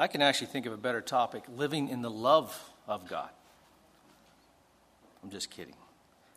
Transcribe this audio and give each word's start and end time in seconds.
I 0.00 0.06
can 0.06 0.22
actually 0.22 0.46
think 0.46 0.64
of 0.64 0.72
a 0.72 0.78
better 0.78 1.02
topic 1.02 1.44
living 1.54 1.90
in 1.90 2.00
the 2.00 2.10
love 2.10 2.58
of 2.88 3.06
God. 3.06 3.28
I'm 5.22 5.28
just 5.28 5.50
kidding. 5.50 5.74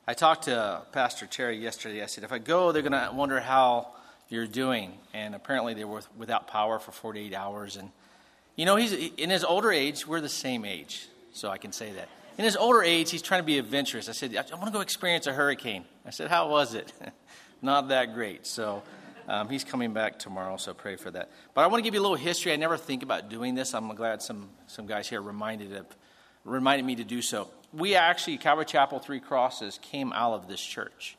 I 0.06 0.14
talked 0.16 0.44
to 0.44 0.82
Pastor 0.92 1.28
Terry 1.28 1.58
yesterday. 1.58 2.04
I 2.04 2.08
said, 2.08 2.26
if 2.26 2.34
I 2.34 2.40
go, 2.40 2.74
they're 2.74 2.82
going 2.82 2.92
to 2.92 3.12
wonder 3.14 3.40
how 3.40 3.88
you're 4.28 4.48
doing. 4.48 4.92
And 5.14 5.34
apparently, 5.34 5.74
they 5.74 5.86
were 5.86 6.02
without 6.18 6.50
power 6.50 6.78
for 6.78 6.92
48 6.92 7.34
hours. 7.34 7.78
And, 7.78 7.90
you 8.58 8.66
know, 8.66 8.76
he's 8.76 8.92
in 8.92 9.30
his 9.30 9.46
older 9.46 9.72
age, 9.72 10.06
we're 10.06 10.20
the 10.20 10.28
same 10.28 10.66
age, 10.66 11.08
so 11.32 11.48
I 11.48 11.58
can 11.58 11.72
say 11.72 11.94
that. 11.94 12.10
In 12.38 12.44
his 12.44 12.58
older 12.58 12.84
age, 12.84 13.12
he's 13.12 13.22
trying 13.22 13.44
to 13.44 13.46
be 13.46 13.60
adventurous. 13.60 14.10
I 14.10 14.12
said, 14.12 14.36
I 14.36 14.56
want 14.56 14.66
to 14.66 14.74
go 14.74 14.82
experience 14.82 15.26
a 15.26 15.32
hurricane. 15.32 15.86
I 16.06 16.10
said, 16.10 16.30
How 16.30 16.50
was 16.50 16.74
it? 16.74 16.92
Not 17.62 17.88
that 17.88 18.14
great. 18.14 18.46
So, 18.46 18.84
um, 19.28 19.50
he's 19.50 19.64
coming 19.64 19.94
back 19.94 20.20
tomorrow, 20.20 20.58
so 20.58 20.74
pray 20.74 20.96
for 20.96 21.12
that. 21.12 21.32
But 21.54 21.62
I 21.62 21.68
want 21.68 21.84
to 21.84 21.84
give 21.84 21.94
you 21.94 22.02
a 22.02 22.04
little 22.04 22.18
history. 22.18 22.52
I 22.52 22.56
never 22.56 22.78
think 22.78 23.04
about 23.04 23.30
doing 23.30 23.56
this. 23.56 23.74
I'm 23.74 23.94
glad 23.96 24.22
some, 24.22 24.50
some 24.68 24.86
guys 24.86 25.08
here 25.08 25.22
reminded, 25.22 25.74
of, 25.74 25.86
reminded 26.44 26.86
me 26.86 26.96
to 26.96 27.04
do 27.04 27.22
so. 27.22 27.50
We 27.72 27.96
actually, 27.96 28.38
Calvary 28.38 28.66
Chapel 28.66 29.00
Three 29.00 29.20
Crosses, 29.20 29.80
came 29.82 30.12
out 30.14 30.34
of 30.34 30.48
this 30.48 30.62
church. 30.62 31.18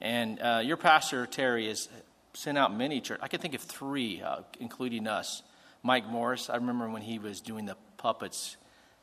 And 0.00 0.40
uh, 0.40 0.60
your 0.62 0.76
pastor, 0.76 1.26
Terry, 1.26 1.68
has 1.68 1.88
sent 2.34 2.58
out 2.58 2.76
many 2.76 3.00
churches. 3.00 3.22
I 3.22 3.28
can 3.28 3.40
think 3.40 3.54
of 3.54 3.62
three, 3.62 4.22
uh, 4.22 4.40
including 4.60 5.06
us. 5.06 5.42
Mike 5.82 6.08
Morris, 6.08 6.50
I 6.50 6.56
remember 6.56 6.90
when 6.90 7.02
he 7.02 7.18
was 7.18 7.40
doing 7.40 7.64
the 7.64 7.76
puppets. 7.96 8.56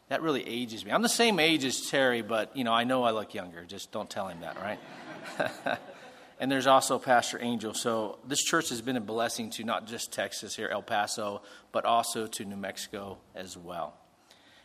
That 0.09 0.21
really 0.21 0.47
ages 0.47 0.85
me. 0.85 0.91
I'm 0.91 1.01
the 1.01 1.09
same 1.09 1.39
age 1.39 1.63
as 1.63 1.81
Terry, 1.89 2.21
but, 2.21 2.55
you 2.57 2.63
know, 2.63 2.73
I 2.73 2.83
know 2.83 3.03
I 3.03 3.11
look 3.11 3.33
younger. 3.33 3.63
Just 3.63 3.91
don't 3.91 4.09
tell 4.09 4.27
him 4.27 4.41
that, 4.41 4.57
right? 4.61 5.79
And 6.43 6.51
there's 6.51 6.67
also 6.67 6.99
Pastor 6.99 7.39
Angel. 7.41 7.73
So 7.73 8.19
this 8.27 8.43
church 8.43 8.67
has 8.67 8.81
been 8.81 8.97
a 8.97 8.99
blessing 8.99 9.49
to 9.51 9.63
not 9.63 9.87
just 9.87 10.11
Texas 10.11 10.53
here, 10.53 10.67
El 10.67 10.81
Paso, 10.81 11.41
but 11.71 11.85
also 11.85 12.27
to 12.27 12.43
New 12.43 12.57
Mexico 12.57 13.17
as 13.33 13.57
well. 13.57 13.95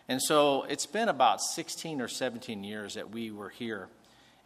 And 0.09 0.21
so 0.21 0.65
it's 0.65 0.87
been 0.87 1.09
about 1.09 1.41
16 1.41 2.01
or 2.01 2.09
17 2.09 2.65
years 2.65 2.95
that 2.95 3.13
we 3.13 3.31
were 3.31 3.51
here. 3.51 3.87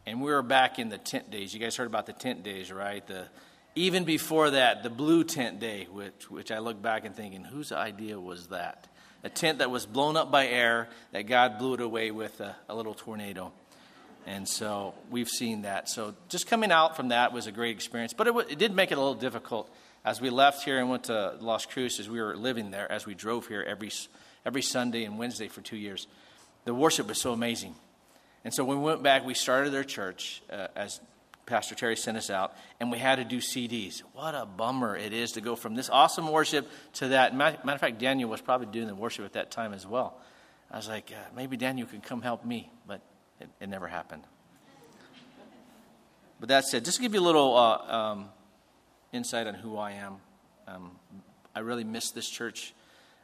And 0.04 0.20
we 0.20 0.30
were 0.30 0.42
back 0.42 0.78
in 0.78 0.90
the 0.90 0.98
tent 0.98 1.30
days. 1.30 1.54
You 1.54 1.60
guys 1.60 1.74
heard 1.74 1.86
about 1.86 2.04
the 2.04 2.12
tent 2.12 2.42
days, 2.42 2.70
right? 2.70 3.06
The, 3.06 3.28
even 3.76 4.04
before 4.04 4.50
that, 4.50 4.82
the 4.82 4.90
blue 4.90 5.24
tent 5.24 5.58
day, 5.58 5.88
which, 5.90 6.30
which 6.30 6.52
I 6.52 6.58
look 6.58 6.82
back 6.82 7.06
and 7.06 7.16
thinking, 7.16 7.44
whose 7.44 7.72
idea 7.72 8.20
was 8.20 8.48
that? 8.48 8.88
A 9.24 9.30
tent 9.30 9.60
that 9.60 9.70
was 9.70 9.86
blown 9.86 10.18
up 10.18 10.30
by 10.30 10.48
air, 10.48 10.90
that 11.12 11.22
God 11.22 11.56
blew 11.56 11.72
it 11.72 11.80
away 11.80 12.10
with 12.10 12.42
a, 12.42 12.54
a 12.68 12.74
little 12.74 12.92
tornado. 12.92 13.54
And 14.26 14.48
so 14.48 14.94
we've 15.10 15.28
seen 15.28 15.62
that. 15.62 15.88
So 15.88 16.14
just 16.28 16.46
coming 16.46 16.70
out 16.70 16.96
from 16.96 17.08
that 17.08 17.32
was 17.32 17.46
a 17.46 17.52
great 17.52 17.74
experience. 17.74 18.12
But 18.12 18.26
it, 18.26 18.30
w- 18.30 18.46
it 18.48 18.58
did 18.58 18.74
make 18.74 18.92
it 18.92 18.98
a 18.98 19.00
little 19.00 19.14
difficult. 19.14 19.70
As 20.04 20.20
we 20.20 20.30
left 20.30 20.64
here 20.64 20.78
and 20.78 20.88
went 20.88 21.04
to 21.04 21.36
Las 21.40 21.66
Cruces, 21.66 22.08
we 22.08 22.20
were 22.20 22.36
living 22.36 22.70
there 22.70 22.90
as 22.90 23.06
we 23.06 23.14
drove 23.14 23.46
here 23.46 23.62
every, 23.62 23.90
every 24.44 24.62
Sunday 24.62 25.04
and 25.04 25.18
Wednesday 25.18 25.48
for 25.48 25.60
two 25.60 25.76
years. 25.76 26.06
The 26.64 26.74
worship 26.74 27.08
was 27.08 27.20
so 27.20 27.32
amazing. 27.32 27.74
And 28.44 28.52
so 28.52 28.64
when 28.64 28.78
we 28.78 28.84
went 28.84 29.02
back, 29.02 29.24
we 29.24 29.34
started 29.34 29.72
their 29.72 29.84
church 29.84 30.42
uh, 30.50 30.68
as 30.74 31.00
Pastor 31.46 31.74
Terry 31.74 31.96
sent 31.96 32.16
us 32.16 32.30
out, 32.30 32.56
and 32.80 32.90
we 32.90 32.98
had 32.98 33.16
to 33.16 33.24
do 33.24 33.38
CDs. 33.38 34.00
What 34.14 34.34
a 34.34 34.46
bummer 34.46 34.96
it 34.96 35.12
is 35.12 35.32
to 35.32 35.40
go 35.40 35.56
from 35.56 35.74
this 35.74 35.90
awesome 35.90 36.30
worship 36.30 36.68
to 36.94 37.08
that. 37.08 37.34
Matter 37.34 37.58
of 37.64 37.80
fact, 37.80 37.98
Daniel 37.98 38.30
was 38.30 38.40
probably 38.40 38.68
doing 38.68 38.86
the 38.86 38.94
worship 38.94 39.24
at 39.24 39.32
that 39.34 39.50
time 39.50 39.72
as 39.74 39.86
well. 39.86 40.20
I 40.70 40.76
was 40.76 40.88
like, 40.88 41.12
uh, 41.12 41.20
maybe 41.36 41.56
Daniel 41.56 41.86
could 41.86 42.02
come 42.02 42.22
help 42.22 42.44
me, 42.44 42.70
but 42.86 43.00
it, 43.42 43.48
it 43.60 43.68
never 43.68 43.88
happened. 43.88 44.22
But 46.40 46.48
that 46.48 46.64
said, 46.64 46.84
just 46.84 46.96
to 46.96 47.02
give 47.02 47.14
you 47.14 47.20
a 47.20 47.22
little 47.22 47.56
uh, 47.56 47.94
um, 47.94 48.28
insight 49.12 49.46
on 49.46 49.54
who 49.54 49.76
I 49.76 49.92
am, 49.92 50.16
um, 50.66 50.90
I 51.54 51.60
really 51.60 51.84
miss 51.84 52.10
this 52.10 52.28
church. 52.28 52.74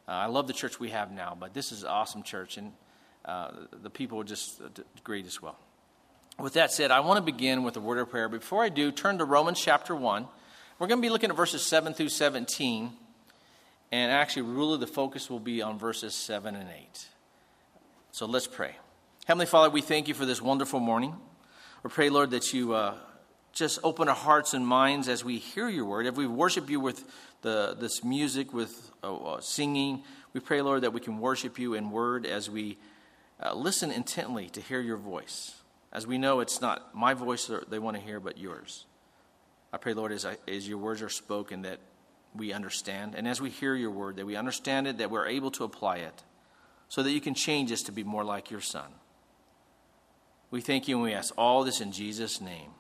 Uh, 0.06 0.12
I 0.12 0.26
love 0.26 0.46
the 0.46 0.52
church 0.52 0.78
we 0.78 0.90
have 0.90 1.10
now, 1.10 1.36
but 1.38 1.54
this 1.54 1.72
is 1.72 1.82
an 1.82 1.88
awesome 1.88 2.22
church, 2.22 2.58
and 2.58 2.72
uh, 3.24 3.50
the 3.82 3.90
people 3.90 4.20
are 4.20 4.24
just 4.24 4.60
uh, 4.60 4.68
great 5.02 5.26
as 5.26 5.42
well. 5.42 5.56
With 6.38 6.52
that 6.52 6.70
said, 6.70 6.92
I 6.92 7.00
want 7.00 7.18
to 7.18 7.22
begin 7.22 7.64
with 7.64 7.76
a 7.76 7.80
word 7.80 7.98
of 7.98 8.10
prayer. 8.10 8.28
Before 8.28 8.62
I 8.62 8.68
do, 8.68 8.92
turn 8.92 9.18
to 9.18 9.24
Romans 9.24 9.60
chapter 9.60 9.96
1. 9.96 10.26
We're 10.78 10.86
going 10.86 11.00
to 11.00 11.02
be 11.02 11.10
looking 11.10 11.30
at 11.30 11.36
verses 11.36 11.66
7 11.66 11.94
through 11.94 12.10
17, 12.10 12.92
and 13.90 14.12
actually, 14.12 14.42
really, 14.42 14.78
the 14.78 14.86
focus 14.86 15.28
will 15.28 15.40
be 15.40 15.60
on 15.60 15.76
verses 15.76 16.14
7 16.14 16.54
and 16.54 16.68
8. 16.70 17.06
So 18.12 18.26
let's 18.26 18.46
pray. 18.46 18.76
Heavenly 19.28 19.44
Father, 19.44 19.68
we 19.68 19.82
thank 19.82 20.08
you 20.08 20.14
for 20.14 20.24
this 20.24 20.40
wonderful 20.40 20.80
morning. 20.80 21.14
We 21.82 21.90
pray, 21.90 22.08
Lord, 22.08 22.30
that 22.30 22.54
you 22.54 22.72
uh, 22.72 22.94
just 23.52 23.78
open 23.84 24.08
our 24.08 24.14
hearts 24.14 24.54
and 24.54 24.66
minds 24.66 25.06
as 25.06 25.22
we 25.22 25.36
hear 25.36 25.68
your 25.68 25.84
word, 25.84 26.06
as 26.06 26.14
we 26.14 26.26
worship 26.26 26.70
you 26.70 26.80
with 26.80 27.04
the, 27.42 27.76
this 27.78 28.02
music, 28.02 28.54
with 28.54 28.90
uh, 29.04 29.14
uh, 29.14 29.40
singing. 29.42 30.02
We 30.32 30.40
pray, 30.40 30.62
Lord, 30.62 30.80
that 30.80 30.94
we 30.94 31.00
can 31.00 31.18
worship 31.18 31.58
you 31.58 31.74
in 31.74 31.90
word 31.90 32.24
as 32.24 32.48
we 32.48 32.78
uh, 33.38 33.52
listen 33.52 33.90
intently 33.90 34.48
to 34.48 34.62
hear 34.62 34.80
your 34.80 34.96
voice. 34.96 35.56
As 35.92 36.06
we 36.06 36.16
know 36.16 36.40
it's 36.40 36.62
not 36.62 36.94
my 36.96 37.12
voice 37.12 37.48
that 37.48 37.68
they 37.68 37.78
want 37.78 37.98
to 37.98 38.02
hear, 38.02 38.20
but 38.20 38.38
yours. 38.38 38.86
I 39.74 39.76
pray, 39.76 39.92
Lord, 39.92 40.10
as, 40.10 40.24
I, 40.24 40.38
as 40.48 40.66
your 40.66 40.78
words 40.78 41.02
are 41.02 41.10
spoken, 41.10 41.60
that 41.62 41.80
we 42.34 42.54
understand. 42.54 43.14
And 43.14 43.28
as 43.28 43.42
we 43.42 43.50
hear 43.50 43.74
your 43.74 43.90
word, 43.90 44.16
that 44.16 44.24
we 44.24 44.36
understand 44.36 44.86
it, 44.86 44.96
that 44.96 45.10
we're 45.10 45.26
able 45.26 45.50
to 45.50 45.64
apply 45.64 45.98
it, 45.98 46.22
so 46.88 47.02
that 47.02 47.10
you 47.10 47.20
can 47.20 47.34
change 47.34 47.70
us 47.70 47.82
to 47.82 47.92
be 47.92 48.04
more 48.04 48.24
like 48.24 48.50
your 48.50 48.62
Son. 48.62 48.90
We 50.50 50.60
thank 50.60 50.88
you 50.88 50.96
and 50.96 51.04
we 51.04 51.12
ask 51.12 51.34
all 51.36 51.64
this 51.64 51.80
in 51.80 51.92
Jesus' 51.92 52.40
name. 52.40 52.70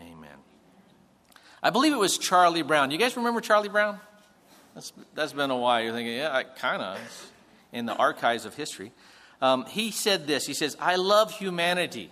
Amen. 0.00 0.36
I 1.62 1.70
believe 1.70 1.92
it 1.92 1.98
was 1.98 2.18
Charlie 2.18 2.62
Brown. 2.62 2.90
You 2.90 2.98
guys 2.98 3.16
remember 3.16 3.40
Charlie 3.40 3.68
Brown? 3.68 4.00
That's, 4.74 4.92
that's 5.14 5.32
been 5.32 5.50
a 5.50 5.56
while. 5.56 5.82
You're 5.82 5.92
thinking, 5.92 6.16
yeah, 6.16 6.42
kind 6.56 6.82
of, 6.82 7.32
in 7.72 7.86
the 7.86 7.94
archives 7.94 8.44
of 8.44 8.54
history. 8.54 8.92
Um, 9.40 9.66
he 9.66 9.90
said 9.90 10.26
this 10.26 10.46
He 10.46 10.54
says, 10.54 10.76
I 10.80 10.96
love 10.96 11.32
humanity. 11.32 12.10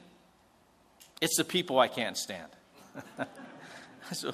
It's 1.21 1.37
the 1.37 1.45
people 1.45 1.79
I 1.79 1.89
can't 1.89 2.17
stand. 2.17 2.49
so, 4.13 4.33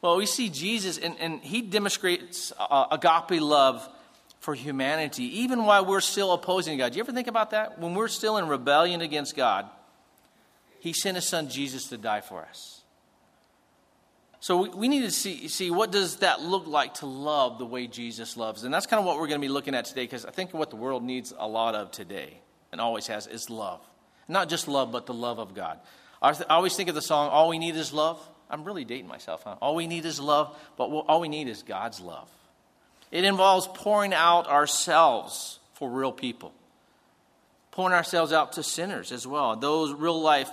well, 0.00 0.16
we 0.16 0.26
see 0.26 0.48
Jesus, 0.48 0.98
and, 0.98 1.14
and 1.20 1.40
he 1.40 1.60
demonstrates 1.62 2.52
uh, 2.58 2.86
agape 2.90 3.40
love 3.40 3.86
for 4.40 4.54
humanity, 4.54 5.40
even 5.40 5.64
while 5.64 5.84
we're 5.84 6.00
still 6.00 6.32
opposing 6.32 6.78
God. 6.78 6.92
Do 6.92 6.96
you 6.96 7.04
ever 7.04 7.12
think 7.12 7.28
about 7.28 7.50
that? 7.50 7.78
When 7.78 7.94
we're 7.94 8.08
still 8.08 8.38
in 8.38 8.48
rebellion 8.48 9.02
against 9.02 9.36
God, 9.36 9.68
he 10.82 10.92
sent 10.92 11.14
his 11.14 11.28
son 11.28 11.48
Jesus 11.48 11.86
to 11.90 11.96
die 11.96 12.22
for 12.22 12.42
us. 12.42 12.80
So 14.40 14.62
we, 14.62 14.68
we 14.70 14.88
need 14.88 15.02
to 15.02 15.12
see, 15.12 15.46
see 15.46 15.70
what 15.70 15.92
does 15.92 16.16
that 16.16 16.42
look 16.42 16.66
like 16.66 16.94
to 16.94 17.06
love 17.06 17.58
the 17.60 17.64
way 17.64 17.86
Jesus 17.86 18.36
loves. 18.36 18.64
And 18.64 18.74
that's 18.74 18.86
kind 18.86 18.98
of 18.98 19.06
what 19.06 19.14
we're 19.14 19.28
going 19.28 19.40
to 19.40 19.46
be 19.46 19.48
looking 19.48 19.76
at 19.76 19.84
today 19.84 20.02
because 20.02 20.26
I 20.26 20.32
think 20.32 20.52
what 20.52 20.70
the 20.70 20.76
world 20.76 21.04
needs 21.04 21.32
a 21.38 21.46
lot 21.46 21.76
of 21.76 21.92
today 21.92 22.40
and 22.72 22.80
always 22.80 23.06
has 23.06 23.28
is 23.28 23.48
love. 23.48 23.80
Not 24.26 24.48
just 24.48 24.66
love, 24.66 24.90
but 24.90 25.06
the 25.06 25.14
love 25.14 25.38
of 25.38 25.54
God. 25.54 25.78
I, 26.20 26.32
th- 26.32 26.46
I 26.50 26.54
always 26.54 26.74
think 26.74 26.88
of 26.88 26.96
the 26.96 27.02
song, 27.02 27.28
All 27.28 27.48
We 27.48 27.60
Need 27.60 27.76
Is 27.76 27.92
Love. 27.92 28.18
I'm 28.50 28.64
really 28.64 28.84
dating 28.84 29.06
myself, 29.06 29.44
huh? 29.44 29.54
All 29.62 29.76
we 29.76 29.86
need 29.86 30.04
is 30.04 30.18
love, 30.18 30.58
but 30.76 30.86
all 30.86 31.20
we 31.20 31.28
need 31.28 31.46
is 31.46 31.62
God's 31.62 32.00
love. 32.00 32.28
It 33.12 33.22
involves 33.22 33.68
pouring 33.72 34.12
out 34.12 34.48
ourselves 34.48 35.60
for 35.74 35.88
real 35.88 36.10
people, 36.10 36.52
pouring 37.70 37.94
ourselves 37.94 38.32
out 38.32 38.54
to 38.54 38.64
sinners 38.64 39.12
as 39.12 39.28
well, 39.28 39.54
those 39.54 39.92
real 39.92 40.20
life 40.20 40.50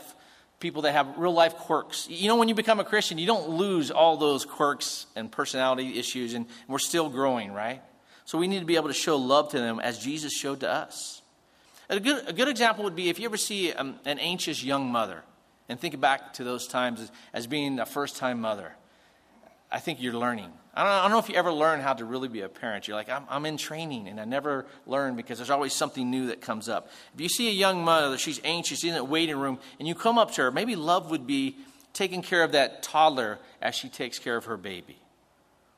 people 0.59 0.83
that 0.83 0.91
have 0.91 1.17
real 1.17 1.33
life 1.33 1.55
quirks. 1.55 2.07
You 2.09 2.27
know, 2.27 2.35
when 2.35 2.49
you 2.49 2.55
become 2.55 2.79
a 2.79 2.83
Christian, 2.83 3.17
you 3.17 3.27
don't 3.27 3.49
lose 3.49 3.91
all 3.91 4.17
those 4.17 4.45
quirks 4.45 5.05
and 5.15 5.31
personality 5.31 5.97
issues, 5.97 6.33
and 6.33 6.45
we're 6.67 6.79
still 6.79 7.09
growing, 7.09 7.53
right? 7.53 7.81
So 8.25 8.37
we 8.37 8.47
need 8.47 8.59
to 8.59 8.65
be 8.65 8.75
able 8.75 8.89
to 8.89 8.93
show 8.93 9.17
love 9.17 9.51
to 9.51 9.59
them 9.59 9.79
as 9.79 9.99
Jesus 9.99 10.33
showed 10.33 10.59
to 10.59 10.69
us. 10.69 11.21
A 11.89 11.99
good, 11.99 12.27
a 12.27 12.33
good 12.33 12.47
example 12.47 12.83
would 12.83 12.95
be 12.95 13.09
if 13.09 13.19
you 13.19 13.25
ever 13.25 13.37
see 13.37 13.73
um, 13.73 13.95
an 14.05 14.19
anxious 14.19 14.63
young 14.63 14.91
mother, 14.91 15.23
and 15.67 15.79
think 15.79 15.99
back 15.99 16.33
to 16.33 16.43
those 16.43 16.67
times 16.67 16.99
as, 16.99 17.11
as 17.33 17.47
being 17.47 17.79
a 17.79 17.85
first 17.85 18.17
time 18.17 18.41
mother. 18.41 18.75
I 19.71 19.79
think 19.79 20.01
you're 20.01 20.13
learning. 20.13 20.51
I 20.73 20.83
don't, 20.83 20.91
I 20.91 21.01
don't, 21.03 21.11
know 21.11 21.19
if 21.19 21.29
you 21.29 21.35
ever 21.35 21.51
learn 21.51 21.79
how 21.79 21.93
to 21.93 22.05
really 22.05 22.27
be 22.27 22.41
a 22.41 22.49
parent. 22.49 22.87
You're 22.87 22.97
like, 22.97 23.09
I'm, 23.09 23.23
I'm 23.29 23.45
in 23.45 23.57
training 23.57 24.07
and 24.07 24.19
I 24.19 24.25
never 24.25 24.65
learn 24.85 25.15
because 25.15 25.37
there's 25.37 25.49
always 25.49 25.73
something 25.73 26.09
new 26.09 26.27
that 26.27 26.41
comes 26.41 26.69
up. 26.69 26.89
If 27.13 27.21
you 27.21 27.29
see 27.29 27.49
a 27.49 27.53
young 27.53 27.83
mother, 27.83 28.17
she's 28.17 28.39
anxious 28.43 28.83
in 28.83 28.93
that 28.93 29.07
waiting 29.07 29.37
room, 29.37 29.59
and 29.77 29.87
you 29.87 29.95
come 29.95 30.17
up 30.17 30.31
to 30.33 30.43
her, 30.43 30.51
maybe 30.51 30.75
love 30.75 31.11
would 31.11 31.27
be 31.27 31.57
taking 31.93 32.21
care 32.21 32.43
of 32.43 32.53
that 32.53 32.81
toddler 32.81 33.39
as 33.61 33.75
she 33.75 33.89
takes 33.89 34.19
care 34.19 34.37
of 34.37 34.45
her 34.45 34.57
baby. 34.57 34.97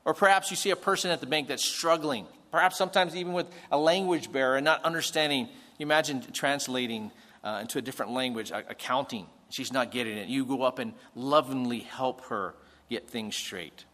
Or 0.04 0.14
perhaps 0.14 0.50
you 0.50 0.56
see 0.56 0.70
a 0.70 0.76
person 0.76 1.10
at 1.10 1.20
the 1.20 1.26
bank 1.26 1.48
that's 1.48 1.64
struggling, 1.64 2.26
perhaps 2.50 2.76
sometimes 2.76 3.14
even 3.14 3.32
with 3.32 3.46
a 3.70 3.78
language 3.78 4.32
barrier 4.32 4.56
and 4.56 4.64
not 4.64 4.84
understanding. 4.84 5.48
You 5.78 5.86
imagine 5.86 6.22
translating 6.32 7.10
uh, 7.44 7.58
into 7.62 7.78
a 7.78 7.82
different 7.82 8.12
language, 8.12 8.50
accounting. 8.50 9.26
She's 9.50 9.72
not 9.72 9.90
getting 9.90 10.16
it. 10.16 10.28
You 10.28 10.44
go 10.44 10.62
up 10.62 10.78
and 10.78 10.94
lovingly 11.14 11.80
help 11.80 12.22
her 12.26 12.54
get 12.92 13.08
things 13.08 13.34
straight. 13.34 13.84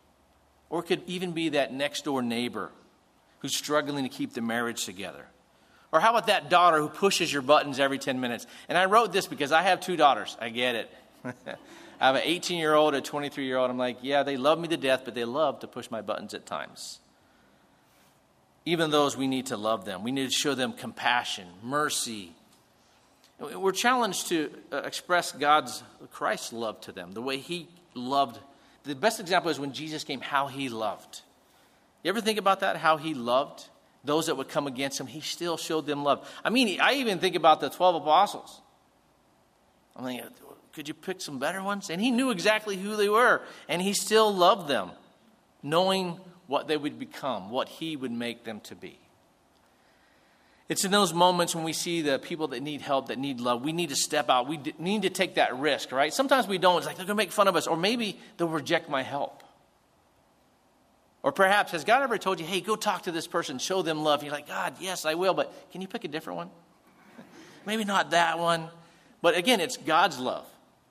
Or 0.70 0.80
it 0.80 0.86
could 0.86 1.02
even 1.06 1.32
be 1.32 1.50
that 1.50 1.72
next 1.72 2.04
door 2.04 2.22
neighbor 2.22 2.70
who's 3.38 3.56
struggling 3.56 4.04
to 4.04 4.10
keep 4.10 4.34
the 4.34 4.42
marriage 4.42 4.84
together. 4.84 5.26
Or 5.92 6.00
how 6.00 6.10
about 6.10 6.26
that 6.26 6.50
daughter 6.50 6.80
who 6.80 6.88
pushes 6.88 7.32
your 7.32 7.42
buttons 7.42 7.80
every 7.80 7.98
10 7.98 8.20
minutes? 8.20 8.46
And 8.68 8.76
I 8.76 8.84
wrote 8.84 9.12
this 9.12 9.26
because 9.26 9.52
I 9.52 9.62
have 9.62 9.80
two 9.80 9.96
daughters. 9.96 10.36
I 10.40 10.50
get 10.50 10.74
it. 10.74 10.90
I 12.00 12.06
have 12.06 12.16
an 12.16 12.22
18 12.24 12.58
year 12.58 12.74
old, 12.74 12.94
a 12.94 13.00
23 13.00 13.44
year 13.46 13.56
old. 13.56 13.70
I'm 13.70 13.78
like, 13.78 13.98
yeah, 14.02 14.22
they 14.22 14.36
love 14.36 14.60
me 14.60 14.68
to 14.68 14.76
death, 14.76 15.02
but 15.04 15.14
they 15.14 15.24
love 15.24 15.60
to 15.60 15.66
push 15.66 15.90
my 15.90 16.02
buttons 16.02 16.34
at 16.34 16.44
times. 16.46 17.00
even 18.66 18.90
those 18.90 19.16
we 19.16 19.26
need 19.26 19.46
to 19.46 19.56
love 19.56 19.84
them. 19.86 20.02
We 20.04 20.12
need 20.12 20.26
to 20.26 20.34
show 20.34 20.54
them 20.54 20.74
compassion, 20.74 21.46
mercy. 21.62 22.32
We're 23.40 23.72
challenged 23.72 24.28
to 24.28 24.50
uh, 24.72 24.78
express 24.78 25.32
God's, 25.32 25.82
Christ's 26.10 26.52
love 26.52 26.80
to 26.82 26.92
them, 26.92 27.12
the 27.12 27.22
way 27.22 27.38
He 27.38 27.68
loved. 27.94 28.38
The 28.88 28.94
best 28.94 29.20
example 29.20 29.50
is 29.50 29.60
when 29.60 29.74
Jesus 29.74 30.02
came, 30.02 30.22
how 30.22 30.46
He 30.46 30.70
loved. 30.70 31.20
You 32.02 32.08
ever 32.08 32.22
think 32.22 32.38
about 32.38 32.60
that? 32.60 32.78
How 32.78 32.96
He 32.96 33.12
loved 33.12 33.68
those 34.02 34.26
that 34.26 34.36
would 34.38 34.48
come 34.48 34.66
against 34.66 34.98
Him? 34.98 35.06
He 35.06 35.20
still 35.20 35.58
showed 35.58 35.84
them 35.84 36.04
love. 36.04 36.26
I 36.42 36.48
mean, 36.48 36.80
I 36.80 36.94
even 36.94 37.18
think 37.18 37.36
about 37.36 37.60
the 37.60 37.68
12 37.68 37.96
apostles. 37.96 38.62
I'm 39.94 40.06
thinking, 40.06 40.26
could 40.72 40.88
you 40.88 40.94
pick 40.94 41.20
some 41.20 41.38
better 41.38 41.62
ones? 41.62 41.90
And 41.90 42.00
He 42.00 42.10
knew 42.10 42.30
exactly 42.30 42.78
who 42.78 42.96
they 42.96 43.10
were, 43.10 43.42
and 43.68 43.82
He 43.82 43.92
still 43.92 44.34
loved 44.34 44.68
them, 44.68 44.92
knowing 45.62 46.18
what 46.46 46.66
they 46.66 46.78
would 46.78 46.98
become, 46.98 47.50
what 47.50 47.68
He 47.68 47.94
would 47.94 48.12
make 48.12 48.44
them 48.44 48.60
to 48.60 48.74
be. 48.74 48.98
It's 50.68 50.84
in 50.84 50.90
those 50.90 51.14
moments 51.14 51.54
when 51.54 51.64
we 51.64 51.72
see 51.72 52.02
the 52.02 52.18
people 52.18 52.48
that 52.48 52.62
need 52.62 52.82
help, 52.82 53.08
that 53.08 53.18
need 53.18 53.40
love, 53.40 53.62
we 53.62 53.72
need 53.72 53.88
to 53.88 53.96
step 53.96 54.28
out. 54.28 54.46
We 54.46 54.60
need 54.78 55.02
to 55.02 55.10
take 55.10 55.36
that 55.36 55.58
risk, 55.58 55.92
right? 55.92 56.12
Sometimes 56.12 56.46
we 56.46 56.58
don't. 56.58 56.76
It's 56.78 56.86
like 56.86 56.96
they're 56.96 57.06
going 57.06 57.16
to 57.16 57.22
make 57.22 57.32
fun 57.32 57.48
of 57.48 57.56
us, 57.56 57.66
or 57.66 57.76
maybe 57.76 58.20
they'll 58.36 58.48
reject 58.48 58.90
my 58.90 59.02
help. 59.02 59.42
Or 61.22 61.32
perhaps, 61.32 61.72
has 61.72 61.84
God 61.84 62.02
ever 62.02 62.18
told 62.18 62.38
you, 62.38 62.46
hey, 62.46 62.60
go 62.60 62.76
talk 62.76 63.04
to 63.04 63.12
this 63.12 63.26
person, 63.26 63.58
show 63.58 63.80
them 63.82 64.02
love? 64.02 64.22
You're 64.22 64.32
like, 64.32 64.46
God, 64.46 64.74
yes, 64.78 65.04
I 65.06 65.14
will, 65.14 65.34
but 65.34 65.52
can 65.72 65.80
you 65.80 65.88
pick 65.88 66.04
a 66.04 66.08
different 66.08 66.36
one? 66.36 66.50
maybe 67.66 67.84
not 67.84 68.10
that 68.10 68.38
one. 68.38 68.68
But 69.22 69.36
again, 69.36 69.60
it's 69.60 69.78
God's 69.78 70.18
love. 70.18 70.46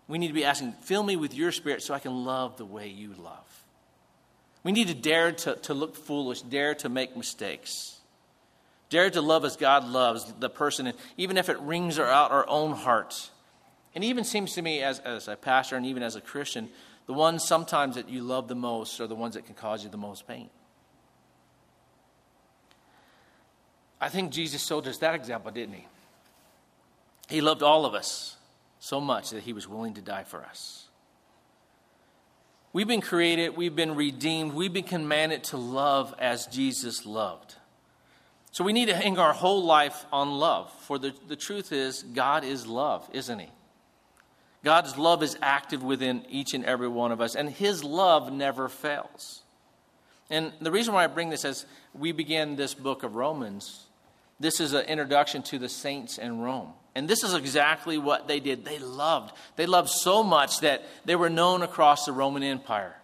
We 0.07 0.18
need 0.18 0.27
to 0.27 0.33
be 0.33 0.44
asking, 0.44 0.73
fill 0.81 1.03
me 1.03 1.15
with 1.15 1.33
your 1.33 1.51
spirit 1.51 1.83
so 1.83 1.94
I 1.94 2.00
can 2.00 2.25
love 2.25 2.57
the 2.57 2.65
way 2.65 2.88
you 2.88 3.13
love. 3.13 3.63
We 4.63 4.71
need 4.71 4.88
to 4.88 4.94
dare 4.94 5.31
to, 5.31 5.56
to 5.56 5.73
look 5.73 5.95
foolish, 5.95 6.41
dare 6.41 6.75
to 6.75 6.89
make 6.89 7.15
mistakes. 7.15 7.96
Dare 8.89 9.09
to 9.09 9.21
love 9.21 9.43
as 9.43 9.57
God 9.57 9.85
loves 9.85 10.31
the 10.39 10.49
person, 10.49 10.93
even 11.17 11.37
if 11.37 11.49
it 11.49 11.59
wrings 11.59 11.99
out 11.99 12.31
our 12.31 12.47
own 12.47 12.71
hearts. 12.71 13.31
And 13.93 14.03
even 14.03 14.23
seems 14.23 14.53
to 14.53 14.61
me, 14.61 14.81
as, 14.81 14.99
as 14.99 15.27
a 15.27 15.35
pastor 15.35 15.75
and 15.75 15.85
even 15.85 16.03
as 16.03 16.15
a 16.15 16.21
Christian, 16.21 16.69
the 17.05 17.13
ones 17.13 17.43
sometimes 17.43 17.95
that 17.95 18.09
you 18.09 18.21
love 18.21 18.47
the 18.47 18.55
most 18.55 18.99
are 19.01 19.07
the 19.07 19.15
ones 19.15 19.33
that 19.35 19.45
can 19.45 19.55
cause 19.55 19.83
you 19.83 19.89
the 19.89 19.97
most 19.97 20.27
pain. 20.27 20.49
I 23.99 24.09
think 24.09 24.31
Jesus 24.31 24.65
showed 24.65 24.87
us 24.87 24.99
that 24.99 25.15
example, 25.15 25.51
didn't 25.51 25.75
he? 25.75 25.87
He 27.29 27.41
loved 27.41 27.63
all 27.63 27.85
of 27.85 27.93
us 27.93 28.37
so 28.79 29.01
much 29.01 29.31
that 29.31 29.43
he 29.43 29.53
was 29.53 29.67
willing 29.67 29.95
to 29.95 30.01
die 30.01 30.23
for 30.23 30.43
us. 30.43 30.87
We've 32.73 32.87
been 32.87 33.01
created, 33.01 33.57
we've 33.57 33.75
been 33.75 33.95
redeemed, 33.95 34.53
we've 34.53 34.71
been 34.71 34.83
commanded 34.83 35.43
to 35.45 35.57
love 35.57 36.13
as 36.19 36.45
Jesus 36.45 37.05
loved. 37.05 37.55
So 38.57 38.63
we 38.63 38.74
need 38.74 38.88
to 38.88 38.95
hang 38.95 39.19
our 39.19 39.33
whole 39.33 39.65
life 39.65 40.07
on 40.12 40.31
love. 40.39 40.74
For 40.80 40.98
the, 40.98 41.13
the 41.27 41.36
truth 41.36 41.71
is, 41.71 42.01
God 42.01 42.44
is 42.44 42.65
love, 42.65 43.07
isn't 43.13 43.38
He? 43.38 43.50
God's 44.63 44.98
love 44.98 45.21
is 45.21 45.38
active 45.44 45.83
within 45.83 46.25
each 46.27 46.56
and 46.56 46.65
every 46.65 46.88
one 46.88 47.12
of 47.12 47.21
us, 47.21 47.36
and 47.36 47.51
His 47.51 47.83
love 47.83 48.33
never 48.33 48.68
fails. 48.68 49.44
And 50.31 50.54
the 50.59 50.71
reason 50.71 50.95
why 50.95 51.04
I 51.04 51.07
bring 51.07 51.30
this 51.30 51.45
as 51.45 51.68
we 51.94 52.12
begin 52.13 52.56
this 52.56 52.74
book 52.74 53.04
of 53.04 53.13
Romans, 53.13 53.86
this 54.39 54.59
is 54.59 54.74
an 54.74 54.86
introduction 54.86 55.44
to 55.44 55.59
the 55.59 55.69
saints 55.69 56.18
in 56.18 56.39
Rome. 56.39 56.74
And 56.95 57.07
this 57.07 57.24
is 57.24 57.36
exactly 57.36 58.00
what 58.00 58.27
they 58.27 58.39
did. 58.39 58.65
They 58.65 58.80
loved. 58.80 59.38
They 59.56 59.68
loved 59.68 59.89
so 59.89 60.24
much 60.24 60.62
that 60.62 60.83
they 61.06 61.15
were 61.15 61.30
known 61.30 61.62
across 61.62 62.06
the 62.06 62.12
Roman 62.12 62.42
Empire. 62.42 62.95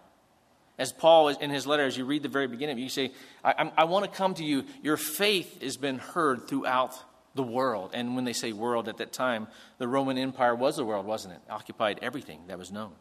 As 0.76 0.92
Paul, 0.92 1.28
in 1.28 1.50
his 1.50 1.66
letter, 1.66 1.84
as 1.84 1.96
you 1.96 2.04
read 2.04 2.22
the 2.22 2.28
very 2.28 2.48
beginning, 2.48 2.78
you 2.78 2.88
say, 2.88 3.12
I, 3.44 3.70
I 3.76 3.84
want 3.84 4.04
to 4.04 4.10
come 4.10 4.34
to 4.34 4.44
you. 4.44 4.64
Your 4.82 4.96
faith 4.96 5.62
has 5.62 5.76
been 5.76 5.98
heard 5.98 6.48
throughout 6.48 6.94
the 7.34 7.44
world. 7.44 7.90
And 7.94 8.16
when 8.16 8.24
they 8.24 8.32
say 8.32 8.52
world 8.52 8.88
at 8.88 8.96
that 8.98 9.12
time, 9.12 9.46
the 9.78 9.86
Roman 9.86 10.18
Empire 10.18 10.54
was 10.54 10.76
the 10.76 10.84
world, 10.84 11.06
wasn't 11.06 11.34
it? 11.34 11.40
it 11.46 11.52
occupied 11.52 12.00
everything 12.02 12.40
that 12.48 12.58
was 12.58 12.72
known. 12.72 12.92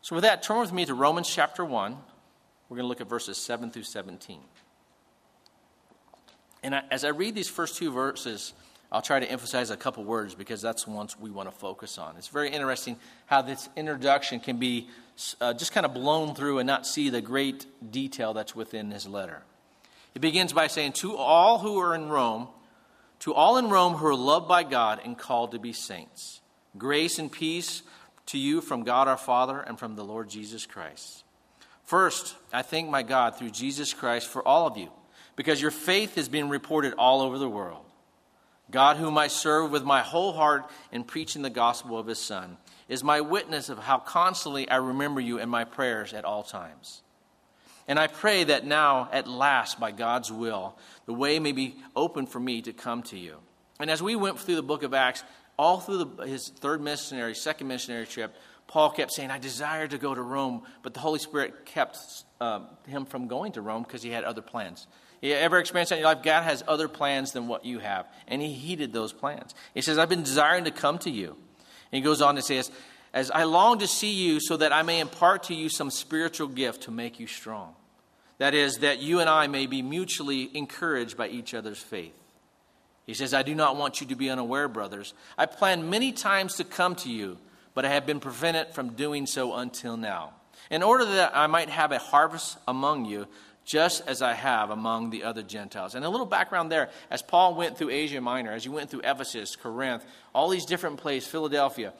So, 0.00 0.14
with 0.14 0.24
that, 0.24 0.42
turn 0.42 0.60
with 0.60 0.72
me 0.72 0.84
to 0.86 0.94
Romans 0.94 1.28
chapter 1.28 1.64
1. 1.64 1.96
We're 2.68 2.76
going 2.76 2.84
to 2.84 2.88
look 2.88 3.00
at 3.00 3.08
verses 3.08 3.36
7 3.38 3.70
through 3.70 3.84
17. 3.84 4.40
And 6.62 6.74
I, 6.74 6.82
as 6.90 7.04
I 7.04 7.08
read 7.08 7.34
these 7.34 7.48
first 7.48 7.76
two 7.76 7.90
verses, 7.90 8.52
I'll 8.90 9.02
try 9.02 9.20
to 9.20 9.30
emphasize 9.30 9.70
a 9.70 9.76
couple 9.76 10.04
words 10.04 10.34
because 10.34 10.62
that's 10.62 10.84
the 10.84 10.92
ones 10.92 11.18
we 11.18 11.30
want 11.30 11.50
to 11.50 11.54
focus 11.56 11.98
on. 11.98 12.16
It's 12.16 12.28
very 12.28 12.50
interesting 12.50 12.96
how 13.26 13.42
this 13.42 13.68
introduction 13.76 14.40
can 14.40 14.58
be 14.58 14.88
uh, 15.40 15.52
just 15.52 15.72
kind 15.72 15.84
of 15.84 15.94
blown 15.94 16.34
through 16.34 16.58
and 16.58 16.66
not 16.66 16.86
see 16.86 17.10
the 17.10 17.20
great 17.20 17.66
detail 17.90 18.34
that's 18.34 18.54
within 18.54 18.90
his 18.90 19.06
letter. 19.06 19.42
It 20.14 20.20
begins 20.20 20.52
by 20.52 20.66
saying, 20.66 20.92
To 20.94 21.16
all 21.16 21.58
who 21.58 21.78
are 21.78 21.94
in 21.94 22.08
Rome, 22.08 22.48
to 23.20 23.34
all 23.34 23.56
in 23.56 23.68
Rome 23.68 23.94
who 23.94 24.06
are 24.06 24.14
loved 24.14 24.48
by 24.48 24.62
God 24.62 25.00
and 25.04 25.18
called 25.18 25.52
to 25.52 25.58
be 25.58 25.72
saints, 25.72 26.40
grace 26.76 27.18
and 27.18 27.30
peace 27.30 27.82
to 28.26 28.38
you 28.38 28.60
from 28.60 28.84
God 28.84 29.08
our 29.08 29.16
Father 29.16 29.60
and 29.60 29.78
from 29.78 29.96
the 29.96 30.04
Lord 30.04 30.28
Jesus 30.28 30.66
Christ. 30.66 31.24
First, 31.84 32.36
I 32.52 32.62
thank 32.62 32.90
my 32.90 33.02
God 33.02 33.36
through 33.36 33.50
Jesus 33.50 33.94
Christ 33.94 34.28
for 34.28 34.46
all 34.46 34.66
of 34.66 34.76
you, 34.76 34.90
because 35.36 35.60
your 35.60 35.70
faith 35.70 36.16
has 36.16 36.28
been 36.28 36.48
reported 36.48 36.94
all 36.94 37.22
over 37.22 37.38
the 37.38 37.48
world. 37.48 37.84
God, 38.70 38.98
whom 38.98 39.16
I 39.16 39.28
serve 39.28 39.70
with 39.70 39.84
my 39.84 40.02
whole 40.02 40.34
heart 40.34 40.68
in 40.92 41.04
preaching 41.04 41.40
the 41.40 41.48
gospel 41.48 41.98
of 41.98 42.06
his 42.06 42.18
Son, 42.18 42.58
is 42.88 43.04
my 43.04 43.20
witness 43.20 43.68
of 43.68 43.78
how 43.78 43.98
constantly 43.98 44.68
I 44.68 44.76
remember 44.76 45.20
you 45.20 45.38
in 45.38 45.48
my 45.48 45.64
prayers 45.64 46.14
at 46.14 46.24
all 46.24 46.42
times. 46.42 47.02
And 47.86 47.98
I 47.98 48.06
pray 48.06 48.44
that 48.44 48.66
now, 48.66 49.08
at 49.12 49.26
last, 49.26 49.80
by 49.80 49.92
God's 49.92 50.30
will, 50.30 50.76
the 51.06 51.14
way 51.14 51.38
may 51.38 51.52
be 51.52 51.76
open 51.96 52.26
for 52.26 52.38
me 52.38 52.60
to 52.62 52.72
come 52.72 53.02
to 53.04 53.18
you. 53.18 53.36
And 53.80 53.90
as 53.90 54.02
we 54.02 54.14
went 54.16 54.38
through 54.38 54.56
the 54.56 54.62
book 54.62 54.82
of 54.82 54.92
Acts, 54.92 55.24
all 55.58 55.80
through 55.80 56.04
the, 56.04 56.26
his 56.26 56.48
third 56.48 56.82
missionary, 56.82 57.34
second 57.34 57.66
missionary 57.66 58.06
trip, 58.06 58.36
Paul 58.66 58.90
kept 58.90 59.12
saying, 59.12 59.30
I 59.30 59.38
desire 59.38 59.88
to 59.88 59.96
go 59.96 60.14
to 60.14 60.20
Rome, 60.20 60.62
but 60.82 60.92
the 60.92 61.00
Holy 61.00 61.18
Spirit 61.18 61.64
kept 61.64 61.98
uh, 62.40 62.60
him 62.86 63.06
from 63.06 63.26
going 63.26 63.52
to 63.52 63.62
Rome 63.62 63.82
because 63.82 64.02
he 64.02 64.10
had 64.10 64.24
other 64.24 64.42
plans. 64.42 64.86
You 65.22 65.32
ever 65.32 65.58
experienced 65.58 65.90
that 65.90 65.96
in 65.96 66.02
your 66.02 66.14
life? 66.14 66.22
God 66.22 66.42
has 66.42 66.62
other 66.68 66.86
plans 66.86 67.32
than 67.32 67.48
what 67.48 67.64
you 67.64 67.78
have. 67.78 68.06
And 68.28 68.42
he 68.42 68.52
heeded 68.52 68.92
those 68.92 69.12
plans. 69.12 69.54
He 69.74 69.80
says, 69.80 69.98
I've 69.98 70.10
been 70.10 70.22
desiring 70.22 70.64
to 70.64 70.70
come 70.70 70.98
to 70.98 71.10
you. 71.10 71.36
And 71.92 71.98
he 71.98 72.00
goes 72.00 72.20
on 72.20 72.36
to 72.36 72.42
say, 72.42 72.58
as, 72.58 72.70
as 73.12 73.30
I 73.30 73.44
long 73.44 73.78
to 73.78 73.86
see 73.86 74.12
you 74.12 74.40
so 74.40 74.56
that 74.56 74.72
I 74.72 74.82
may 74.82 75.00
impart 75.00 75.44
to 75.44 75.54
you 75.54 75.68
some 75.68 75.90
spiritual 75.90 76.48
gift 76.48 76.82
to 76.84 76.90
make 76.90 77.18
you 77.18 77.26
strong. 77.26 77.74
That 78.38 78.54
is, 78.54 78.78
that 78.78 79.00
you 79.00 79.20
and 79.20 79.28
I 79.28 79.46
may 79.48 79.66
be 79.66 79.82
mutually 79.82 80.56
encouraged 80.56 81.16
by 81.16 81.28
each 81.28 81.54
other's 81.54 81.78
faith. 81.78 82.12
He 83.06 83.14
says, 83.14 83.32
I 83.32 83.42
do 83.42 83.54
not 83.54 83.76
want 83.76 84.00
you 84.00 84.06
to 84.08 84.16
be 84.16 84.30
unaware, 84.30 84.68
brothers. 84.68 85.14
I 85.36 85.46
planned 85.46 85.90
many 85.90 86.12
times 86.12 86.56
to 86.56 86.64
come 86.64 86.94
to 86.96 87.10
you, 87.10 87.38
but 87.74 87.84
I 87.84 87.88
have 87.88 88.06
been 88.06 88.20
prevented 88.20 88.74
from 88.74 88.90
doing 88.90 89.26
so 89.26 89.54
until 89.54 89.96
now. 89.96 90.34
In 90.70 90.82
order 90.82 91.06
that 91.06 91.34
I 91.34 91.46
might 91.46 91.70
have 91.70 91.90
a 91.90 91.98
harvest 91.98 92.58
among 92.68 93.06
you, 93.06 93.26
just 93.68 94.02
as 94.08 94.22
I 94.22 94.32
have 94.32 94.70
among 94.70 95.10
the 95.10 95.24
other 95.24 95.42
Gentiles. 95.42 95.94
And 95.94 96.02
a 96.02 96.08
little 96.08 96.26
background 96.26 96.72
there 96.72 96.88
as 97.10 97.20
Paul 97.20 97.54
went 97.54 97.76
through 97.76 97.90
Asia 97.90 98.18
Minor, 98.18 98.52
as 98.52 98.62
he 98.62 98.70
went 98.70 98.88
through 98.88 99.02
Ephesus, 99.04 99.56
Corinth, 99.56 100.06
all 100.34 100.48
these 100.48 100.64
different 100.64 100.96
places, 100.96 101.30
Philadelphia, 101.30 101.92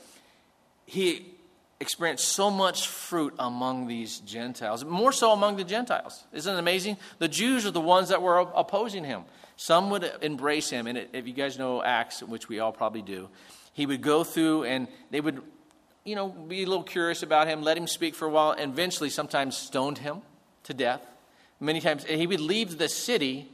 he 0.86 1.34
experienced 1.78 2.26
so 2.26 2.50
much 2.50 2.88
fruit 2.88 3.34
among 3.38 3.86
these 3.86 4.20
Gentiles, 4.20 4.82
more 4.82 5.12
so 5.12 5.30
among 5.32 5.56
the 5.56 5.64
Gentiles. 5.64 6.24
Isn't 6.32 6.56
it 6.56 6.58
amazing? 6.58 6.96
The 7.18 7.28
Jews 7.28 7.66
are 7.66 7.70
the 7.70 7.82
ones 7.82 8.08
that 8.08 8.22
were 8.22 8.38
opposing 8.38 9.04
him. 9.04 9.24
Some 9.56 9.90
would 9.90 10.10
embrace 10.22 10.70
him, 10.70 10.86
and 10.86 11.06
if 11.12 11.26
you 11.26 11.34
guys 11.34 11.58
know 11.58 11.82
Acts, 11.82 12.22
which 12.22 12.48
we 12.48 12.60
all 12.60 12.72
probably 12.72 13.02
do, 13.02 13.28
he 13.74 13.84
would 13.84 14.00
go 14.00 14.24
through 14.24 14.64
and 14.64 14.88
they 15.10 15.20
would, 15.20 15.42
you 16.04 16.16
know, 16.16 16.30
be 16.30 16.62
a 16.62 16.66
little 16.66 16.82
curious 16.82 17.22
about 17.22 17.46
him, 17.46 17.62
let 17.62 17.76
him 17.76 17.86
speak 17.86 18.14
for 18.14 18.24
a 18.24 18.30
while, 18.30 18.52
and 18.52 18.72
eventually 18.72 19.10
sometimes 19.10 19.54
stoned 19.54 19.98
him 19.98 20.22
to 20.64 20.72
death. 20.72 21.06
Many 21.60 21.80
times 21.80 22.04
he 22.04 22.26
would 22.26 22.40
leave 22.40 22.78
the 22.78 22.88
city 22.88 23.50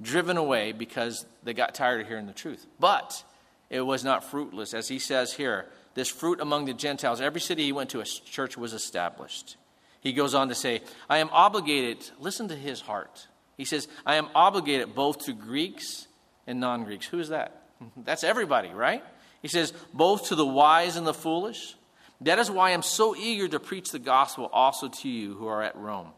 driven 0.00 0.36
away 0.36 0.72
because 0.72 1.26
they 1.42 1.54
got 1.54 1.74
tired 1.74 2.00
of 2.00 2.08
hearing 2.08 2.26
the 2.26 2.32
truth. 2.32 2.66
But 2.78 3.22
it 3.70 3.80
was 3.80 4.04
not 4.04 4.24
fruitless. 4.24 4.74
As 4.74 4.88
he 4.88 4.98
says 4.98 5.32
here, 5.32 5.66
this 5.94 6.08
fruit 6.08 6.40
among 6.40 6.66
the 6.66 6.74
Gentiles, 6.74 7.20
every 7.20 7.40
city 7.40 7.64
he 7.64 7.72
went 7.72 7.90
to, 7.90 8.00
a 8.00 8.04
church 8.04 8.56
was 8.56 8.72
established. 8.72 9.56
He 10.00 10.12
goes 10.12 10.34
on 10.34 10.48
to 10.48 10.54
say, 10.54 10.82
I 11.10 11.18
am 11.18 11.28
obligated, 11.32 12.08
listen 12.20 12.48
to 12.48 12.54
his 12.54 12.80
heart. 12.80 13.26
He 13.56 13.64
says, 13.64 13.88
I 14.06 14.14
am 14.14 14.28
obligated 14.34 14.94
both 14.94 15.24
to 15.24 15.32
Greeks 15.32 16.06
and 16.46 16.60
non 16.60 16.84
Greeks. 16.84 17.06
Who 17.06 17.18
is 17.18 17.30
that? 17.30 17.62
That's 17.96 18.22
everybody, 18.22 18.68
right? 18.68 19.02
He 19.42 19.48
says, 19.48 19.72
both 19.92 20.28
to 20.28 20.34
the 20.34 20.46
wise 20.46 20.96
and 20.96 21.06
the 21.06 21.14
foolish. 21.14 21.74
That 22.20 22.38
is 22.38 22.50
why 22.50 22.70
I'm 22.70 22.82
so 22.82 23.14
eager 23.14 23.48
to 23.48 23.60
preach 23.60 23.90
the 23.90 23.98
gospel 23.98 24.48
also 24.52 24.88
to 24.88 25.08
you 25.08 25.34
who 25.34 25.46
are 25.46 25.62
at 25.62 25.76
Rome. 25.76 26.08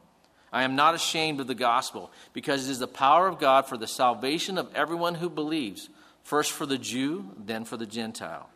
I 0.52 0.64
am 0.64 0.75
not 0.75 0.95
ashamed 0.95 1.40
of 1.40 1.47
the 1.47 1.54
gospel, 1.54 2.11
because 2.33 2.69
it 2.69 2.73
is 2.73 2.78
the 2.78 2.88
power 2.88 3.28
of 3.28 3.38
God 3.38 3.66
for 3.66 3.76
the 3.76 3.87
salvation 3.87 4.59
of 4.59 4.75
everyone 4.75 5.14
who 5.14 5.30
believes, 5.30 5.88
first 6.25 6.52
for 6.52 6.66
the 6.66 6.78
Jew, 6.78 7.30
then 7.38 7.64
for 7.64 7.76
the 7.76 7.87
Gentile. 7.87 8.49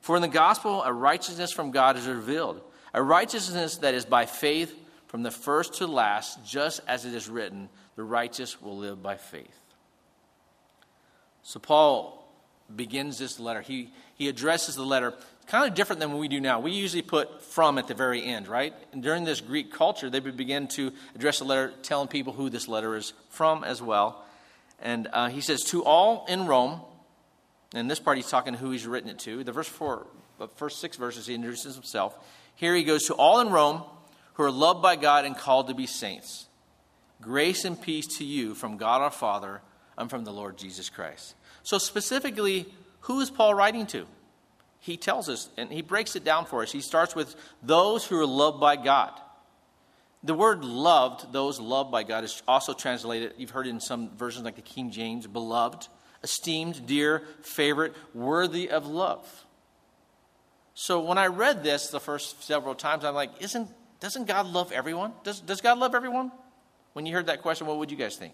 For 0.00 0.16
in 0.16 0.22
the 0.22 0.28
gospel, 0.28 0.82
a 0.82 0.92
righteousness 0.92 1.50
from 1.52 1.70
God 1.70 1.96
is 1.96 2.06
revealed, 2.06 2.60
a 2.92 3.02
righteousness 3.02 3.78
that 3.78 3.94
is 3.94 4.04
by 4.04 4.26
faith 4.26 4.74
from 5.06 5.22
the 5.22 5.30
first 5.30 5.74
to 5.74 5.86
last, 5.86 6.44
just 6.44 6.80
as 6.86 7.04
it 7.04 7.14
is 7.14 7.28
written, 7.28 7.68
the 7.96 8.04
righteous 8.04 8.60
will 8.60 8.76
live 8.76 9.02
by 9.02 9.16
faith. 9.16 9.58
So 11.42 11.58
Paul 11.58 12.30
begins 12.74 13.18
this 13.18 13.40
letter. 13.40 13.62
He, 13.62 13.90
he 14.16 14.28
addresses 14.28 14.76
the 14.76 14.84
letter 14.84 15.14
kind 15.48 15.66
of 15.66 15.74
different 15.74 16.00
than 16.00 16.12
what 16.12 16.20
we 16.20 16.28
do 16.28 16.40
now. 16.40 16.60
We 16.60 16.72
usually 16.72 17.02
put 17.02 17.42
from 17.42 17.78
at 17.78 17.88
the 17.88 17.94
very 17.94 18.22
end, 18.24 18.48
right? 18.48 18.74
And 18.92 19.02
during 19.02 19.24
this 19.24 19.40
Greek 19.40 19.72
culture, 19.72 20.08
they 20.10 20.20
would 20.20 20.36
begin 20.36 20.68
to 20.68 20.92
address 21.14 21.38
the 21.38 21.44
letter 21.44 21.72
telling 21.82 22.08
people 22.08 22.32
who 22.32 22.50
this 22.50 22.68
letter 22.68 22.94
is 22.96 23.14
from 23.30 23.64
as 23.64 23.82
well. 23.82 24.24
And 24.80 25.08
uh, 25.12 25.28
he 25.28 25.40
says, 25.40 25.60
To 25.64 25.82
all 25.84 26.26
in 26.28 26.46
Rome, 26.46 26.82
and 27.74 27.90
this 27.90 27.98
part 27.98 28.18
he's 28.18 28.28
talking 28.28 28.54
who 28.54 28.70
he's 28.70 28.86
written 28.86 29.10
it 29.10 29.18
to. 29.20 29.42
The 29.42 29.52
verse 29.52 29.66
four, 29.66 30.06
the 30.38 30.48
first 30.48 30.80
six 30.80 30.96
verses, 30.96 31.26
he 31.26 31.34
introduces 31.34 31.74
himself. 31.74 32.16
Here 32.54 32.74
he 32.74 32.84
goes, 32.84 33.04
To 33.04 33.14
all 33.14 33.40
in 33.40 33.50
Rome 33.50 33.82
who 34.34 34.44
are 34.44 34.52
loved 34.52 34.82
by 34.82 34.94
God 34.94 35.24
and 35.24 35.36
called 35.36 35.66
to 35.66 35.74
be 35.74 35.86
saints. 35.86 36.46
Grace 37.20 37.64
and 37.64 37.80
peace 37.80 38.18
to 38.18 38.24
you 38.24 38.54
from 38.54 38.76
God 38.76 39.02
our 39.02 39.10
Father 39.10 39.60
and 39.96 40.08
from 40.08 40.24
the 40.24 40.32
Lord 40.32 40.56
Jesus 40.56 40.88
Christ. 40.88 41.34
So, 41.64 41.78
specifically, 41.78 42.66
who 43.00 43.20
is 43.20 43.30
Paul 43.30 43.54
writing 43.54 43.86
to? 43.88 44.06
He 44.80 44.96
tells 44.96 45.28
us, 45.28 45.48
and 45.56 45.70
he 45.70 45.82
breaks 45.82 46.16
it 46.16 46.24
down 46.24 46.46
for 46.46 46.62
us. 46.62 46.72
He 46.72 46.80
starts 46.80 47.14
with 47.14 47.34
those 47.62 48.06
who 48.06 48.18
are 48.18 48.26
loved 48.26 48.60
by 48.60 48.76
God. 48.76 49.12
The 50.22 50.34
word 50.34 50.64
loved, 50.64 51.32
those 51.32 51.60
loved 51.60 51.92
by 51.92 52.02
God, 52.02 52.24
is 52.24 52.42
also 52.48 52.72
translated, 52.74 53.34
you've 53.38 53.50
heard 53.50 53.66
it 53.66 53.70
in 53.70 53.80
some 53.80 54.10
versions 54.16 54.44
like 54.44 54.56
the 54.56 54.62
King 54.62 54.90
James, 54.90 55.26
beloved, 55.26 55.88
esteemed, 56.22 56.86
dear, 56.86 57.22
favorite, 57.42 57.94
worthy 58.14 58.70
of 58.70 58.86
love. 58.86 59.26
So 60.74 61.00
when 61.00 61.18
I 61.18 61.26
read 61.26 61.64
this 61.64 61.88
the 61.88 62.00
first 62.00 62.44
several 62.44 62.74
times, 62.74 63.04
I'm 63.04 63.14
like, 63.14 63.30
isn't, 63.40 63.68
doesn't 64.00 64.26
God 64.26 64.46
love 64.46 64.72
everyone? 64.72 65.12
Does, 65.24 65.40
does 65.40 65.60
God 65.60 65.78
love 65.78 65.94
everyone? 65.94 66.30
When 66.92 67.06
you 67.06 67.14
heard 67.14 67.26
that 67.26 67.42
question, 67.42 67.66
what 67.66 67.78
would 67.78 67.90
you 67.90 67.96
guys 67.96 68.16
think? 68.16 68.32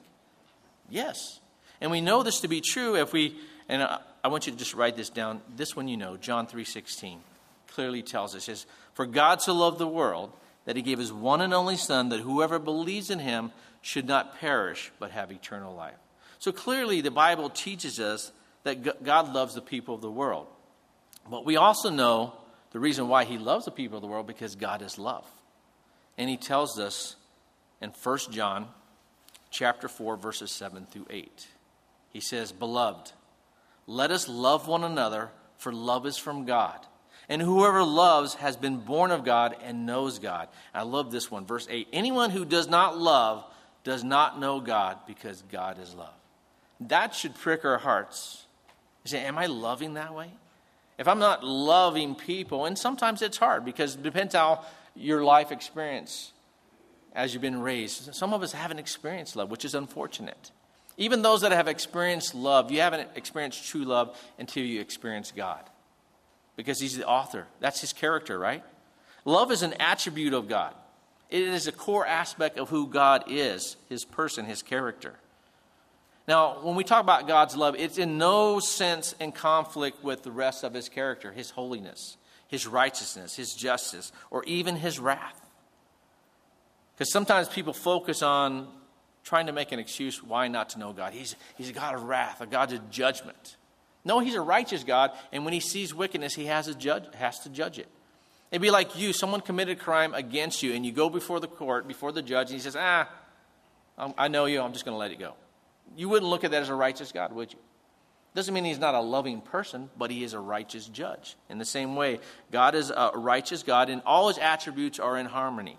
Yes. 0.88 1.40
And 1.80 1.90
we 1.90 2.00
know 2.00 2.22
this 2.22 2.40
to 2.40 2.48
be 2.48 2.60
true 2.60 2.96
if 2.96 3.12
we, 3.12 3.36
and 3.68 3.82
I, 3.82 4.00
I 4.22 4.28
want 4.28 4.46
you 4.46 4.52
to 4.52 4.58
just 4.58 4.74
write 4.74 4.96
this 4.96 5.10
down. 5.10 5.40
This 5.56 5.74
one 5.76 5.88
you 5.88 5.96
know, 5.96 6.16
John 6.16 6.46
3.16, 6.46 7.18
clearly 7.68 8.02
tells 8.02 8.34
us, 8.34 8.44
says, 8.44 8.66
For 8.94 9.06
God 9.06 9.42
so 9.42 9.54
loved 9.54 9.78
the 9.78 9.88
world 9.88 10.32
that 10.64 10.76
he 10.76 10.82
gave 10.82 10.98
his 10.98 11.12
one 11.12 11.40
and 11.40 11.52
only 11.52 11.76
Son, 11.76 12.08
that 12.08 12.20
whoever 12.20 12.58
believes 12.58 13.10
in 13.10 13.18
him 13.18 13.52
should 13.82 14.06
not 14.06 14.38
perish, 14.40 14.90
but 14.98 15.10
have 15.10 15.30
eternal 15.30 15.74
life. 15.74 15.94
So 16.38 16.52
clearly 16.52 17.00
the 17.00 17.10
Bible 17.10 17.50
teaches 17.50 18.00
us 18.00 18.32
that 18.64 19.04
God 19.04 19.32
loves 19.34 19.54
the 19.54 19.60
people 19.60 19.94
of 19.94 20.00
the 20.00 20.10
world. 20.10 20.46
But 21.30 21.44
we 21.44 21.56
also 21.56 21.90
know 21.90 22.34
the 22.72 22.80
reason 22.80 23.08
why 23.08 23.24
he 23.24 23.38
loves 23.38 23.66
the 23.66 23.70
people 23.70 23.98
of 23.98 24.02
the 24.02 24.08
world 24.08 24.26
because 24.26 24.56
God 24.56 24.82
is 24.82 24.98
love. 24.98 25.26
And 26.18 26.30
he 26.30 26.36
tells 26.36 26.78
us 26.78 27.16
in 27.80 27.90
1 27.90 28.18
John 28.30 28.68
chapter 29.50 29.88
4 29.88 30.16
verses 30.16 30.50
7 30.50 30.86
through 30.86 31.06
8. 31.10 31.46
He 32.10 32.20
says, 32.20 32.52
"Beloved, 32.52 33.12
let 33.86 34.10
us 34.10 34.28
love 34.28 34.66
one 34.68 34.84
another, 34.84 35.30
for 35.58 35.72
love 35.72 36.06
is 36.06 36.16
from 36.16 36.44
God. 36.44 36.78
And 37.28 37.40
whoever 37.40 37.82
loves 37.82 38.34
has 38.34 38.56
been 38.56 38.78
born 38.78 39.10
of 39.10 39.24
God 39.24 39.56
and 39.62 39.86
knows 39.86 40.18
God." 40.18 40.48
I 40.74 40.82
love 40.82 41.10
this 41.10 41.30
one, 41.30 41.46
verse 41.46 41.66
8. 41.70 41.88
Anyone 41.92 42.30
who 42.30 42.44
does 42.44 42.68
not 42.68 42.98
love 42.98 43.44
does 43.82 44.02
not 44.02 44.38
know 44.38 44.60
God 44.60 44.98
because 45.06 45.42
God 45.50 45.78
is 45.78 45.94
love. 45.94 46.14
That 46.80 47.14
should 47.14 47.34
prick 47.34 47.64
our 47.64 47.78
hearts. 47.78 48.46
You 49.04 49.10
say, 49.10 49.24
Am 49.24 49.38
I 49.38 49.46
loving 49.46 49.94
that 49.94 50.14
way? 50.14 50.30
If 50.98 51.08
I'm 51.08 51.18
not 51.18 51.44
loving 51.44 52.14
people, 52.14 52.66
and 52.66 52.78
sometimes 52.78 53.20
it's 53.20 53.36
hard 53.36 53.64
because 53.64 53.94
it 53.94 54.02
depends 54.02 54.34
how 54.34 54.64
your 54.94 55.24
life 55.24 55.50
experience 55.50 56.32
as 57.14 57.32
you've 57.32 57.42
been 57.42 57.60
raised. 57.60 58.14
Some 58.14 58.32
of 58.32 58.42
us 58.42 58.52
haven't 58.52 58.78
experienced 58.78 59.36
love, 59.36 59.50
which 59.50 59.64
is 59.64 59.74
unfortunate. 59.74 60.50
Even 60.96 61.22
those 61.22 61.40
that 61.40 61.52
have 61.52 61.68
experienced 61.68 62.34
love, 62.34 62.70
you 62.70 62.80
haven't 62.80 63.08
experienced 63.16 63.68
true 63.68 63.84
love 63.84 64.16
until 64.38 64.64
you 64.64 64.80
experience 64.80 65.32
God. 65.32 65.62
Because 66.56 66.78
He's 66.80 66.96
the 66.96 67.06
author. 67.06 67.46
That's 67.60 67.80
His 67.80 67.92
character, 67.92 68.38
right? 68.38 68.62
Love 69.24 69.50
is 69.50 69.62
an 69.62 69.74
attribute 69.80 70.34
of 70.34 70.48
God, 70.48 70.74
it 71.30 71.42
is 71.42 71.66
a 71.66 71.72
core 71.72 72.06
aspect 72.06 72.58
of 72.58 72.68
who 72.68 72.86
God 72.86 73.24
is, 73.28 73.76
His 73.88 74.04
person, 74.04 74.44
His 74.44 74.62
character. 74.62 75.14
Now, 76.26 76.62
when 76.62 76.74
we 76.74 76.84
talk 76.84 77.02
about 77.02 77.28
God's 77.28 77.54
love, 77.54 77.74
it's 77.76 77.98
in 77.98 78.16
no 78.16 78.58
sense 78.58 79.14
in 79.20 79.32
conflict 79.32 80.02
with 80.02 80.22
the 80.22 80.30
rest 80.30 80.64
of 80.64 80.72
His 80.72 80.88
character, 80.88 81.32
His 81.32 81.50
holiness, 81.50 82.16
His 82.48 82.66
righteousness, 82.66 83.34
His 83.36 83.54
justice, 83.54 84.12
or 84.30 84.44
even 84.44 84.76
His 84.76 84.98
wrath. 84.98 85.40
Because 86.94 87.12
sometimes 87.12 87.48
people 87.48 87.72
focus 87.72 88.22
on 88.22 88.68
trying 89.24 89.46
to 89.46 89.52
make 89.52 89.72
an 89.72 89.78
excuse 89.78 90.22
why 90.22 90.48
not 90.48 90.70
to 90.70 90.78
know 90.78 90.92
God. 90.92 91.12
He's, 91.12 91.34
he's 91.56 91.70
a 91.70 91.72
God 91.72 91.94
of 91.94 92.04
wrath, 92.04 92.40
a 92.40 92.46
God 92.46 92.72
of 92.72 92.90
judgment. 92.90 93.56
No, 94.04 94.20
he's 94.20 94.34
a 94.34 94.40
righteous 94.40 94.84
God, 94.84 95.12
and 95.32 95.44
when 95.44 95.54
he 95.54 95.60
sees 95.60 95.94
wickedness, 95.94 96.34
he 96.34 96.46
has, 96.46 96.68
a 96.68 96.74
judge, 96.74 97.04
has 97.14 97.40
to 97.40 97.48
judge 97.48 97.78
it. 97.78 97.88
It'd 98.50 98.60
be 98.60 98.70
like 98.70 98.96
you, 98.96 99.12
someone 99.12 99.40
committed 99.40 99.78
a 99.78 99.80
crime 99.80 100.14
against 100.14 100.62
you, 100.62 100.74
and 100.74 100.84
you 100.84 100.92
go 100.92 101.08
before 101.08 101.40
the 101.40 101.48
court, 101.48 101.88
before 101.88 102.12
the 102.12 102.22
judge, 102.22 102.50
and 102.50 102.54
he 102.54 102.60
says, 102.60 102.76
Ah, 102.78 103.08
I 103.96 104.28
know 104.28 104.44
you, 104.44 104.60
I'm 104.60 104.72
just 104.72 104.84
going 104.84 104.94
to 104.94 104.98
let 104.98 105.10
it 105.10 105.18
go. 105.18 105.32
You 105.96 106.08
wouldn't 106.08 106.28
look 106.30 106.44
at 106.44 106.50
that 106.50 106.62
as 106.62 106.68
a 106.68 106.74
righteous 106.74 107.10
God, 107.10 107.32
would 107.32 107.52
you? 107.52 107.58
Doesn't 108.34 108.52
mean 108.52 108.64
he's 108.64 108.78
not 108.78 108.94
a 108.94 109.00
loving 109.00 109.40
person, 109.40 109.90
but 109.96 110.10
he 110.10 110.24
is 110.24 110.34
a 110.34 110.40
righteous 110.40 110.86
judge. 110.86 111.36
In 111.48 111.58
the 111.58 111.64
same 111.64 111.94
way, 111.94 112.18
God 112.50 112.74
is 112.74 112.90
a 112.90 113.12
righteous 113.14 113.62
God, 113.62 113.88
and 113.88 114.02
all 114.04 114.28
his 114.28 114.38
attributes 114.38 114.98
are 114.98 115.16
in 115.16 115.26
harmony. 115.26 115.78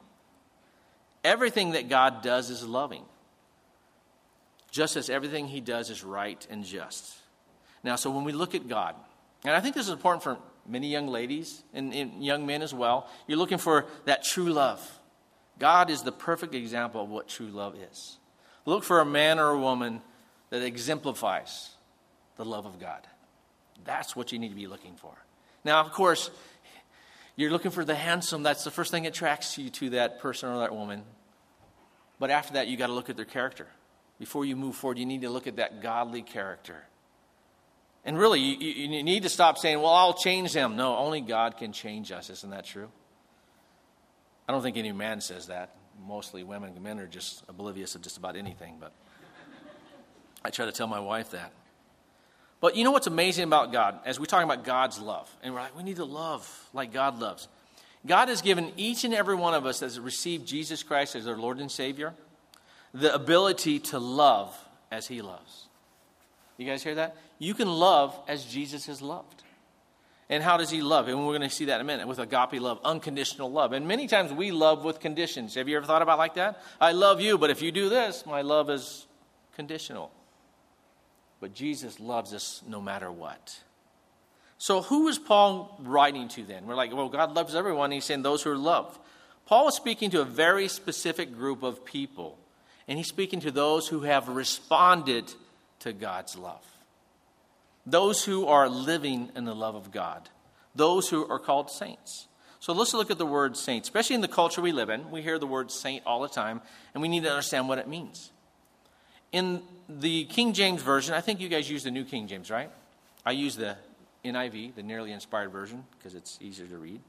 Everything 1.23 1.71
that 1.71 1.89
God 1.89 2.21
does 2.21 2.49
is 2.49 2.63
loving, 2.63 3.03
just 4.75 4.97
as 4.97 5.09
everything 5.09 5.47
he 5.47 5.61
does 5.61 5.89
is 5.89 6.03
right 6.03 6.45
and 6.49 6.65
just. 6.65 7.15
Now, 7.81 7.95
so 7.95 8.11
when 8.11 8.25
we 8.25 8.33
look 8.33 8.55
at 8.55 8.67
God, 8.67 8.93
and 9.45 9.55
I 9.55 9.61
think 9.61 9.73
this 9.73 9.85
is 9.85 9.93
important 9.93 10.21
for 10.21 10.37
many 10.67 10.89
young 10.89 11.07
ladies 11.07 11.63
and, 11.73 11.93
and 11.93 12.21
young 12.21 12.45
men 12.45 12.61
as 12.61 12.73
well, 12.73 13.07
you're 13.25 13.37
looking 13.37 13.57
for 13.57 13.85
that 14.03 14.25
true 14.25 14.51
love. 14.51 14.81
God 15.59 15.89
is 15.89 16.01
the 16.01 16.11
perfect 16.11 16.53
example 16.53 17.01
of 17.01 17.09
what 17.09 17.29
true 17.29 17.47
love 17.47 17.77
is. 17.89 18.17
Look 18.65 18.83
for 18.83 18.99
a 18.99 19.05
man 19.05 19.39
or 19.39 19.51
a 19.51 19.57
woman 19.57 20.01
that 20.49 20.61
exemplifies 20.61 21.69
the 22.35 22.43
love 22.43 22.65
of 22.65 22.77
God. 22.77 23.07
That's 23.85 24.13
what 24.13 24.33
you 24.33 24.39
need 24.39 24.49
to 24.49 24.55
be 24.55 24.67
looking 24.67 24.95
for. 24.97 25.13
Now, 25.63 25.79
of 25.79 25.93
course, 25.93 26.29
you're 27.37 27.51
looking 27.51 27.71
for 27.71 27.85
the 27.85 27.95
handsome. 27.95 28.43
That's 28.43 28.65
the 28.65 28.71
first 28.71 28.91
thing 28.91 29.03
that 29.03 29.09
attracts 29.15 29.57
you 29.57 29.69
to 29.69 29.91
that 29.91 30.19
person 30.19 30.49
or 30.49 30.59
that 30.59 30.75
woman. 30.75 31.03
But 32.19 32.29
after 32.29 32.55
that, 32.55 32.67
you 32.67 32.75
got 32.75 32.87
to 32.87 32.93
look 32.93 33.09
at 33.09 33.15
their 33.15 33.23
character. 33.23 33.67
Before 34.19 34.45
you 34.45 34.55
move 34.55 34.75
forward, 34.75 34.97
you 34.97 35.05
need 35.05 35.21
to 35.21 35.29
look 35.29 35.47
at 35.47 35.57
that 35.57 35.81
godly 35.81 36.21
character. 36.21 36.83
And 38.05 38.17
really, 38.17 38.39
you, 38.39 38.87
you 38.87 39.03
need 39.03 39.23
to 39.23 39.29
stop 39.29 39.57
saying, 39.57 39.81
well, 39.81 39.93
I'll 39.93 40.13
change 40.13 40.53
them. 40.53 40.75
No, 40.75 40.95
only 40.95 41.21
God 41.21 41.57
can 41.57 41.73
change 41.73 42.11
us. 42.11 42.29
Isn't 42.29 42.51
that 42.51 42.65
true? 42.65 42.89
I 44.47 44.51
don't 44.51 44.61
think 44.61 44.77
any 44.77 44.91
man 44.91 45.21
says 45.21 45.47
that. 45.47 45.75
Mostly 46.07 46.43
women 46.43 46.73
and 46.75 46.83
men 46.83 46.99
are 46.99 47.07
just 47.07 47.43
oblivious 47.49 47.95
of 47.95 48.01
just 48.01 48.17
about 48.17 48.35
anything. 48.35 48.75
But 48.79 48.91
I 50.43 50.49
try 50.49 50.65
to 50.65 50.71
tell 50.71 50.87
my 50.87 50.99
wife 50.99 51.31
that. 51.31 51.51
But 52.61 52.75
you 52.75 52.83
know 52.83 52.91
what's 52.91 53.07
amazing 53.07 53.43
about 53.43 53.71
God? 53.71 53.99
As 54.05 54.19
we're 54.19 54.25
talking 54.25 54.49
about 54.49 54.63
God's 54.63 54.99
love, 54.99 55.29
and 55.41 55.53
we're 55.53 55.61
like, 55.61 55.75
we 55.75 55.83
need 55.83 55.97
to 55.97 56.05
love 56.05 56.69
like 56.73 56.93
God 56.93 57.19
loves. 57.19 57.47
God 58.05 58.29
has 58.29 58.41
given 58.41 58.71
each 58.77 59.03
and 59.03 59.13
every 59.13 59.35
one 59.35 59.55
of 59.55 59.65
us 59.65 59.79
that 59.79 59.87
has 59.87 59.99
received 59.99 60.47
Jesus 60.47 60.83
Christ 60.83 61.15
as 61.15 61.27
our 61.27 61.37
Lord 61.37 61.59
and 61.59 61.71
Savior 61.71 62.13
the 62.95 63.13
ability 63.13 63.79
to 63.79 63.99
love 63.99 64.57
as 64.91 65.07
He 65.07 65.21
loves. 65.21 65.67
You 66.57 66.65
guys 66.65 66.81
hear 66.81 66.95
that? 66.95 67.17
You 67.37 67.53
can 67.53 67.67
love 67.67 68.17
as 68.27 68.45
Jesus 68.45 68.85
has 68.85 69.01
loved. 69.01 69.43
And 70.29 70.41
how 70.41 70.57
does 70.57 70.71
He 70.71 70.81
love? 70.81 71.07
And 71.07 71.19
we're 71.19 71.37
going 71.37 71.47
to 71.47 71.55
see 71.55 71.65
that 71.65 71.75
in 71.75 71.81
a 71.81 71.83
minute 71.83 72.07
with 72.07 72.19
agape 72.19 72.59
love, 72.61 72.79
unconditional 72.83 73.51
love. 73.51 73.73
And 73.73 73.87
many 73.87 74.07
times 74.07 74.31
we 74.31 74.51
love 74.51 74.83
with 74.83 74.99
conditions. 74.99 75.55
Have 75.55 75.67
you 75.67 75.77
ever 75.77 75.85
thought 75.85 76.01
about 76.01 76.17
like 76.17 76.35
that? 76.35 76.61
I 76.79 76.93
love 76.93 77.21
you, 77.21 77.37
but 77.37 77.49
if 77.49 77.61
you 77.61 77.71
do 77.71 77.89
this, 77.89 78.25
my 78.25 78.41
love 78.41 78.69
is 78.69 79.05
conditional. 79.55 80.11
But 81.41 81.53
Jesus 81.53 81.99
loves 81.99 82.33
us 82.33 82.63
no 82.65 82.81
matter 82.81 83.11
what. 83.11 83.59
So, 84.57 84.81
who 84.81 85.09
is 85.09 85.19
Paul 85.19 85.77
writing 85.83 86.29
to 86.29 86.43
then? 86.43 86.65
We're 86.65 86.75
like, 86.75 86.95
well, 86.95 87.09
God 87.09 87.35
loves 87.35 87.55
everyone. 87.55 87.91
He's 87.91 88.05
saying 88.05 88.21
those 88.21 88.41
who 88.41 88.51
are 88.51 88.57
loved. 88.57 88.97
Paul 89.45 89.67
is 89.67 89.75
speaking 89.75 90.09
to 90.11 90.21
a 90.21 90.25
very 90.25 90.69
specific 90.69 91.35
group 91.35 91.61
of 91.61 91.85
people, 91.85 92.39
and 92.87 92.97
he's 92.97 93.07
speaking 93.07 93.39
to 93.41 93.51
those 93.51 93.87
who 93.87 94.01
have 94.01 94.27
responded 94.27 95.33
to 95.79 95.93
God's 95.93 96.37
love. 96.37 96.65
Those 97.85 98.23
who 98.23 98.47
are 98.47 98.67
living 98.67 99.31
in 99.35 99.45
the 99.45 99.55
love 99.55 99.75
of 99.75 99.91
God, 99.91 100.29
those 100.73 101.09
who 101.09 101.27
are 101.27 101.39
called 101.39 101.69
saints. 101.69 102.27
So 102.59 102.73
let's 102.73 102.95
look 102.95 103.11
at 103.11 103.19
the 103.19 103.25
word 103.27 103.55
saint, 103.55 103.83
especially 103.83 104.15
in 104.15 104.21
the 104.21 104.27
culture 104.27 104.61
we 104.61 104.71
live 104.71 104.89
in. 104.89 105.11
We 105.11 105.21
hear 105.21 105.37
the 105.37 105.45
word 105.45 105.69
saint 105.69 106.03
all 106.05 106.21
the 106.21 106.27
time, 106.27 106.61
and 106.93 107.01
we 107.01 107.07
need 107.07 107.23
to 107.23 107.29
understand 107.29 107.67
what 107.67 107.77
it 107.77 107.87
means. 107.87 108.31
In 109.31 109.61
the 109.87 110.25
King 110.25 110.53
James 110.53 110.81
Version, 110.81 111.13
I 111.13 111.21
think 111.21 111.39
you 111.39 111.49
guys 111.49 111.69
use 111.69 111.83
the 111.83 111.91
New 111.91 112.05
King 112.05 112.27
James, 112.27 112.49
right? 112.49 112.71
I 113.23 113.31
use 113.31 113.55
the 113.55 113.77
NIV, 114.23 114.75
the 114.75 114.81
nearly 114.81 115.11
inspired 115.11 115.51
version, 115.51 115.83
because 115.97 116.15
it's 116.15 116.39
easier 116.41 116.65
to 116.65 116.77
read. 116.77 117.01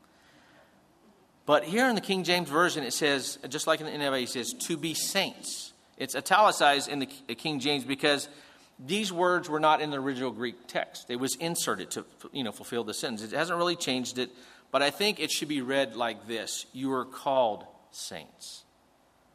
But 1.46 1.62
here 1.64 1.88
in 1.88 1.94
the 1.94 2.00
King 2.00 2.24
James 2.24 2.48
Version, 2.48 2.82
it 2.82 2.92
says, 2.92 3.38
just 3.48 3.68
like 3.68 3.80
in 3.80 3.86
the 3.86 3.92
NIV, 3.92 4.24
it 4.24 4.28
says, 4.28 4.52
to 4.52 4.76
be 4.76 4.94
saints. 4.94 5.72
It's 5.96 6.16
italicized 6.16 6.88
in 6.88 6.98
the 6.98 7.06
King 7.06 7.60
James 7.60 7.84
because 7.84 8.28
these 8.84 9.12
words 9.12 9.48
were 9.48 9.60
not 9.60 9.80
in 9.80 9.90
the 9.90 9.98
original 9.98 10.32
Greek 10.32 10.66
text. 10.66 11.06
It 11.08 11.16
was 11.16 11.36
inserted 11.36 11.90
to 11.92 12.04
you 12.32 12.44
know, 12.44 12.52
fulfill 12.52 12.84
the 12.84 12.92
sentence. 12.92 13.22
It 13.22 13.34
hasn't 13.36 13.56
really 13.56 13.76
changed 13.76 14.18
it, 14.18 14.30
but 14.70 14.82
I 14.82 14.90
think 14.90 15.20
it 15.20 15.30
should 15.30 15.48
be 15.48 15.62
read 15.62 15.94
like 15.96 16.26
this 16.26 16.66
You 16.72 16.92
are 16.92 17.04
called 17.04 17.64
saints. 17.92 18.64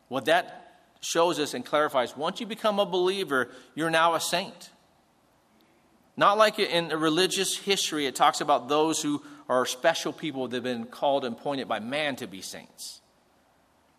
What 0.10 0.26
that 0.26 0.84
shows 1.00 1.40
us 1.40 1.54
and 1.54 1.66
clarifies 1.66 2.16
once 2.16 2.40
you 2.40 2.46
become 2.46 2.78
a 2.78 2.86
believer, 2.86 3.50
you're 3.74 3.90
now 3.90 4.14
a 4.14 4.20
saint. 4.20 4.70
Not 6.18 6.38
like 6.38 6.60
in 6.60 6.90
religious 6.90 7.58
history, 7.58 8.06
it 8.06 8.16
talks 8.16 8.42
about 8.42 8.70
those 8.70 9.02
who 9.02 9.24
are 9.48 9.66
special 9.66 10.14
people 10.14 10.48
that 10.48 10.58
have 10.58 10.64
been 10.64 10.86
called 10.86 11.26
and 11.26 11.36
appointed 11.36 11.68
by 11.68 11.80
man 11.80 12.16
to 12.18 12.28
be 12.28 12.42
saints. 12.42 13.02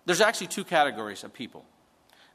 There's 0.05 0.21
actually 0.21 0.49
two 0.49 0.65
categories 0.65 1.25
of 1.25 1.33
people 1.33 1.65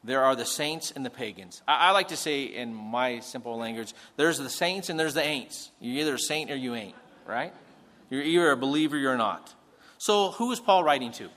there 0.04 0.24
are 0.24 0.36
the 0.36 0.46
saints 0.46 0.92
and 0.92 1.06
the 1.06 1.10
pagans. 1.10 1.62
I, 1.68 1.90
I, 1.90 1.92
like 1.92 2.10
to 2.10 2.18
say 2.18 2.44
in 2.44 2.74
my 2.74 3.20
simple 3.20 3.58
language, 3.58 3.94
there's 4.16 4.38
the 4.38 4.50
saints 4.50 4.90
and 4.90 5.00
there's 5.00 5.14
the 5.14 5.22
ain'ts. 5.22 5.70
You're 5.80 6.02
either 6.02 6.16
a 6.16 6.20
saint 6.20 6.52
or 6.52 6.56
you 6.56 6.76
ain't, 6.76 6.96
right? 7.26 7.54
You're 8.10 8.22
either 8.22 8.52
a 8.52 8.58
believer 8.58 8.96
or 8.96 9.00
you're 9.00 9.18
not. 9.18 9.54
So 9.98 10.32
who 10.32 10.52
is 10.52 10.60
Paul 10.60 10.84
writing 10.84 11.12
to? 11.14 11.30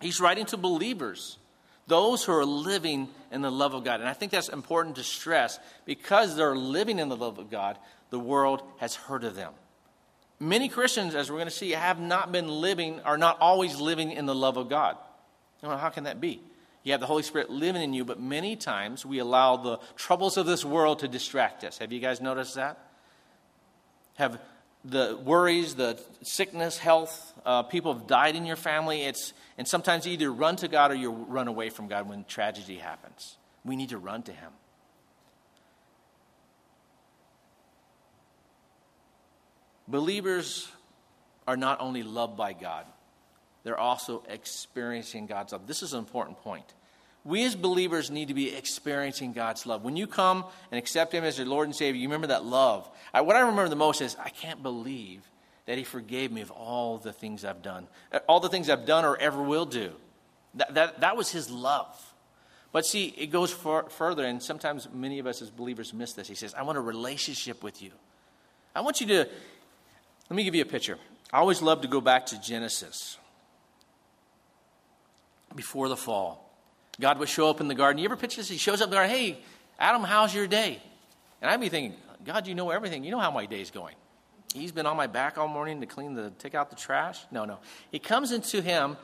He's 0.00 0.20
writing 0.20 0.46
to 0.46 0.56
believers, 0.56 1.38
those 1.86 2.24
who 2.24 2.32
are 2.32 2.44
living 2.44 3.08
in 3.30 3.42
the 3.42 3.50
love 3.50 3.74
of 3.74 3.84
God. 3.84 4.00
And 4.00 4.08
I 4.08 4.12
think 4.12 4.32
that's 4.32 4.48
important 4.48 4.96
to 4.96 5.04
stress 5.04 5.58
because 5.84 6.36
they're 6.36 6.56
living 6.56 6.98
in 6.98 7.08
the 7.08 7.16
love 7.16 7.38
of 7.38 7.50
God, 7.50 7.78
the 8.10 8.18
world 8.18 8.62
has 8.78 8.94
heard 8.94 9.24
of 9.24 9.34
them. 9.34 9.52
Many 10.40 10.68
Christians, 10.68 11.14
as 11.14 11.30
we're 11.30 11.38
going 11.38 11.48
to 11.48 11.54
see, 11.54 11.70
have 11.72 12.00
not 12.00 12.32
been 12.32 12.48
living, 12.48 13.00
are 13.00 13.18
not 13.18 13.38
always 13.40 13.78
living 13.80 14.12
in 14.12 14.26
the 14.26 14.34
love 14.34 14.56
of 14.56 14.68
God. 14.68 14.96
how 15.62 15.90
can 15.90 16.04
that 16.04 16.20
be? 16.20 16.40
You 16.82 16.92
have 16.92 17.00
the 17.00 17.06
Holy 17.06 17.22
Spirit 17.22 17.48
living 17.50 17.82
in 17.82 17.94
you, 17.94 18.04
but 18.04 18.20
many 18.20 18.56
times 18.56 19.06
we 19.06 19.18
allow 19.18 19.56
the 19.56 19.78
troubles 19.96 20.36
of 20.36 20.44
this 20.44 20.64
world 20.64 20.98
to 20.98 21.08
distract 21.08 21.64
us. 21.64 21.78
Have 21.78 21.92
you 21.92 22.00
guys 22.00 22.20
noticed 22.20 22.56
that? 22.56 22.78
Have 24.14 24.38
the 24.84 25.18
worries, 25.22 25.74
the 25.74 25.98
sickness, 26.22 26.76
health, 26.78 27.32
uh, 27.46 27.62
people 27.62 27.94
have 27.94 28.06
died 28.06 28.36
in 28.36 28.44
your 28.44 28.56
family. 28.56 29.02
It's, 29.02 29.32
and 29.56 29.66
sometimes 29.66 30.06
you 30.06 30.12
either 30.12 30.30
run 30.30 30.56
to 30.56 30.68
God 30.68 30.90
or 30.90 30.94
you 30.94 31.10
run 31.10 31.48
away 31.48 31.70
from 31.70 31.88
God 31.88 32.08
when 32.08 32.24
tragedy 32.24 32.76
happens. 32.76 33.36
We 33.64 33.76
need 33.76 33.90
to 33.90 33.98
run 33.98 34.22
to 34.24 34.32
Him. 34.32 34.52
Believers 39.88 40.68
are 41.46 41.56
not 41.56 41.80
only 41.80 42.02
loved 42.02 42.36
by 42.36 42.52
God, 42.52 42.86
they're 43.64 43.78
also 43.78 44.22
experiencing 44.28 45.26
God's 45.26 45.52
love. 45.52 45.66
This 45.66 45.82
is 45.82 45.92
an 45.92 45.98
important 45.98 46.38
point. 46.38 46.72
We 47.24 47.44
as 47.44 47.56
believers 47.56 48.10
need 48.10 48.28
to 48.28 48.34
be 48.34 48.54
experiencing 48.54 49.32
God's 49.32 49.64
love. 49.64 49.82
When 49.82 49.96
you 49.96 50.06
come 50.06 50.44
and 50.70 50.78
accept 50.78 51.12
Him 51.12 51.24
as 51.24 51.38
your 51.38 51.46
Lord 51.46 51.66
and 51.66 51.74
Savior, 51.74 51.98
you 52.00 52.08
remember 52.08 52.26
that 52.26 52.44
love. 52.44 52.88
I, 53.14 53.22
what 53.22 53.34
I 53.34 53.40
remember 53.40 53.68
the 53.70 53.76
most 53.76 54.02
is 54.02 54.14
I 54.22 54.28
can't 54.28 54.62
believe 54.62 55.22
that 55.64 55.78
He 55.78 55.84
forgave 55.84 56.30
me 56.30 56.42
of 56.42 56.50
all 56.50 56.98
the 56.98 57.14
things 57.14 57.44
I've 57.44 57.62
done, 57.62 57.88
uh, 58.12 58.18
all 58.28 58.40
the 58.40 58.50
things 58.50 58.68
I've 58.68 58.84
done 58.84 59.06
or 59.06 59.16
ever 59.16 59.42
will 59.42 59.64
do. 59.64 59.92
That, 60.54 60.74
that, 60.74 61.00
that 61.00 61.16
was 61.16 61.30
His 61.30 61.50
love. 61.50 61.96
But 62.72 62.84
see, 62.84 63.14
it 63.16 63.28
goes 63.28 63.50
for, 63.52 63.88
further, 63.88 64.24
and 64.24 64.42
sometimes 64.42 64.88
many 64.92 65.18
of 65.18 65.26
us 65.26 65.40
as 65.40 65.48
believers 65.48 65.94
miss 65.94 66.12
this. 66.12 66.28
He 66.28 66.34
says, 66.34 66.52
I 66.54 66.62
want 66.62 66.76
a 66.76 66.82
relationship 66.82 67.62
with 67.62 67.80
you. 67.80 67.92
I 68.74 68.82
want 68.82 69.00
you 69.00 69.06
to, 69.06 69.18
let 70.28 70.36
me 70.36 70.44
give 70.44 70.54
you 70.54 70.62
a 70.62 70.66
picture. 70.66 70.98
I 71.32 71.38
always 71.38 71.62
love 71.62 71.80
to 71.82 71.88
go 71.88 72.00
back 72.00 72.26
to 72.26 72.40
Genesis 72.40 73.16
before 75.54 75.88
the 75.88 75.96
fall. 75.96 76.43
God 77.00 77.18
would 77.18 77.28
show 77.28 77.48
up 77.50 77.60
in 77.60 77.68
the 77.68 77.74
garden. 77.74 77.98
You 77.98 78.06
ever 78.06 78.16
picture 78.16 78.40
this? 78.40 78.48
He 78.48 78.56
shows 78.56 78.80
up 78.80 78.86
in 78.86 78.90
the 78.90 78.96
garden, 78.96 79.14
hey, 79.14 79.38
Adam, 79.78 80.02
how's 80.02 80.34
your 80.34 80.46
day? 80.46 80.80
And 81.40 81.50
I'd 81.50 81.60
be 81.60 81.68
thinking, 81.68 81.98
God, 82.24 82.46
you 82.46 82.54
know 82.54 82.70
everything. 82.70 83.04
You 83.04 83.10
know 83.10 83.18
how 83.18 83.30
my 83.30 83.46
day's 83.46 83.70
going. 83.70 83.94
He's 84.54 84.72
been 84.72 84.86
on 84.86 84.96
my 84.96 85.08
back 85.08 85.36
all 85.36 85.48
morning 85.48 85.80
to 85.80 85.86
clean 85.86 86.14
the, 86.14 86.30
take 86.38 86.54
out 86.54 86.70
the 86.70 86.76
trash. 86.76 87.20
No, 87.32 87.44
no. 87.44 87.58
He 87.90 87.98
comes 87.98 88.30
into 88.30 88.62
him 88.62 88.96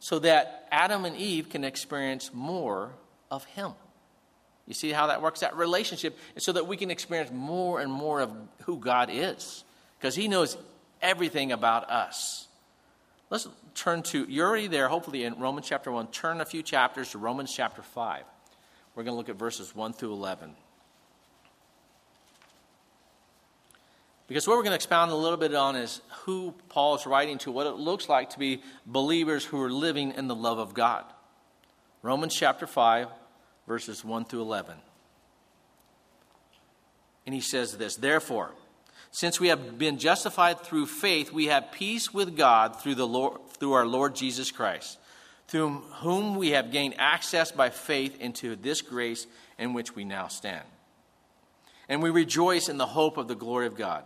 so 0.00 0.18
that 0.18 0.68
Adam 0.70 1.04
and 1.04 1.16
Eve 1.16 1.48
can 1.48 1.64
experience 1.64 2.30
more 2.32 2.92
of 3.30 3.44
him. 3.44 3.72
You 4.66 4.74
see 4.74 4.90
how 4.90 5.06
that 5.06 5.22
works? 5.22 5.40
That 5.40 5.56
relationship 5.56 6.18
so 6.36 6.52
that 6.52 6.66
we 6.66 6.76
can 6.76 6.90
experience 6.90 7.30
more 7.32 7.80
and 7.80 7.90
more 7.90 8.20
of 8.20 8.30
who 8.64 8.76
God 8.76 9.08
is. 9.10 9.64
Because 9.98 10.14
he 10.14 10.28
knows 10.28 10.58
everything 11.00 11.52
about 11.52 11.90
us. 11.90 12.47
Let's 13.30 13.46
turn 13.74 14.02
to, 14.04 14.24
you're 14.28 14.48
already 14.48 14.68
there, 14.68 14.88
hopefully, 14.88 15.24
in 15.24 15.38
Romans 15.38 15.68
chapter 15.68 15.92
1. 15.92 16.08
Turn 16.08 16.40
a 16.40 16.46
few 16.46 16.62
chapters 16.62 17.10
to 17.10 17.18
Romans 17.18 17.52
chapter 17.54 17.82
5. 17.82 18.24
We're 18.94 19.02
going 19.02 19.12
to 19.12 19.18
look 19.18 19.28
at 19.28 19.36
verses 19.36 19.74
1 19.74 19.92
through 19.92 20.12
11. 20.14 20.54
Because 24.28 24.46
what 24.46 24.56
we're 24.56 24.62
going 24.62 24.72
to 24.72 24.76
expound 24.76 25.10
a 25.10 25.14
little 25.14 25.38
bit 25.38 25.54
on 25.54 25.76
is 25.76 26.00
who 26.24 26.54
Paul 26.68 26.96
is 26.96 27.06
writing 27.06 27.38
to, 27.38 27.50
what 27.50 27.66
it 27.66 27.74
looks 27.74 28.08
like 28.08 28.30
to 28.30 28.38
be 28.38 28.62
believers 28.86 29.44
who 29.44 29.60
are 29.62 29.70
living 29.70 30.12
in 30.16 30.26
the 30.26 30.34
love 30.34 30.58
of 30.58 30.74
God. 30.74 31.04
Romans 32.02 32.34
chapter 32.34 32.66
5, 32.66 33.08
verses 33.66 34.04
1 34.04 34.24
through 34.24 34.42
11. 34.42 34.74
And 37.26 37.34
he 37.34 37.40
says 37.42 37.76
this 37.76 37.96
Therefore, 37.96 38.52
since 39.10 39.40
we 39.40 39.48
have 39.48 39.78
been 39.78 39.98
justified 39.98 40.60
through 40.60 40.86
faith, 40.86 41.32
we 41.32 41.46
have 41.46 41.72
peace 41.72 42.12
with 42.12 42.36
God 42.36 42.80
through, 42.80 42.94
the 42.94 43.06
Lord, 43.06 43.40
through 43.58 43.72
our 43.72 43.86
Lord 43.86 44.14
Jesus 44.14 44.50
Christ, 44.50 44.98
through 45.48 45.70
whom 46.00 46.36
we 46.36 46.50
have 46.50 46.72
gained 46.72 46.94
access 46.98 47.50
by 47.50 47.70
faith 47.70 48.20
into 48.20 48.54
this 48.56 48.82
grace 48.82 49.26
in 49.58 49.72
which 49.72 49.94
we 49.94 50.04
now 50.04 50.28
stand. 50.28 50.64
And 51.88 52.02
we 52.02 52.10
rejoice 52.10 52.68
in 52.68 52.76
the 52.76 52.86
hope 52.86 53.16
of 53.16 53.28
the 53.28 53.34
glory 53.34 53.66
of 53.66 53.76
God. 53.76 54.04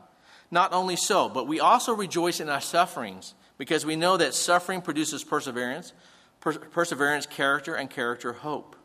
Not 0.51 0.73
only 0.73 0.97
so, 0.97 1.29
but 1.29 1.49
we 1.49 1.61
also 1.61 1.95
rejoice 1.95 2.39
in 2.39 2.49
our 2.49 2.61
sufferings, 2.61 3.35
because 3.59 3.85
we 3.85 3.97
know 3.97 4.17
that 4.17 4.35
suffering 4.35 4.83
produces 4.83 5.25
perseverance, 5.25 5.93
per- 6.41 6.59
perseverance, 6.59 7.27
character, 7.27 7.75
and 7.75 7.91
character, 7.91 8.33
hope. 8.33 8.77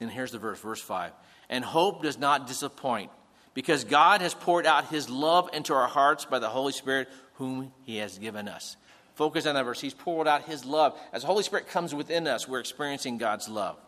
And 0.00 0.10
here's 0.10 0.32
the 0.32 0.38
verse, 0.38 0.60
verse 0.60 0.80
5. 0.80 1.12
And 1.48 1.64
hope 1.64 2.02
does 2.02 2.18
not 2.18 2.46
disappoint 2.46 3.10
because 3.56 3.84
God 3.84 4.20
has 4.20 4.34
poured 4.34 4.66
out 4.66 4.88
his 4.88 5.08
love 5.08 5.48
into 5.54 5.72
our 5.72 5.88
hearts 5.88 6.26
by 6.26 6.38
the 6.38 6.48
Holy 6.48 6.74
Spirit, 6.74 7.08
whom 7.36 7.72
he 7.84 7.96
has 7.96 8.18
given 8.18 8.48
us. 8.48 8.76
Focus 9.14 9.46
on 9.46 9.54
that 9.54 9.64
verse. 9.64 9.80
He's 9.80 9.94
poured 9.94 10.28
out 10.28 10.44
his 10.44 10.66
love. 10.66 10.94
As 11.10 11.22
the 11.22 11.26
Holy 11.26 11.42
Spirit 11.42 11.66
comes 11.66 11.94
within 11.94 12.26
us, 12.26 12.46
we're 12.46 12.60
experiencing 12.60 13.16
God's 13.16 13.48
love. 13.48 13.78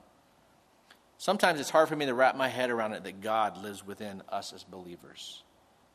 Sometimes 1.18 1.60
it's 1.60 1.68
hard 1.68 1.90
for 1.90 1.96
me 1.96 2.06
to 2.06 2.14
wrap 2.14 2.34
my 2.34 2.48
head 2.48 2.70
around 2.70 2.94
it 2.94 3.04
that 3.04 3.20
God 3.20 3.62
lives 3.62 3.86
within 3.86 4.22
us 4.30 4.54
as 4.54 4.64
believers. 4.64 5.42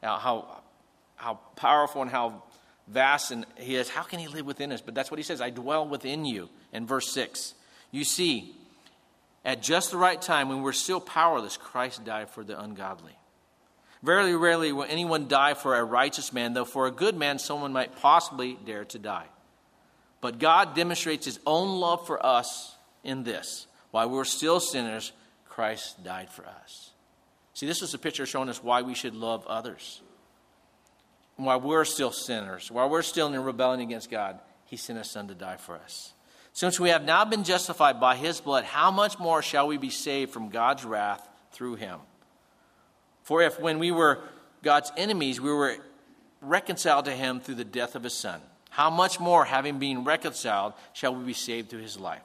Now, 0.04 0.18
how, 0.20 0.62
how 1.16 1.40
powerful 1.56 2.04
and 2.04 2.12
how 2.12 2.44
vast 2.88 3.32
and 3.32 3.44
he 3.58 3.76
is, 3.76 3.90
how 3.90 4.04
can 4.04 4.20
he 4.20 4.28
live 4.28 4.46
within 4.46 4.72
us? 4.72 4.82
But 4.82 4.94
that's 4.94 5.10
what 5.10 5.18
he 5.18 5.24
says 5.24 5.42
I 5.42 5.50
dwell 5.50 5.88
within 5.88 6.26
you 6.26 6.50
in 6.74 6.86
verse 6.86 7.12
6. 7.12 7.56
You 7.90 8.04
see, 8.04 8.56
at 9.44 9.64
just 9.64 9.90
the 9.90 9.98
right 9.98 10.22
time, 10.22 10.48
when 10.48 10.62
we're 10.62 10.74
still 10.74 11.02
powerless, 11.02 11.58
Christ 11.58 12.06
died 12.06 12.30
for 12.30 12.44
the 12.44 12.60
ungodly. 12.62 13.18
Very 14.04 14.36
rarely 14.36 14.74
will 14.74 14.84
anyone 14.84 15.30
die 15.30 15.54
for 15.54 15.76
a 15.76 15.84
righteous 15.84 16.34
man, 16.34 16.54
though 16.54 16.66
for 16.66 16.88
a 16.88 16.92
good 16.92 17.16
man 17.16 17.40
someone 17.40 17.72
might 17.72 17.96
possibly 17.96 18.60
dare 18.66 18.84
to 18.86 19.00
die. 19.00 19.28
But 20.20 20.40
God 20.40 20.76
demonstrates 20.76 21.26
his 21.26 21.40
own 21.48 21.80
love 21.80 22.06
for 22.06 22.24
us 22.24 22.76
in 23.04 23.24
this. 23.24 23.66
While 23.92 24.10
we 24.10 24.18
were 24.18 24.26
still 24.26 24.60
sinners, 24.60 25.14
Christ 25.48 26.04
died 26.04 26.30
for 26.30 26.46
us. 26.46 26.92
See, 27.54 27.66
this 27.66 27.82
is 27.82 27.94
a 27.94 27.98
picture 27.98 28.26
showing 28.26 28.50
us 28.50 28.62
why 28.62 28.82
we 28.82 28.94
should 28.94 29.16
love 29.16 29.48
others. 29.48 30.02
While 31.38 31.62
we're 31.62 31.86
still 31.86 32.12
sinners, 32.12 32.70
while 32.70 32.90
we're 32.90 33.04
still 33.04 33.34
in 33.34 33.44
rebellion 33.44 33.80
against 33.80 34.12
God, 34.12 34.40
he 34.66 34.76
sent 34.76 35.00
his 35.00 35.10
son 35.10 35.30
to 35.30 35.36
die 35.36 35.58
for 35.58 35.76
us. 35.76 36.14
Since 36.52 36.80
we 36.80 36.90
have 36.90 37.04
now 37.04 37.26
been 37.26 37.44
justified 37.44 38.00
by 38.00 38.16
his 38.16 38.42
blood, 38.42 38.66
how 38.66 38.92
much 38.92 39.18
more 39.18 39.42
shall 39.42 39.68
we 39.68 39.78
be 39.78 39.90
saved 39.90 40.32
from 40.32 40.50
God's 40.50 40.84
wrath 40.84 41.28
through 41.52 41.76
him? 41.76 42.00
For 43.24 43.42
if 43.42 43.60
when 43.60 43.80
we 43.80 43.92
were 43.92 44.20
God's 44.62 44.92
enemies, 44.96 45.42
we 45.42 45.52
were 45.52 45.78
reconciled 46.42 47.06
to 47.06 47.12
him 47.12 47.40
through 47.40 47.56
the 47.56 47.64
death 47.64 47.96
of 47.96 48.04
his 48.04 48.14
son, 48.14 48.42
how 48.70 48.90
much 48.90 49.20
more, 49.20 49.46
having 49.46 49.80
been 49.80 50.04
reconciled, 50.04 50.74
shall 50.94 51.16
we 51.16 51.24
be 51.24 51.34
saved 51.34 51.70
through 51.70 51.82
his 51.82 52.00
life? 52.00 52.24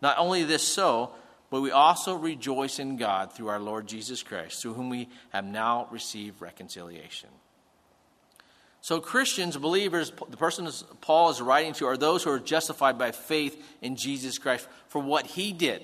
Not 0.00 0.18
only 0.18 0.44
this 0.44 0.66
so, 0.66 1.10
but 1.50 1.60
we 1.60 1.72
also 1.72 2.14
rejoice 2.14 2.78
in 2.78 2.96
God 2.96 3.32
through 3.32 3.48
our 3.48 3.58
Lord 3.58 3.86
Jesus 3.88 4.22
Christ, 4.22 4.62
through 4.62 4.74
whom 4.74 4.88
we 4.88 5.08
have 5.30 5.44
now 5.44 5.88
received 5.90 6.40
reconciliation. 6.40 7.28
So, 8.82 9.00
Christians, 9.00 9.56
believers, 9.56 10.10
the 10.30 10.36
person 10.36 10.68
Paul 11.00 11.30
is 11.30 11.42
writing 11.42 11.74
to 11.74 11.86
are 11.86 11.96
those 11.96 12.22
who 12.22 12.30
are 12.30 12.38
justified 12.38 12.96
by 12.96 13.10
faith 13.10 13.62
in 13.82 13.96
Jesus 13.96 14.38
Christ 14.38 14.66
for 14.88 15.02
what 15.02 15.26
he 15.26 15.52
did 15.52 15.82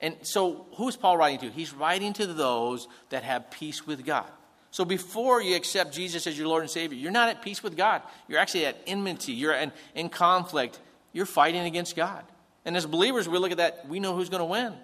and 0.00 0.16
so, 0.22 0.66
who's 0.76 0.96
Paul 0.96 1.16
writing 1.18 1.40
to? 1.40 1.50
He's 1.50 1.74
writing 1.74 2.12
to 2.14 2.26
those 2.26 2.88
that 3.10 3.22
have 3.22 3.50
peace 3.50 3.86
with 3.86 4.04
God, 4.04 4.30
So 4.70 4.84
before 4.84 5.42
you 5.42 5.56
accept 5.56 5.92
Jesus 5.92 6.26
as 6.26 6.38
your 6.38 6.48
Lord 6.48 6.62
and 6.62 6.70
Savior, 6.70 6.96
you're 6.96 7.10
not 7.10 7.28
at 7.28 7.42
peace 7.42 7.62
with 7.62 7.76
God. 7.76 8.02
You're 8.28 8.38
actually 8.38 8.66
at 8.66 8.76
enmity. 8.86 9.32
You're 9.32 9.52
in, 9.52 9.72
in 9.94 10.08
conflict. 10.08 10.78
You're 11.12 11.26
fighting 11.26 11.64
against 11.64 11.96
God. 11.96 12.24
And 12.64 12.76
as 12.76 12.86
believers, 12.86 13.28
we 13.28 13.38
look 13.38 13.50
at 13.50 13.58
that, 13.58 13.86
we 13.88 14.00
know 14.00 14.14
who's 14.14 14.28
going 14.28 14.40
to 14.40 14.46
win. 14.46 14.74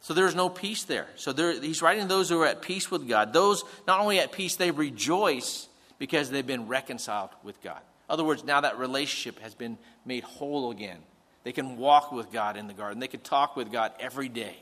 So 0.00 0.14
there's 0.14 0.34
no 0.34 0.48
peace 0.48 0.82
there. 0.84 1.06
So 1.14 1.32
there, 1.32 1.58
he's 1.58 1.80
writing 1.80 2.08
those 2.08 2.28
who 2.28 2.40
are 2.40 2.46
at 2.46 2.60
peace 2.60 2.90
with 2.90 3.08
God. 3.08 3.32
Those 3.32 3.64
not 3.86 4.00
only 4.00 4.18
at 4.18 4.32
peace, 4.32 4.56
they 4.56 4.72
rejoice 4.72 5.68
because 5.98 6.28
they've 6.28 6.46
been 6.46 6.66
reconciled 6.66 7.30
with 7.44 7.62
God. 7.62 7.80
In 8.08 8.12
other 8.12 8.24
words, 8.24 8.44
now 8.44 8.60
that 8.62 8.78
relationship 8.78 9.40
has 9.40 9.54
been 9.54 9.78
made 10.04 10.24
whole 10.24 10.72
again. 10.72 10.98
They 11.44 11.52
can 11.52 11.76
walk 11.76 12.12
with 12.12 12.30
God 12.30 12.56
in 12.56 12.66
the 12.68 12.74
garden. 12.74 13.00
They 13.00 13.08
can 13.08 13.20
talk 13.20 13.56
with 13.56 13.72
God 13.72 13.92
every 13.98 14.28
day. 14.28 14.56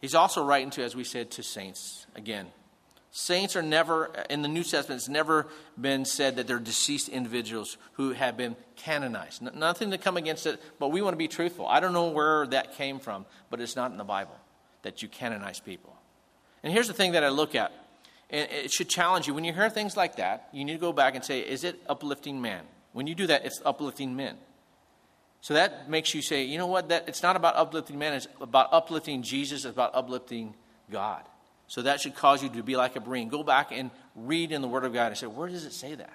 He's 0.00 0.14
also 0.14 0.44
writing 0.44 0.70
to, 0.70 0.82
as 0.82 0.96
we 0.96 1.04
said, 1.04 1.30
to 1.32 1.42
saints 1.42 2.06
again. 2.14 2.46
Saints 3.12 3.56
are 3.56 3.62
never, 3.62 4.12
in 4.30 4.42
the 4.42 4.48
New 4.48 4.62
Testament, 4.62 5.00
it's 5.00 5.08
never 5.08 5.48
been 5.78 6.04
said 6.04 6.36
that 6.36 6.46
they're 6.46 6.60
deceased 6.60 7.08
individuals 7.08 7.76
who 7.94 8.12
have 8.12 8.36
been 8.36 8.54
canonized. 8.76 9.42
N- 9.44 9.58
nothing 9.58 9.90
to 9.90 9.98
come 9.98 10.16
against 10.16 10.46
it, 10.46 10.62
but 10.78 10.92
we 10.92 11.02
want 11.02 11.14
to 11.14 11.18
be 11.18 11.26
truthful. 11.26 11.66
I 11.66 11.80
don't 11.80 11.92
know 11.92 12.10
where 12.10 12.46
that 12.46 12.76
came 12.76 13.00
from, 13.00 13.26
but 13.50 13.60
it's 13.60 13.74
not 13.74 13.90
in 13.90 13.98
the 13.98 14.04
Bible 14.04 14.36
that 14.82 15.02
you 15.02 15.08
canonize 15.08 15.58
people. 15.58 15.94
And 16.62 16.72
here's 16.72 16.86
the 16.86 16.94
thing 16.94 17.12
that 17.12 17.24
I 17.24 17.30
look 17.30 17.56
at, 17.56 17.72
and 18.30 18.48
it 18.50 18.72
should 18.72 18.88
challenge 18.88 19.26
you. 19.26 19.34
When 19.34 19.44
you 19.44 19.52
hear 19.52 19.68
things 19.68 19.96
like 19.96 20.16
that, 20.16 20.48
you 20.52 20.64
need 20.64 20.74
to 20.74 20.78
go 20.78 20.92
back 20.92 21.16
and 21.16 21.24
say, 21.24 21.40
is 21.40 21.64
it 21.64 21.82
uplifting 21.88 22.40
man? 22.40 22.62
When 22.92 23.06
you 23.06 23.14
do 23.14 23.26
that, 23.28 23.44
it's 23.44 23.60
uplifting 23.64 24.16
men. 24.16 24.36
So 25.40 25.54
that 25.54 25.88
makes 25.88 26.14
you 26.14 26.22
say, 26.22 26.44
you 26.44 26.58
know 26.58 26.66
what? 26.66 26.88
That 26.88 27.08
it's 27.08 27.22
not 27.22 27.36
about 27.36 27.56
uplifting 27.56 27.98
men. 27.98 28.12
It's 28.12 28.28
about 28.40 28.68
uplifting 28.72 29.22
Jesus. 29.22 29.64
It's 29.64 29.72
about 29.72 29.94
uplifting 29.94 30.54
God. 30.90 31.22
So 31.66 31.82
that 31.82 32.00
should 32.00 32.14
cause 32.14 32.42
you 32.42 32.48
to 32.50 32.62
be 32.62 32.76
like 32.76 32.96
a 32.96 33.00
Berean. 33.00 33.30
Go 33.30 33.42
back 33.42 33.70
and 33.70 33.90
read 34.16 34.52
in 34.52 34.60
the 34.60 34.68
Word 34.68 34.84
of 34.84 34.92
God 34.92 35.06
and 35.06 35.16
say, 35.16 35.26
where 35.26 35.48
does 35.48 35.64
it 35.64 35.72
say 35.72 35.94
that? 35.94 36.12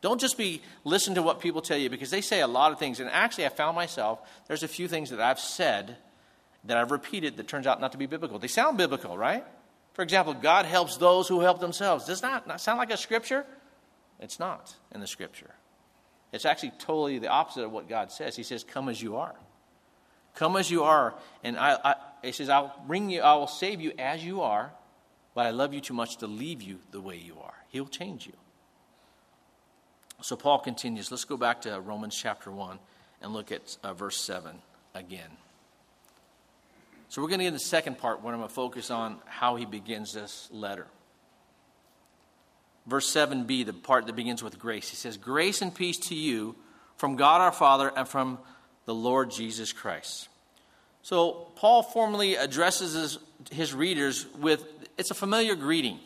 Don't 0.00 0.20
just 0.20 0.36
be 0.36 0.60
listen 0.82 1.14
to 1.14 1.22
what 1.22 1.40
people 1.40 1.62
tell 1.62 1.78
you 1.78 1.88
because 1.88 2.10
they 2.10 2.20
say 2.20 2.40
a 2.40 2.46
lot 2.46 2.72
of 2.72 2.78
things. 2.78 3.00
And 3.00 3.08
actually, 3.08 3.46
I 3.46 3.48
found 3.48 3.74
myself 3.74 4.18
there's 4.48 4.62
a 4.62 4.68
few 4.68 4.86
things 4.88 5.08
that 5.10 5.20
I've 5.20 5.40
said 5.40 5.96
that 6.64 6.76
I've 6.76 6.90
repeated 6.90 7.38
that 7.38 7.48
turns 7.48 7.66
out 7.66 7.80
not 7.80 7.92
to 7.92 7.98
be 7.98 8.04
biblical. 8.04 8.38
They 8.38 8.48
sound 8.48 8.76
biblical, 8.76 9.16
right? 9.16 9.44
For 9.94 10.02
example, 10.02 10.34
God 10.34 10.66
helps 10.66 10.96
those 10.98 11.28
who 11.28 11.40
help 11.40 11.60
themselves. 11.60 12.04
Does 12.04 12.20
that 12.20 12.46
not 12.46 12.60
sound 12.60 12.78
like 12.78 12.90
a 12.90 12.96
scripture? 12.96 13.46
It's 14.20 14.38
not 14.38 14.74
in 14.92 15.00
the 15.00 15.06
scripture. 15.06 15.54
It's 16.34 16.44
actually 16.44 16.72
totally 16.80 17.20
the 17.20 17.28
opposite 17.28 17.62
of 17.62 17.70
what 17.70 17.88
God 17.88 18.10
says. 18.10 18.34
He 18.34 18.42
says, 18.42 18.64
Come 18.64 18.88
as 18.88 19.00
you 19.00 19.16
are. 19.16 19.36
Come 20.34 20.56
as 20.56 20.68
you 20.68 20.82
are. 20.82 21.14
And 21.44 21.56
I, 21.56 21.78
I, 21.84 21.94
he 22.24 22.32
says, 22.32 22.48
I'll 22.48 22.74
bring 22.88 23.08
you, 23.08 23.20
I 23.20 23.34
will 23.34 23.46
save 23.46 23.80
you 23.80 23.92
as 24.00 24.24
you 24.24 24.40
are, 24.40 24.72
but 25.36 25.46
I 25.46 25.50
love 25.50 25.72
you 25.72 25.80
too 25.80 25.94
much 25.94 26.16
to 26.18 26.26
leave 26.26 26.60
you 26.60 26.80
the 26.90 27.00
way 27.00 27.16
you 27.16 27.36
are. 27.40 27.54
He'll 27.68 27.86
change 27.86 28.26
you. 28.26 28.32
So 30.22 30.34
Paul 30.34 30.58
continues. 30.58 31.08
Let's 31.12 31.24
go 31.24 31.36
back 31.36 31.62
to 31.62 31.80
Romans 31.80 32.18
chapter 32.20 32.50
1 32.50 32.80
and 33.22 33.32
look 33.32 33.52
at 33.52 33.78
uh, 33.84 33.94
verse 33.94 34.16
7 34.16 34.56
again. 34.92 35.30
So 37.10 37.22
we're 37.22 37.28
going 37.28 37.38
to 37.38 37.44
get 37.44 37.48
in 37.48 37.54
the 37.54 37.60
second 37.60 37.98
part 37.98 38.22
where 38.22 38.34
I'm 38.34 38.40
going 38.40 38.48
to 38.48 38.54
focus 38.54 38.90
on 38.90 39.18
how 39.26 39.54
he 39.54 39.66
begins 39.66 40.12
this 40.12 40.48
letter 40.50 40.88
verse 42.86 43.10
7b, 43.12 43.66
the 43.66 43.72
part 43.72 44.06
that 44.06 44.16
begins 44.16 44.42
with 44.42 44.58
grace. 44.58 44.88
He 44.88 44.96
says, 44.96 45.16
Grace 45.16 45.62
and 45.62 45.74
peace 45.74 45.98
to 46.08 46.14
you 46.14 46.56
from 46.96 47.16
God 47.16 47.40
our 47.40 47.52
Father 47.52 47.92
and 47.94 48.06
from 48.06 48.38
the 48.84 48.94
Lord 48.94 49.30
Jesus 49.30 49.72
Christ. 49.72 50.28
So, 51.02 51.48
Paul 51.56 51.82
formally 51.82 52.36
addresses 52.36 52.94
his, 52.94 53.18
his 53.50 53.74
readers 53.74 54.26
with 54.38 54.64
it's 54.96 55.10
a 55.10 55.14
familiar 55.14 55.54
greeting. 55.54 55.98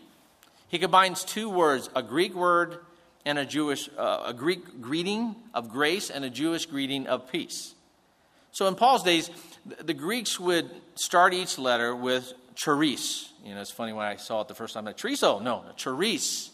He 0.69 0.79
combines 0.79 1.25
two 1.25 1.49
words, 1.49 1.89
a 1.95 2.03
Greek 2.03 2.35
word 2.35 2.79
and 3.25 3.39
a 3.39 3.45
Jewish, 3.45 3.89
uh, 3.97 4.25
a 4.27 4.35
Greek 4.35 4.81
greeting 4.81 5.37
of 5.55 5.71
grace 5.71 6.11
and 6.11 6.25
a 6.25 6.31
Jewish 6.31 6.67
greeting 6.67 7.07
of 7.07 7.31
peace. 7.31 7.75
So, 8.51 8.67
in 8.67 8.75
Paul's 8.75 9.03
days, 9.03 9.31
the 9.83 9.95
Greeks 9.95 10.41
would 10.41 10.71
start 10.95 11.35
each 11.35 11.59
letter 11.59 11.95
with 11.95 12.33
charis. 12.55 13.33
You 13.45 13.55
know, 13.55 13.61
it's 13.61 13.71
funny 13.71 13.93
when 13.93 14.07
I 14.07 14.17
saw 14.17 14.41
it 14.41 14.49
the 14.49 14.55
first 14.55 14.75
time, 14.75 14.85
like, 14.85 14.97
chorizo, 14.97 15.41
no, 15.41 15.65
charis. 15.77 16.51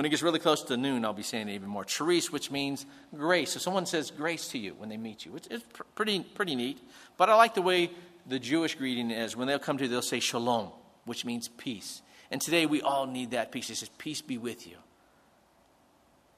When 0.00 0.06
it 0.06 0.08
gets 0.08 0.22
really 0.22 0.38
close 0.38 0.62
to 0.62 0.78
noon, 0.78 1.04
I'll 1.04 1.12
be 1.12 1.22
saying 1.22 1.50
it 1.50 1.52
even 1.56 1.68
more. 1.68 1.84
Charis, 1.84 2.32
which 2.32 2.50
means 2.50 2.86
grace. 3.14 3.52
So 3.52 3.58
someone 3.58 3.84
says 3.84 4.10
grace 4.10 4.48
to 4.48 4.58
you 4.58 4.72
when 4.78 4.88
they 4.88 4.96
meet 4.96 5.26
you. 5.26 5.36
It's, 5.36 5.62
pr- 5.74 5.82
pretty, 5.94 6.20
pretty 6.20 6.54
neat. 6.54 6.78
But 7.18 7.28
I 7.28 7.34
like 7.34 7.52
the 7.52 7.60
way 7.60 7.90
the 8.26 8.38
Jewish 8.38 8.76
greeting 8.76 9.10
is. 9.10 9.36
When 9.36 9.46
they'll 9.46 9.58
come 9.58 9.76
to 9.76 9.84
you, 9.84 9.90
they'll 9.90 10.00
say 10.00 10.20
shalom, 10.20 10.70
which 11.04 11.26
means 11.26 11.48
peace. 11.48 12.00
And 12.30 12.40
today 12.40 12.64
we 12.64 12.80
all 12.80 13.06
need 13.06 13.32
that 13.32 13.52
peace. 13.52 13.68
It 13.68 13.74
says, 13.74 13.90
peace 13.98 14.22
be 14.22 14.38
with 14.38 14.66
you. 14.66 14.76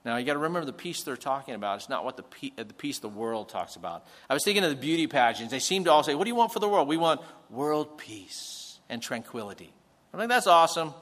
Now, 0.05 0.17
you 0.17 0.27
got 0.27 0.33
to 0.33 0.41
remember 0.41 0.67
the 0.67 0.73
peace 0.73 1.05
they're 1.05 1.17
talking 1.17 1.55
about. 1.55 1.77
It's 1.77 1.89
not 1.89 2.05
what 2.05 2.17
the, 2.17 2.25
pe- 2.25 2.51
the 2.57 2.75
peace 2.75 2.99
the 2.99 3.09
world 3.09 3.49
talks 3.49 3.77
about. 3.77 4.05
I 4.29 4.35
was 4.35 4.43
thinking 4.43 4.65
of 4.65 4.71
the 4.71 4.77
beauty 4.77 5.07
pageants. 5.07 5.53
They 5.53 5.61
seem 5.61 5.85
to 5.85 5.93
all 5.93 6.03
say, 6.03 6.17
What 6.17 6.25
do 6.25 6.31
you 6.31 6.35
want 6.35 6.53
for 6.53 6.59
the 6.59 6.69
world? 6.69 6.89
We 6.89 6.97
want 6.97 7.21
world 7.49 7.97
peace 7.97 8.81
and 8.89 9.01
tranquility. 9.01 9.73
I 10.13 10.19
think 10.19 10.31
that's 10.31 10.49
awesome. 10.49 10.95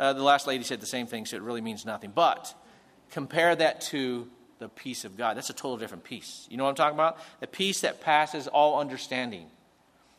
Uh, 0.00 0.14
the 0.14 0.22
last 0.22 0.46
lady 0.46 0.64
said 0.64 0.80
the 0.80 0.86
same 0.86 1.06
thing, 1.06 1.26
so 1.26 1.36
it 1.36 1.42
really 1.42 1.60
means 1.60 1.84
nothing. 1.84 2.10
But 2.12 2.54
compare 3.10 3.54
that 3.54 3.82
to 3.82 4.28
the 4.58 4.70
peace 4.70 5.04
of 5.04 5.16
God. 5.16 5.36
That's 5.36 5.50
a 5.50 5.54
total 5.54 5.76
different 5.76 6.04
peace. 6.04 6.46
You 6.50 6.56
know 6.56 6.64
what 6.64 6.70
I'm 6.70 6.76
talking 6.76 6.96
about? 6.96 7.18
The 7.40 7.46
peace 7.46 7.82
that 7.82 8.00
passes 8.00 8.48
all 8.48 8.80
understanding. 8.80 9.46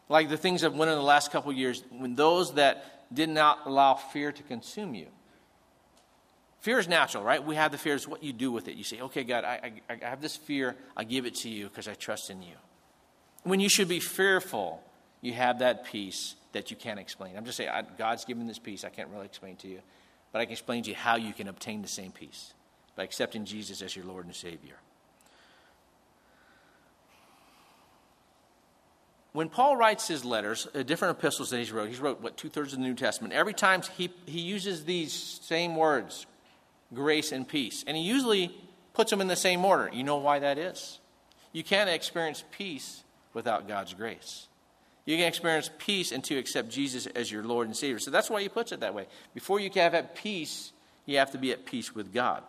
Like 0.07 0.29
the 0.29 0.37
things 0.37 0.61
that 0.61 0.73
went 0.73 0.91
in 0.91 0.97
the 0.97 1.03
last 1.03 1.31
couple 1.31 1.51
years, 1.51 1.83
when 1.89 2.13
those 2.13 2.53
that 2.53 3.11
did 3.11 3.29
not 3.29 3.65
allow 3.65 3.95
fear 3.95 4.31
to 4.31 4.43
consume 4.43 4.93
you. 4.93 5.07
Fear 6.59 6.77
is 6.77 6.87
natural, 6.87 7.23
right? 7.23 7.43
We 7.43 7.55
have 7.55 7.71
the 7.71 7.79
fear. 7.79 7.95
It's 7.95 8.07
what 8.07 8.23
you 8.23 8.33
do 8.33 8.51
with 8.51 8.67
it. 8.67 8.75
You 8.75 8.83
say, 8.83 9.01
okay, 9.01 9.23
God, 9.23 9.43
I, 9.43 9.71
I, 9.89 9.93
I 9.93 10.07
have 10.07 10.21
this 10.21 10.35
fear. 10.35 10.75
I 10.95 11.05
give 11.05 11.25
it 11.25 11.33
to 11.37 11.49
you 11.49 11.67
because 11.69 11.87
I 11.87 11.95
trust 11.95 12.29
in 12.29 12.43
you. 12.43 12.53
When 13.43 13.59
you 13.59 13.67
should 13.67 13.87
be 13.87 13.99
fearful, 13.99 14.83
you 15.21 15.33
have 15.33 15.59
that 15.59 15.85
peace 15.85 16.35
that 16.53 16.71
you 16.71 16.77
can't 16.77 16.99
explain. 16.99 17.35
I'm 17.37 17.45
just 17.45 17.57
saying, 17.57 17.69
I, 17.69 17.83
God's 17.97 18.25
given 18.25 18.47
this 18.47 18.59
peace 18.59 18.83
I 18.83 18.89
can't 18.89 19.09
really 19.09 19.25
explain 19.25 19.55
to 19.57 19.67
you, 19.67 19.79
but 20.31 20.39
I 20.39 20.45
can 20.45 20.51
explain 20.51 20.83
to 20.83 20.89
you 20.89 20.95
how 20.95 21.15
you 21.15 21.33
can 21.33 21.47
obtain 21.47 21.81
the 21.81 21.87
same 21.87 22.11
peace 22.11 22.53
by 22.95 23.03
accepting 23.03 23.45
Jesus 23.45 23.81
as 23.81 23.95
your 23.95 24.05
Lord 24.05 24.25
and 24.25 24.35
Savior. 24.35 24.75
When 29.33 29.47
Paul 29.47 29.77
writes 29.77 30.09
his 30.09 30.25
letters, 30.25 30.67
uh, 30.75 30.83
different 30.83 31.17
epistles 31.17 31.51
that 31.51 31.57
he's 31.57 31.71
wrote, 31.71 31.87
he's 31.87 32.01
wrote, 32.01 32.19
what, 32.19 32.35
two 32.35 32.49
thirds 32.49 32.73
of 32.73 32.79
the 32.79 32.85
New 32.85 32.95
Testament. 32.95 33.33
Every 33.33 33.53
time 33.53 33.81
he, 33.97 34.09
he 34.25 34.41
uses 34.41 34.83
these 34.83 35.13
same 35.13 35.77
words, 35.77 36.25
grace 36.93 37.31
and 37.31 37.47
peace. 37.47 37.85
And 37.87 37.95
he 37.95 38.03
usually 38.03 38.53
puts 38.93 39.09
them 39.09 39.21
in 39.21 39.27
the 39.27 39.37
same 39.37 39.63
order. 39.63 39.89
You 39.93 40.03
know 40.03 40.17
why 40.17 40.39
that 40.39 40.57
is? 40.57 40.99
You 41.53 41.63
can't 41.63 41.89
experience 41.89 42.43
peace 42.51 43.03
without 43.33 43.69
God's 43.69 43.93
grace. 43.93 44.47
You 45.05 45.17
can 45.17 45.27
experience 45.27 45.69
peace 45.79 46.11
until 46.11 46.35
you 46.35 46.41
accept 46.41 46.69
Jesus 46.69 47.07
as 47.07 47.31
your 47.31 47.43
Lord 47.43 47.67
and 47.67 47.75
Savior. 47.75 47.99
So 47.99 48.11
that's 48.11 48.29
why 48.29 48.41
he 48.41 48.49
puts 48.49 48.71
it 48.71 48.81
that 48.81 48.93
way. 48.93 49.07
Before 49.33 49.59
you 49.59 49.69
can 49.69 49.91
have 49.91 50.15
peace, 50.15 50.71
you 51.05 51.17
have 51.17 51.31
to 51.31 51.37
be 51.37 51.51
at 51.51 51.65
peace 51.65 51.95
with 51.95 52.13
God. 52.13 52.43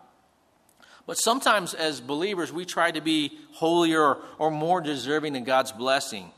But 1.07 1.15
sometimes, 1.15 1.75
as 1.75 2.01
believers, 2.01 2.53
we 2.53 2.65
try 2.65 2.91
to 2.91 3.01
be 3.01 3.33
holier 3.53 4.19
or 4.39 4.51
more 4.51 4.81
deserving 4.81 5.37
of 5.37 5.45
God's 5.45 5.73
blessing. 5.73 6.31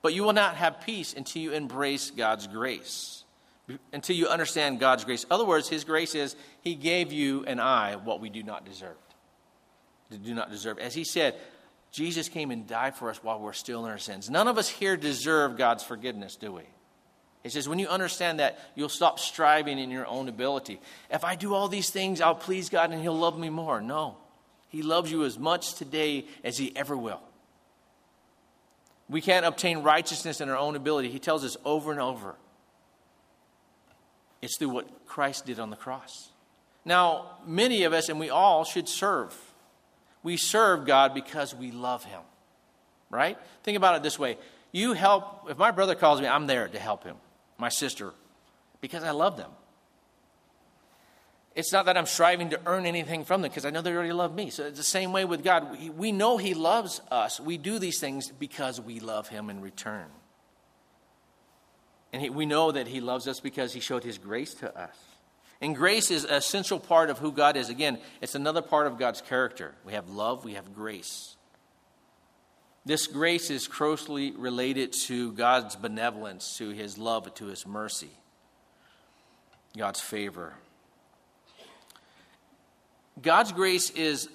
But 0.00 0.14
you 0.14 0.24
will 0.24 0.32
not 0.32 0.56
have 0.56 0.80
peace 0.80 1.14
until 1.14 1.42
you 1.42 1.52
embrace 1.52 2.10
God's 2.10 2.48
grace, 2.48 3.22
until 3.92 4.16
you 4.16 4.26
understand 4.26 4.80
God's 4.80 5.04
grace. 5.04 5.22
In 5.22 5.30
other 5.30 5.44
words, 5.44 5.68
His 5.68 5.84
grace 5.84 6.16
is 6.16 6.34
He 6.62 6.74
gave 6.74 7.12
you 7.12 7.44
and 7.46 7.60
I 7.60 7.94
what 7.96 8.20
we 8.20 8.28
do 8.28 8.42
not 8.42 8.64
deserve. 8.64 8.96
Do 10.10 10.34
not 10.34 10.50
deserve. 10.50 10.78
As 10.78 10.94
He 10.94 11.04
said, 11.04 11.36
Jesus 11.92 12.30
came 12.30 12.50
and 12.50 12.66
died 12.66 12.96
for 12.96 13.10
us 13.10 13.22
while 13.22 13.38
we're 13.38 13.52
still 13.52 13.84
in 13.84 13.90
our 13.90 13.98
sins. 13.98 14.30
None 14.30 14.48
of 14.48 14.56
us 14.56 14.68
here 14.68 14.96
deserve 14.96 15.58
God's 15.58 15.84
forgiveness, 15.84 16.36
do 16.36 16.50
we? 16.50 16.62
He 17.42 17.50
says, 17.50 17.68
when 17.68 17.78
you 17.78 17.88
understand 17.88 18.40
that, 18.40 18.58
you'll 18.74 18.88
stop 18.88 19.18
striving 19.18 19.78
in 19.78 19.90
your 19.90 20.06
own 20.06 20.28
ability. 20.28 20.80
If 21.10 21.24
I 21.24 21.34
do 21.34 21.54
all 21.54 21.68
these 21.68 21.90
things, 21.90 22.20
I'll 22.20 22.34
please 22.34 22.70
God 22.70 22.92
and 22.92 23.02
He'll 23.02 23.18
love 23.18 23.38
me 23.38 23.50
more. 23.50 23.80
No. 23.80 24.16
He 24.68 24.82
loves 24.82 25.10
you 25.10 25.24
as 25.24 25.38
much 25.38 25.74
today 25.74 26.24
as 26.44 26.56
He 26.56 26.74
ever 26.74 26.96
will. 26.96 27.20
We 29.08 29.20
can't 29.20 29.44
obtain 29.44 29.82
righteousness 29.82 30.40
in 30.40 30.48
our 30.48 30.56
own 30.56 30.76
ability. 30.76 31.10
He 31.10 31.18
tells 31.18 31.44
us 31.44 31.56
over 31.64 31.90
and 31.90 32.00
over. 32.00 32.36
It's 34.40 34.56
through 34.56 34.70
what 34.70 35.06
Christ 35.06 35.44
did 35.44 35.60
on 35.60 35.68
the 35.68 35.76
cross. 35.76 36.30
Now, 36.84 37.32
many 37.46 37.82
of 37.82 37.92
us, 37.92 38.08
and 38.08 38.18
we 38.18 38.30
all, 38.30 38.64
should 38.64 38.88
serve. 38.88 39.36
We 40.22 40.36
serve 40.36 40.86
God 40.86 41.14
because 41.14 41.54
we 41.54 41.70
love 41.70 42.04
Him. 42.04 42.20
Right? 43.10 43.38
Think 43.62 43.76
about 43.76 43.96
it 43.96 44.02
this 44.02 44.18
way. 44.18 44.38
You 44.72 44.94
help, 44.94 45.50
if 45.50 45.58
my 45.58 45.70
brother 45.70 45.94
calls 45.94 46.20
me, 46.20 46.26
I'm 46.26 46.46
there 46.46 46.66
to 46.66 46.78
help 46.78 47.04
him, 47.04 47.16
my 47.58 47.68
sister, 47.68 48.12
because 48.80 49.04
I 49.04 49.10
love 49.10 49.36
them. 49.36 49.50
It's 51.54 51.70
not 51.70 51.84
that 51.84 51.98
I'm 51.98 52.06
striving 52.06 52.48
to 52.50 52.60
earn 52.64 52.86
anything 52.86 53.26
from 53.26 53.42
them 53.42 53.50
because 53.50 53.66
I 53.66 53.70
know 53.70 53.82
they 53.82 53.92
already 53.92 54.14
love 54.14 54.34
me. 54.34 54.48
So 54.48 54.64
it's 54.64 54.78
the 54.78 54.82
same 54.82 55.12
way 55.12 55.26
with 55.26 55.44
God. 55.44 55.78
We, 55.78 55.90
we 55.90 56.10
know 56.10 56.38
He 56.38 56.54
loves 56.54 57.02
us. 57.10 57.38
We 57.38 57.58
do 57.58 57.78
these 57.78 58.00
things 58.00 58.30
because 58.30 58.80
we 58.80 59.00
love 59.00 59.28
Him 59.28 59.50
in 59.50 59.60
return. 59.60 60.06
And 62.14 62.22
he, 62.22 62.30
we 62.30 62.46
know 62.46 62.72
that 62.72 62.86
He 62.86 63.02
loves 63.02 63.28
us 63.28 63.40
because 63.40 63.74
He 63.74 63.80
showed 63.80 64.02
His 64.02 64.16
grace 64.16 64.54
to 64.54 64.74
us. 64.74 64.96
And 65.62 65.76
grace 65.76 66.10
is 66.10 66.24
an 66.24 66.34
essential 66.34 66.80
part 66.80 67.08
of 67.08 67.18
who 67.18 67.30
God 67.30 67.56
is. 67.56 67.68
Again, 67.68 67.98
it's 68.20 68.34
another 68.34 68.62
part 68.62 68.88
of 68.88 68.98
God's 68.98 69.20
character. 69.20 69.76
We 69.84 69.92
have 69.92 70.10
love, 70.10 70.44
we 70.44 70.54
have 70.54 70.74
grace. 70.74 71.36
This 72.84 73.06
grace 73.06 73.48
is 73.48 73.68
closely 73.68 74.32
related 74.32 74.92
to 75.04 75.30
God's 75.32 75.76
benevolence, 75.76 76.56
to 76.58 76.70
His 76.70 76.98
love, 76.98 77.32
to 77.34 77.46
His 77.46 77.64
mercy, 77.64 78.10
God's 79.78 80.00
favor. 80.00 80.54
God's 83.20 83.52
grace 83.52 83.90
is 83.90 84.28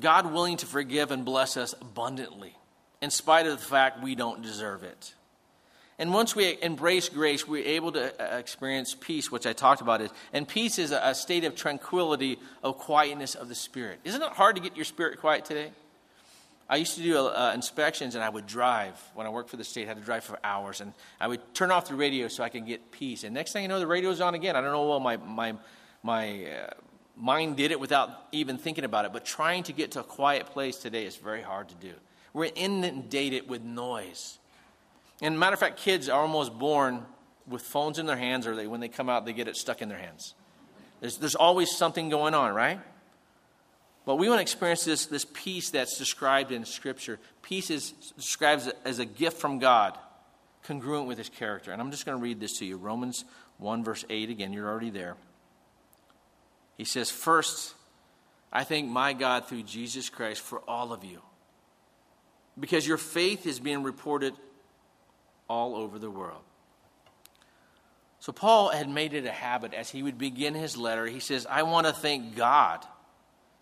God 0.00 0.32
willing 0.32 0.56
to 0.56 0.66
forgive 0.66 1.12
and 1.12 1.24
bless 1.24 1.56
us 1.56 1.76
abundantly, 1.80 2.56
in 3.00 3.10
spite 3.10 3.46
of 3.46 3.60
the 3.60 3.64
fact 3.64 4.02
we 4.02 4.16
don't 4.16 4.42
deserve 4.42 4.82
it. 4.82 5.14
And 5.98 6.12
once 6.12 6.34
we 6.34 6.58
embrace 6.60 7.08
grace, 7.08 7.46
we're 7.46 7.64
able 7.64 7.92
to 7.92 8.34
uh, 8.34 8.36
experience 8.36 8.96
peace, 8.98 9.30
which 9.30 9.46
I 9.46 9.52
talked 9.52 9.80
about. 9.80 10.02
And 10.32 10.48
peace 10.48 10.78
is 10.78 10.90
a 10.90 11.14
state 11.14 11.44
of 11.44 11.54
tranquility, 11.54 12.38
of 12.62 12.78
quietness 12.78 13.34
of 13.34 13.48
the 13.48 13.54
spirit. 13.54 14.00
Isn't 14.04 14.22
it 14.22 14.32
hard 14.32 14.56
to 14.56 14.62
get 14.62 14.74
your 14.74 14.84
spirit 14.84 15.20
quiet 15.20 15.44
today? 15.44 15.70
I 16.68 16.76
used 16.76 16.96
to 16.96 17.02
do 17.02 17.18
uh, 17.18 17.52
inspections 17.54 18.14
and 18.14 18.24
I 18.24 18.28
would 18.28 18.46
drive. 18.46 18.98
When 19.14 19.26
I 19.26 19.30
worked 19.30 19.50
for 19.50 19.56
the 19.56 19.64
state, 19.64 19.84
I 19.84 19.88
had 19.88 19.98
to 19.98 20.02
drive 20.02 20.24
for 20.24 20.38
hours. 20.42 20.80
And 20.80 20.94
I 21.20 21.28
would 21.28 21.54
turn 21.54 21.70
off 21.70 21.88
the 21.88 21.94
radio 21.94 22.26
so 22.28 22.42
I 22.42 22.48
could 22.48 22.66
get 22.66 22.90
peace. 22.90 23.22
And 23.22 23.34
next 23.34 23.52
thing 23.52 23.62
you 23.62 23.68
know, 23.68 23.78
the 23.78 23.86
radio's 23.86 24.20
on 24.20 24.34
again. 24.34 24.56
I 24.56 24.62
don't 24.62 24.72
know 24.72 24.82
what 24.82 25.02
my, 25.02 25.16
my, 25.18 25.54
my 26.02 26.44
uh, 26.46 26.70
mind 27.16 27.56
did 27.56 27.70
it 27.70 27.78
without 27.78 28.10
even 28.32 28.56
thinking 28.56 28.84
about 28.84 29.04
it. 29.04 29.12
But 29.12 29.24
trying 29.24 29.62
to 29.64 29.72
get 29.72 29.92
to 29.92 30.00
a 30.00 30.04
quiet 30.04 30.46
place 30.46 30.78
today 30.78 31.04
is 31.04 31.16
very 31.16 31.42
hard 31.42 31.68
to 31.68 31.74
do. 31.76 31.92
We're 32.32 32.50
inundated 32.54 33.48
with 33.48 33.62
noise. 33.62 34.38
And 35.22 35.38
matter 35.38 35.54
of 35.54 35.60
fact, 35.60 35.78
kids 35.78 36.08
are 36.08 36.20
almost 36.20 36.58
born 36.58 37.04
with 37.46 37.62
phones 37.62 37.98
in 37.98 38.06
their 38.06 38.16
hands, 38.16 38.46
or 38.46 38.56
they, 38.56 38.66
when 38.66 38.80
they 38.80 38.88
come 38.88 39.08
out, 39.08 39.24
they 39.24 39.32
get 39.32 39.48
it 39.48 39.56
stuck 39.56 39.82
in 39.82 39.88
their 39.88 39.98
hands. 39.98 40.34
There's, 41.00 41.18
there's 41.18 41.34
always 41.34 41.70
something 41.70 42.08
going 42.08 42.34
on, 42.34 42.54
right? 42.54 42.80
But 44.06 44.16
we 44.16 44.28
want 44.28 44.38
to 44.38 44.42
experience 44.42 44.84
this, 44.84 45.06
this 45.06 45.26
peace 45.32 45.70
that's 45.70 45.98
described 45.98 46.52
in 46.52 46.64
Scripture. 46.64 47.18
Peace 47.42 47.70
is 47.70 47.92
described 48.16 48.70
as 48.84 48.98
a 48.98 49.04
gift 49.04 49.38
from 49.38 49.58
God, 49.58 49.98
congruent 50.64 51.06
with 51.06 51.18
His 51.18 51.28
character. 51.28 51.72
And 51.72 51.80
I'm 51.80 51.90
just 51.90 52.04
going 52.04 52.18
to 52.18 52.22
read 52.22 52.40
this 52.40 52.58
to 52.58 52.66
you 52.66 52.76
Romans 52.76 53.24
1, 53.58 53.84
verse 53.84 54.04
8. 54.08 54.30
Again, 54.30 54.52
you're 54.52 54.68
already 54.68 54.90
there. 54.90 55.16
He 56.76 56.84
says, 56.84 57.10
First, 57.10 57.74
I 58.52 58.64
thank 58.64 58.88
my 58.88 59.12
God 59.14 59.46
through 59.48 59.62
Jesus 59.62 60.10
Christ 60.10 60.40
for 60.40 60.60
all 60.68 60.92
of 60.92 61.04
you, 61.04 61.20
because 62.58 62.86
your 62.86 62.98
faith 62.98 63.46
is 63.46 63.58
being 63.58 63.82
reported 63.82 64.34
all 65.48 65.74
over 65.76 65.98
the 65.98 66.10
world. 66.10 66.42
So, 68.20 68.32
Paul 68.32 68.70
had 68.70 68.88
made 68.88 69.12
it 69.12 69.26
a 69.26 69.30
habit 69.30 69.74
as 69.74 69.90
he 69.90 70.02
would 70.02 70.16
begin 70.16 70.54
his 70.54 70.76
letter. 70.76 71.06
He 71.06 71.20
says, 71.20 71.46
I 71.48 71.62
want 71.62 71.86
to 71.86 71.92
thank 71.92 72.36
God. 72.36 72.84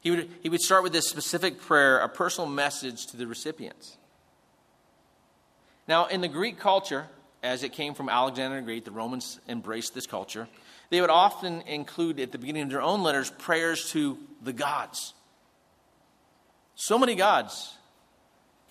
He 0.01 0.11
would, 0.11 0.31
he 0.42 0.49
would 0.49 0.61
start 0.61 0.83
with 0.83 0.92
this 0.92 1.09
specific 1.09 1.61
prayer, 1.61 1.99
a 1.99 2.09
personal 2.09 2.49
message 2.49 3.07
to 3.07 3.16
the 3.16 3.27
recipients. 3.27 3.97
Now, 5.88 6.07
in 6.07 6.21
the 6.21 6.29
Greek 6.29 6.59
culture, 6.59 7.07
as 7.42 7.62
it 7.62 7.73
came 7.73 7.95
from 7.95 8.09
Alexander 8.09 8.57
the 8.57 8.62
Great, 8.62 8.85
the 8.85 8.92
Romans 8.92 9.40
embraced 9.49 9.95
this 9.95 10.07
culture. 10.07 10.49
They 10.90 11.01
would 11.01 11.11
often 11.11 11.62
include 11.62 12.21
at 12.21 12.33
the 12.33 12.38
beginning 12.38 12.64
of 12.64 12.71
their 12.71 12.83
own 12.83 13.03
letters 13.03 13.31
prayers 13.31 13.90
to 13.92 14.18
the 14.42 14.53
gods. 14.53 15.14
So 16.75 16.99
many 16.99 17.14
gods. 17.14 17.77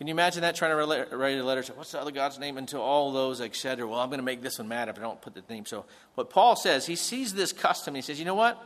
Can 0.01 0.07
you 0.07 0.15
imagine 0.15 0.41
that 0.41 0.55
trying 0.55 0.71
to 0.71 1.15
write 1.15 1.37
a 1.37 1.43
letter? 1.43 1.63
What's 1.75 1.91
the 1.91 2.01
other 2.01 2.09
God's 2.09 2.39
name? 2.39 2.65
To 2.65 2.79
all 2.79 3.11
those, 3.11 3.39
etc. 3.39 3.87
Well, 3.87 3.99
I'm 3.99 4.09
going 4.09 4.17
to 4.17 4.25
make 4.25 4.41
this 4.41 4.57
one 4.57 4.67
mad 4.67 4.89
if 4.89 4.97
I 4.97 5.01
don't 5.03 5.21
put 5.21 5.35
the 5.35 5.43
name. 5.47 5.63
So, 5.67 5.85
what 6.15 6.31
Paul 6.31 6.55
says, 6.55 6.87
he 6.87 6.95
sees 6.95 7.35
this 7.35 7.53
custom. 7.53 7.93
He 7.93 8.01
says, 8.01 8.17
you 8.17 8.25
know 8.25 8.33
what? 8.33 8.59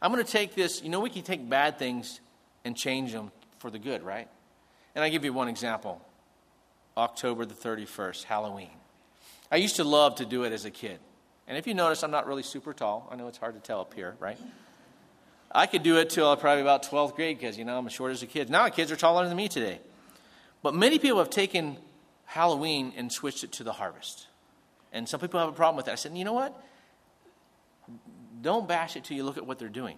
I'm 0.00 0.12
going 0.12 0.24
to 0.24 0.30
take 0.30 0.54
this. 0.54 0.80
You 0.80 0.88
know, 0.88 1.00
we 1.00 1.10
can 1.10 1.22
take 1.22 1.48
bad 1.48 1.80
things 1.80 2.20
and 2.64 2.76
change 2.76 3.10
them 3.10 3.32
for 3.58 3.72
the 3.72 3.80
good, 3.80 4.04
right? 4.04 4.28
And 4.94 5.02
I 5.02 5.08
give 5.08 5.24
you 5.24 5.32
one 5.32 5.48
example 5.48 6.00
October 6.96 7.44
the 7.44 7.56
31st, 7.56 8.22
Halloween. 8.22 8.70
I 9.50 9.56
used 9.56 9.74
to 9.76 9.84
love 9.84 10.14
to 10.18 10.24
do 10.24 10.44
it 10.44 10.52
as 10.52 10.64
a 10.64 10.70
kid. 10.70 11.00
And 11.48 11.58
if 11.58 11.66
you 11.66 11.74
notice, 11.74 12.04
I'm 12.04 12.12
not 12.12 12.28
really 12.28 12.44
super 12.44 12.72
tall. 12.72 13.08
I 13.10 13.16
know 13.16 13.26
it's 13.26 13.38
hard 13.38 13.56
to 13.56 13.60
tell 13.60 13.80
up 13.80 13.94
here, 13.94 14.14
right? 14.20 14.38
I 15.50 15.66
could 15.66 15.82
do 15.82 15.96
it 15.96 16.08
till 16.08 16.36
probably 16.36 16.62
about 16.62 16.84
12th 16.84 17.16
grade 17.16 17.36
because, 17.36 17.58
you 17.58 17.64
know, 17.64 17.76
I'm 17.76 17.86
as 17.88 17.92
short 17.92 18.12
as 18.12 18.22
a 18.22 18.28
kid. 18.28 18.48
Now, 18.48 18.68
kids 18.68 18.92
are 18.92 18.96
taller 18.96 19.26
than 19.26 19.36
me 19.36 19.48
today. 19.48 19.80
But 20.62 20.74
many 20.74 20.98
people 20.98 21.18
have 21.18 21.30
taken 21.30 21.76
Halloween 22.24 22.92
and 22.96 23.12
switched 23.12 23.44
it 23.44 23.52
to 23.52 23.64
the 23.64 23.72
harvest. 23.72 24.26
And 24.92 25.08
some 25.08 25.20
people 25.20 25.40
have 25.40 25.48
a 25.48 25.52
problem 25.52 25.76
with 25.76 25.86
that. 25.86 25.92
I 25.92 25.96
said, 25.96 26.16
you 26.16 26.24
know 26.24 26.32
what? 26.32 26.60
Don't 28.40 28.66
bash 28.66 28.96
it 28.96 29.04
till 29.04 29.16
you 29.16 29.24
look 29.24 29.36
at 29.36 29.46
what 29.46 29.58
they're 29.58 29.68
doing. 29.68 29.96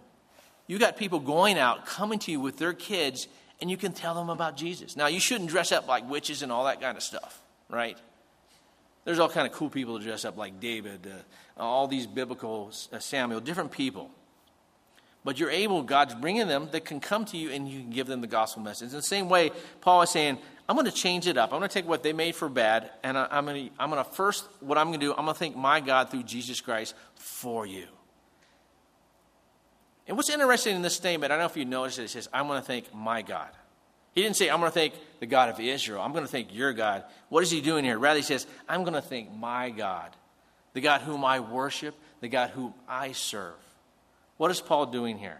You 0.66 0.78
got 0.78 0.96
people 0.96 1.18
going 1.18 1.58
out, 1.58 1.86
coming 1.86 2.18
to 2.20 2.30
you 2.30 2.40
with 2.40 2.58
their 2.58 2.72
kids, 2.72 3.26
and 3.60 3.70
you 3.70 3.76
can 3.76 3.92
tell 3.92 4.14
them 4.14 4.30
about 4.30 4.56
Jesus. 4.56 4.96
Now, 4.96 5.08
you 5.08 5.20
shouldn't 5.20 5.50
dress 5.50 5.72
up 5.72 5.88
like 5.88 6.08
witches 6.08 6.42
and 6.42 6.52
all 6.52 6.64
that 6.64 6.80
kind 6.80 6.96
of 6.96 7.02
stuff, 7.02 7.42
right? 7.68 7.98
There's 9.04 9.18
all 9.18 9.28
kind 9.28 9.46
of 9.46 9.52
cool 9.52 9.70
people 9.70 9.98
to 9.98 10.04
dress 10.04 10.24
up 10.24 10.36
like 10.36 10.60
David, 10.60 11.06
uh, 11.06 11.60
all 11.60 11.88
these 11.88 12.06
biblical 12.06 12.72
uh, 12.92 12.98
Samuel, 12.98 13.40
different 13.40 13.72
people. 13.72 14.10
But 15.22 15.38
you're 15.38 15.50
able, 15.50 15.82
God's 15.82 16.14
bringing 16.14 16.48
them 16.48 16.68
that 16.72 16.84
can 16.84 16.98
come 16.98 17.26
to 17.26 17.36
you 17.36 17.50
and 17.50 17.68
you 17.68 17.80
can 17.80 17.90
give 17.90 18.06
them 18.06 18.22
the 18.22 18.26
gospel 18.26 18.62
message. 18.62 18.90
In 18.90 18.96
the 18.96 19.02
same 19.02 19.28
way, 19.28 19.50
Paul 19.82 20.02
is 20.02 20.10
saying, 20.10 20.38
I'm 20.66 20.76
going 20.76 20.86
to 20.86 20.92
change 20.92 21.26
it 21.26 21.36
up. 21.36 21.52
I'm 21.52 21.58
going 21.58 21.68
to 21.68 21.74
take 21.74 21.86
what 21.86 22.02
they 22.02 22.12
made 22.12 22.34
for 22.34 22.48
bad, 22.48 22.90
and 23.02 23.18
I, 23.18 23.26
am 23.30 23.44
going 23.44 23.68
to, 23.68 23.74
I'm 23.78 23.90
going 23.90 24.02
to 24.02 24.10
first, 24.10 24.46
what 24.60 24.78
I'm 24.78 24.86
going 24.86 25.00
to 25.00 25.06
do, 25.06 25.10
I'm 25.10 25.24
going 25.24 25.34
to 25.34 25.38
thank 25.38 25.56
my 25.56 25.80
God 25.80 26.10
through 26.10 26.22
Jesus 26.22 26.60
Christ 26.60 26.94
for 27.16 27.66
you. 27.66 27.86
And 30.06 30.16
what's 30.16 30.30
interesting 30.30 30.74
in 30.76 30.82
this 30.82 30.94
statement, 30.94 31.32
I 31.32 31.36
don't 31.36 31.42
know 31.42 31.50
if 31.50 31.56
you 31.56 31.64
noticed 31.64 31.98
it, 31.98 32.04
it 32.04 32.10
says, 32.10 32.28
I'm 32.32 32.46
going 32.46 32.60
to 32.60 32.66
thank 32.66 32.94
my 32.94 33.22
God. 33.22 33.50
He 34.12 34.22
didn't 34.22 34.36
say, 34.36 34.48
I'm 34.48 34.58
going 34.58 34.72
to 34.72 34.74
thank 34.74 34.94
the 35.20 35.26
God 35.26 35.50
of 35.50 35.60
Israel. 35.60 36.00
I'm 36.02 36.12
going 36.12 36.24
to 36.24 36.30
thank 36.30 36.54
your 36.54 36.72
God. 36.72 37.04
What 37.28 37.42
is 37.42 37.50
he 37.50 37.60
doing 37.60 37.84
here? 37.84 37.98
Rather, 37.98 38.18
he 38.18 38.24
says, 38.24 38.46
I'm 38.68 38.82
going 38.82 38.94
to 38.94 39.02
thank 39.02 39.32
my 39.32 39.70
God, 39.70 40.10
the 40.72 40.80
God 40.80 41.02
whom 41.02 41.24
I 41.24 41.40
worship, 41.40 41.94
the 42.20 42.28
God 42.28 42.50
whom 42.50 42.74
I 42.88 43.12
serve. 43.12 43.54
What 44.40 44.50
is 44.50 44.62
Paul 44.62 44.86
doing 44.86 45.18
here? 45.18 45.38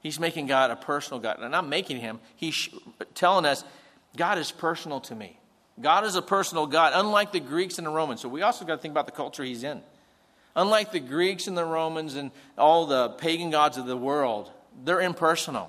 He's 0.00 0.20
making 0.20 0.46
God 0.46 0.70
a 0.70 0.76
personal 0.76 1.18
God. 1.18 1.40
And 1.40 1.56
I'm 1.56 1.68
making 1.68 1.96
him, 1.96 2.20
he's 2.36 2.68
telling 3.16 3.44
us, 3.44 3.64
God 4.16 4.38
is 4.38 4.52
personal 4.52 5.00
to 5.00 5.16
me. 5.16 5.40
God 5.80 6.04
is 6.04 6.14
a 6.14 6.22
personal 6.22 6.68
God, 6.68 6.92
unlike 6.94 7.32
the 7.32 7.40
Greeks 7.40 7.78
and 7.78 7.86
the 7.86 7.90
Romans. 7.90 8.20
So 8.20 8.28
we 8.28 8.42
also 8.42 8.64
got 8.64 8.76
to 8.76 8.80
think 8.80 8.92
about 8.92 9.06
the 9.06 9.12
culture 9.12 9.42
he's 9.42 9.64
in. 9.64 9.82
Unlike 10.54 10.92
the 10.92 11.00
Greeks 11.00 11.48
and 11.48 11.58
the 11.58 11.64
Romans 11.64 12.14
and 12.14 12.30
all 12.56 12.86
the 12.86 13.08
pagan 13.08 13.50
gods 13.50 13.76
of 13.76 13.86
the 13.86 13.96
world, 13.96 14.52
they're 14.84 15.00
impersonal. 15.00 15.68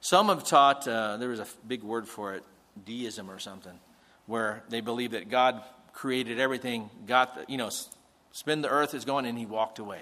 Some 0.00 0.26
have 0.26 0.42
taught, 0.42 0.88
uh, 0.88 1.16
there 1.18 1.28
was 1.28 1.38
a 1.38 1.46
big 1.68 1.84
word 1.84 2.08
for 2.08 2.34
it, 2.34 2.42
deism 2.84 3.30
or 3.30 3.38
something, 3.38 3.78
where 4.26 4.64
they 4.68 4.80
believe 4.80 5.12
that 5.12 5.30
God 5.30 5.62
created 5.92 6.40
everything, 6.40 6.90
got 7.06 7.48
you 7.48 7.56
know, 7.56 7.70
spin 8.32 8.62
the 8.62 8.68
earth 8.68 8.94
is 8.94 9.04
going, 9.04 9.26
and 9.26 9.38
he 9.38 9.46
walked 9.46 9.78
away. 9.78 10.00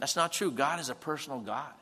That's 0.00 0.16
not 0.16 0.32
true. 0.32 0.50
God 0.50 0.80
is 0.80 0.88
a 0.88 0.94
personal 0.94 1.38
God. 1.40 1.72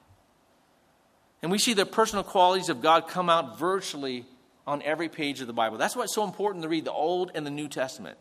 And 1.40 1.52
we 1.52 1.58
see 1.58 1.72
the 1.72 1.86
personal 1.86 2.24
qualities 2.24 2.68
of 2.68 2.82
God 2.82 3.08
come 3.08 3.30
out 3.30 3.58
virtually 3.58 4.26
on 4.66 4.82
every 4.82 5.08
page 5.08 5.40
of 5.40 5.46
the 5.46 5.52
Bible. 5.52 5.78
That's 5.78 5.96
why 5.96 6.02
it's 6.02 6.14
so 6.14 6.24
important 6.24 6.62
to 6.62 6.68
read 6.68 6.84
the 6.84 6.92
Old 6.92 7.30
and 7.34 7.46
the 7.46 7.50
New 7.50 7.68
Testament. 7.68 8.18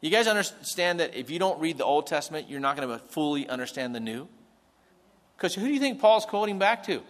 You 0.00 0.10
guys 0.10 0.26
understand 0.26 1.00
that 1.00 1.14
if 1.14 1.30
you 1.30 1.38
don't 1.38 1.60
read 1.60 1.78
the 1.78 1.84
Old 1.84 2.06
Testament, 2.06 2.50
you're 2.50 2.60
not 2.60 2.76
going 2.76 2.88
to 2.88 2.98
fully 3.06 3.48
understand 3.48 3.94
the 3.94 4.00
New? 4.00 4.28
Because 5.36 5.54
who 5.54 5.64
do 5.66 5.72
you 5.72 5.80
think 5.80 6.00
Paul's 6.00 6.26
quoting 6.26 6.58
back 6.58 6.82
to? 6.84 7.02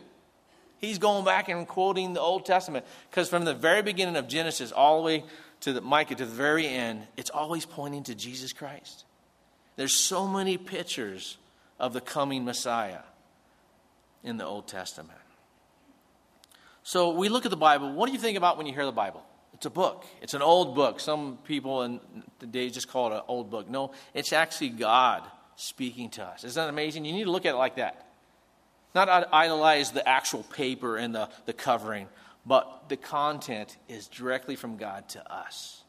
He's 0.79 0.99
going 0.99 1.25
back 1.25 1.49
and 1.49 1.67
quoting 1.67 2.13
the 2.13 2.21
Old 2.21 2.45
Testament. 2.45 2.85
Because 3.11 3.29
from 3.31 3.45
the 3.45 3.55
very 3.55 3.83
beginning 3.83 4.17
of 4.17 4.29
Genesis 4.29 4.73
all 4.73 4.99
the 4.99 5.07
way 5.07 5.25
to 5.61 5.73
the 5.73 5.81
Micah 5.81 6.15
to 6.15 6.27
the 6.27 6.31
very 6.31 6.69
end, 6.69 7.07
it's 7.17 7.31
always 7.31 7.65
pointing 7.65 8.03
to 8.05 8.15
Jesus 8.15 8.53
Christ. 8.53 9.05
There's 9.77 9.97
so 9.97 10.29
many 10.29 10.59
pictures 10.59 11.39
of 11.79 11.93
the 11.93 12.01
coming 12.01 12.45
Messiah 12.45 13.01
in 14.23 14.37
the 14.37 14.45
Old 14.45 14.67
Testament. 14.67 15.19
So 16.83 17.11
we 17.11 17.29
look 17.29 17.45
at 17.45 17.51
the 17.51 17.57
Bible. 17.57 17.93
What 17.93 18.07
do 18.07 18.13
you 18.13 18.19
think 18.19 18.39
about 18.39 18.57
when 18.57 18.67
you 18.67 18.73
hear 18.73 18.85
the 18.85 18.93
Bible? 18.93 19.25
It's 19.55 19.67
a 19.67 19.71
book. 19.71 20.05
It's 20.21 20.35
an 20.35 20.43
old 20.43 20.75
book. 20.75 21.01
Some 21.01 21.39
people 21.45 21.83
in 21.83 22.01
the 22.41 22.47
days 22.47 22.73
just 22.73 22.89
call 22.89 23.13
it 23.13 23.17
an 23.17 23.23
old 23.27 23.51
book. 23.51 23.69
No, 23.69 23.93
it's 24.13 24.33
actually 24.33 24.69
God 24.69 25.23
speaking 25.57 26.11
to 26.11 26.23
us. 26.23 26.45
Isn't 26.45 26.63
that 26.63 26.69
amazing? 26.69 27.05
You 27.05 27.13
need 27.13 27.25
to 27.25 27.31
look 27.31 27.47
at 27.47 27.55
it 27.55 27.59
like 27.59 27.77
that. 27.77 28.07
Not 28.95 29.29
idolize 29.33 29.93
the 29.93 30.07
actual 30.07 30.43
paper 30.43 30.97
and 30.97 31.15
the, 31.15 31.29
the 31.47 31.53
covering, 31.53 32.09
but 32.45 32.89
the 32.89 32.97
content 32.97 33.77
is 33.89 34.09
directly 34.09 34.57
from 34.57 34.77
God 34.77 35.09
to 35.11 35.33
us. 35.33 35.83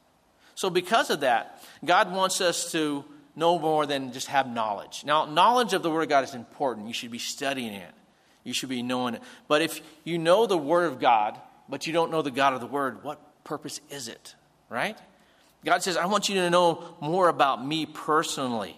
So, 0.56 0.69
because 0.69 1.10
of 1.10 1.19
that, 1.19 1.62
God 1.86 2.12
wants 2.12 2.41
us 2.41 2.71
to 2.71 3.06
no 3.38 3.60
more 3.60 3.86
than 3.86 4.12
just 4.12 4.28
have 4.28 4.50
knowledge. 4.50 5.04
Now, 5.06 5.26
knowledge 5.26 5.73
of 5.73 5.84
the 5.84 5.91
Word 5.91 6.04
of 6.04 6.10
God 6.10 6.23
is 6.23 6.34
important. 6.34 6.88
You 6.88 6.93
should 6.93 7.12
be 7.12 7.19
studying 7.19 7.73
it, 7.73 7.93
you 8.43 8.54
should 8.54 8.69
be 8.69 8.82
knowing 8.82 9.13
it. 9.13 9.21
But 9.47 9.62
if 9.62 9.80
you 10.04 10.17
know 10.17 10.47
the 10.47 10.58
Word 10.58 10.91
of 10.91 11.00
God, 11.00 11.39
but 11.69 11.86
you 11.86 11.93
don't 11.93 12.12
know 12.12 12.21
the 12.21 12.32
God 12.32 12.54
of 12.54 12.60
the 12.60 12.67
Word, 12.67 13.04
what 13.04 13.21
purpose 13.43 13.80
is 13.89 14.08
it? 14.08 14.36
Right? 14.69 14.97
God 15.63 15.84
says, 15.84 15.97
I 15.97 16.08
want 16.08 16.30
you 16.30 16.36
to 16.36 16.50
know 16.50 16.95
more 17.00 17.30
about 17.30 17.65
me 17.65 17.86
personally, 17.86 18.76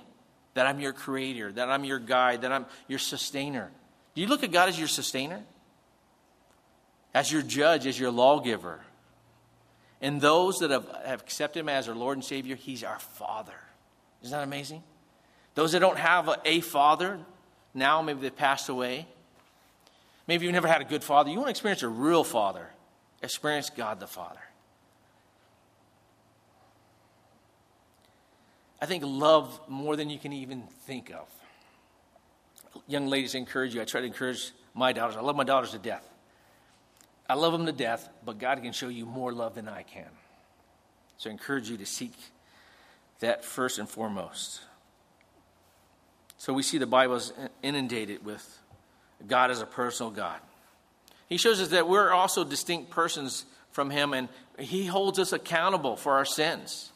that 0.54 0.68
I'm 0.68 0.80
your 0.80 0.94
creator, 0.94 1.52
that 1.54 1.70
I'm 1.70 1.84
your 1.84 2.00
guide, 2.00 2.42
that 2.42 2.52
I'm 2.52 2.66
your 2.88 3.00
sustainer. 3.00 3.72
Do 4.14 4.22
you 4.22 4.28
look 4.28 4.44
at 4.44 4.52
God 4.52 4.70
as 4.70 4.78
your 4.78 4.88
sustainer? 4.88 5.42
As 7.14 7.32
your 7.32 7.42
judge, 7.42 7.88
as 7.88 7.98
your 7.98 8.12
lawgiver? 8.12 8.82
And 10.02 10.20
those 10.20 10.58
that 10.58 10.72
have, 10.72 10.88
have 11.06 11.22
accepted 11.22 11.60
Him 11.60 11.70
as 11.70 11.88
our 11.88 11.96
Lord 11.96 12.18
and 12.18 12.26
Savior, 12.26 12.56
He's 12.56 12.84
our 12.84 13.00
Father. 13.00 13.54
Isn't 14.24 14.38
that 14.38 14.44
amazing? 14.44 14.84
Those 15.56 15.72
that 15.72 15.80
don't 15.80 15.98
have 15.98 16.28
a, 16.28 16.38
a 16.46 16.62
father, 16.62 17.20
now 17.74 18.02
maybe 18.02 18.22
they've 18.22 18.36
passed 18.36 18.70
away. 18.70 19.08
Maybe 20.28 20.46
you've 20.46 20.54
never 20.54 20.68
had 20.68 20.82
a 20.82 20.86
good 20.86 21.04
father. 21.04 21.30
You 21.30 21.38
want 21.38 21.48
to 21.48 21.52
experience 21.52 21.84
a 21.84 21.88
real 21.88 22.24
father. 22.24 22.68
Experience 23.22 23.70
God 23.70 24.00
the 24.00 24.08
Father. 24.08 24.40
I 28.82 28.86
think 28.86 29.04
love 29.06 29.60
more 29.68 29.96
than 29.96 30.10
you 30.10 30.18
can 30.18 30.32
even 30.32 30.64
think 30.86 31.12
of. 31.12 31.28
Young 32.88 33.08
ladies, 33.08 33.36
I 33.36 33.40
encourage 33.40 33.76
you. 33.76 33.82
I 33.82 33.86
try 33.86 34.00
to 34.02 34.08
encourage 34.08 34.52
my 34.74 34.94
daughters. 34.94 35.18
I 35.18 35.22
love 35.22 35.36
my 35.36 35.44
daughters 35.44 35.72
to 35.72 35.80
death. 35.80 36.08
I 37.28 37.34
love 37.34 37.52
them 37.52 37.66
to 37.66 37.72
death, 37.72 38.08
but 38.26 38.40
God 38.40 38.62
can 38.64 38.72
show 38.72 38.88
you 38.88 39.06
more 39.06 39.34
love 39.34 39.56
than 39.56 39.68
I 39.68 39.84
can. 39.84 40.08
So 41.18 41.30
I 41.30 41.34
encourage 41.34 41.70
you 41.70 41.78
to 41.78 41.86
seek 41.86 42.14
that 43.20 43.44
first 43.44 43.80
and 43.80 43.90
foremost. 43.90 44.62
So 46.38 46.54
we 46.54 46.64
see 46.64 46.78
the 46.78 46.88
Bible 46.88 47.16
is 47.16 47.34
inundated 47.62 48.26
with 48.26 48.60
God 49.28 49.52
as 49.52 49.62
a 49.62 49.66
personal 49.66 50.12
God. 50.12 50.40
He 51.28 51.38
shows 51.38 51.62
us 51.62 51.70
that 51.70 51.88
we're 51.88 52.12
also 52.12 52.44
distinct 52.44 52.90
persons 52.90 53.46
from 53.72 53.90
Him, 53.90 54.14
and 54.14 54.30
He 54.58 54.86
holds 54.86 55.20
us 55.20 55.34
accountable 55.34 55.96
for 55.96 56.14
our 56.14 56.26
sins. 56.26 56.92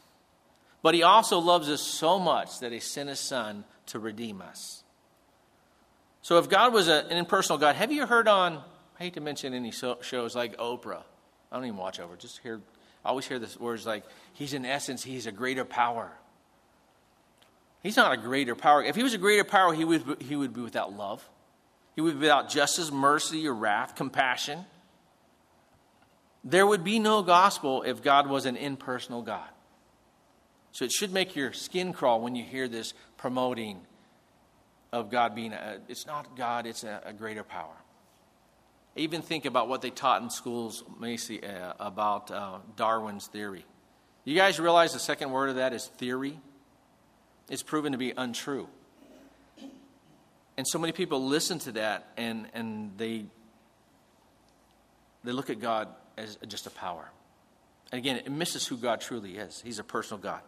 But 0.84 0.94
he 0.94 1.02
also 1.02 1.40
loves 1.40 1.70
us 1.70 1.82
so 1.82 2.20
much 2.20 2.60
that 2.60 2.72
he 2.74 2.80
sent 2.80 3.10
his 3.10 3.20
son 3.20 3.64
to 3.88 4.00
redeem 4.00 4.42
us. 4.42 4.84
So 6.22 6.38
if 6.38 6.50
God 6.50 6.74
was 6.74 6.90
an 6.90 7.10
impersonal 7.10 7.58
God, 7.58 7.76
have 7.78 7.92
you 7.92 8.06
heard 8.06 8.28
on, 8.28 8.58
I 9.00 9.04
hate 9.04 9.14
to 9.14 9.22
mention 9.22 9.54
any 9.54 9.72
shows 9.72 10.36
like 10.36 10.58
Oprah. 10.58 11.04
I 11.52 11.56
don't 11.56 11.66
even 11.66 11.78
watch 11.78 12.00
Oprah. 12.00 12.18
Just 12.18 12.40
hear, 12.40 12.60
I 13.04 13.10
always 13.10 13.26
hear 13.26 13.39
this 13.39 13.60
words 13.60 13.86
like, 13.86 14.04
he's 14.34 14.54
in 14.54 14.66
essence, 14.66 15.04
he's 15.04 15.28
a 15.28 15.32
greater 15.32 15.66
power. 15.66 16.12
He's 17.82 17.98
not 17.98 18.13
a 18.13 18.18
greater 18.18 18.56
power. 18.56 18.82
If 18.82 18.96
he 18.96 19.04
was 19.04 19.13
a 19.13 19.18
greater 19.18 19.44
power, 19.44 19.74
he 19.74 19.84
would, 19.84 20.22
he 20.22 20.36
would 20.36 20.54
be 20.54 20.62
without 20.62 20.96
love. 20.96 21.28
He 21.96 22.02
would 22.02 22.13
be 22.13 22.22
without 22.22 22.50
justice, 22.50 22.92
mercy, 22.92 23.46
or 23.48 23.54
wrath, 23.54 23.96
compassion. 23.96 24.66
There 26.46 26.66
would 26.66 26.84
be 26.84 27.00
no 27.00 27.22
gospel 27.22 27.84
if 27.84 28.02
God 28.02 28.28
was 28.28 28.46
an 28.46 28.56
impersonal 28.56 29.22
God. 29.22 29.48
So 30.72 30.86
it 30.86 30.92
should 30.92 31.12
make 31.12 31.36
your 31.36 31.54
skin 31.54 31.94
crawl 31.94 32.22
when 32.22 32.36
you 32.36 32.44
hear 32.44 32.68
this 32.68 32.94
promoting 33.18 33.82
of 34.92 35.12
God 35.12 35.36
being 35.36 35.54
a, 35.54 35.80
it's 35.88 36.08
not 36.08 36.36
God, 36.38 36.66
it's 36.66 36.84
a, 36.84 37.02
a 37.06 37.13
greater 37.13 37.44
power. 37.44 37.76
Even 38.96 39.22
think 39.22 39.46
about 39.46 39.68
what 39.68 39.82
they 39.82 39.90
taught 39.90 40.22
in 40.22 40.30
schools, 40.30 40.84
Macy, 41.00 41.44
uh, 41.44 41.74
about 41.80 42.30
uh, 42.30 42.60
Darwin's 42.76 43.28
theory. 43.28 43.66
You 44.24 44.36
guys 44.36 44.60
realize 44.60 44.94
the 44.94 45.00
second 45.00 45.32
word 45.32 45.50
of 45.50 45.56
that 45.56 45.74
is 45.74 45.88
theory? 45.88 46.40
It's 47.50 47.64
proven 47.64 47.92
to 47.92 47.98
be 47.98 48.14
untrue. 48.16 48.68
And 50.56 50.68
so 50.68 50.78
many 50.78 50.94
people 50.94 51.26
listen 51.26 51.60
to 51.60 51.72
that 51.74 52.08
and, 52.16 52.48
and 52.54 52.92
they, 52.98 53.26
they 55.24 55.32
look 55.32 55.50
at 55.50 55.60
God 55.60 55.88
as 56.16 56.38
just 56.48 56.68
a 56.68 56.70
power. 56.70 57.10
And 57.92 57.98
again, 57.98 58.18
it 58.18 58.32
misses 58.32 58.68
who 58.68 58.78
God 58.78 59.02
truly 59.02 59.38
is. 59.38 59.62
He's 59.66 59.80
a 59.80 59.84
personal 59.84 60.22
God. 60.22 60.42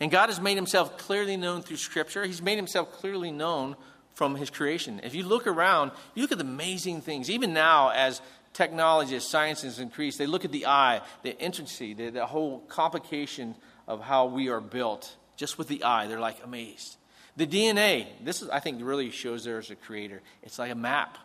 And 0.00 0.10
God 0.10 0.28
has 0.28 0.40
made 0.40 0.54
himself 0.54 0.96
clearly 0.96 1.36
known 1.36 1.62
through 1.62 1.78
Scripture. 1.78 2.24
He's 2.24 2.40
made 2.40 2.56
himself 2.56 2.92
clearly 2.92 3.32
known 3.32 3.74
from 4.18 4.34
his 4.34 4.50
creation. 4.50 5.00
If 5.04 5.14
you 5.14 5.22
look 5.22 5.46
around, 5.46 5.92
you 6.16 6.22
look 6.22 6.32
at 6.32 6.38
the 6.38 6.44
amazing 6.44 7.02
things. 7.02 7.30
Even 7.30 7.52
now, 7.52 7.90
as 7.90 8.20
technology, 8.52 9.14
as 9.14 9.24
science 9.24 9.62
has 9.62 9.78
increased, 9.78 10.18
they 10.18 10.26
look 10.26 10.44
at 10.44 10.50
the 10.50 10.66
eye, 10.66 11.02
the 11.22 11.38
intricacy, 11.38 11.94
the, 11.94 12.10
the 12.10 12.26
whole 12.26 12.58
complication 12.66 13.54
of 13.86 14.02
how 14.02 14.26
we 14.26 14.48
are 14.48 14.60
built 14.60 15.16
just 15.36 15.56
with 15.56 15.68
the 15.68 15.84
eye. 15.84 16.08
They're 16.08 16.18
like 16.18 16.42
amazed. 16.42 16.96
The 17.36 17.46
DNA, 17.46 18.08
this 18.24 18.42
is, 18.42 18.48
I 18.48 18.58
think, 18.58 18.80
really 18.82 19.12
shows 19.12 19.44
there 19.44 19.58
as 19.58 19.70
a 19.70 19.76
creator. 19.76 20.20
It's 20.42 20.58
like 20.58 20.72
a 20.72 20.74
map. 20.74 21.16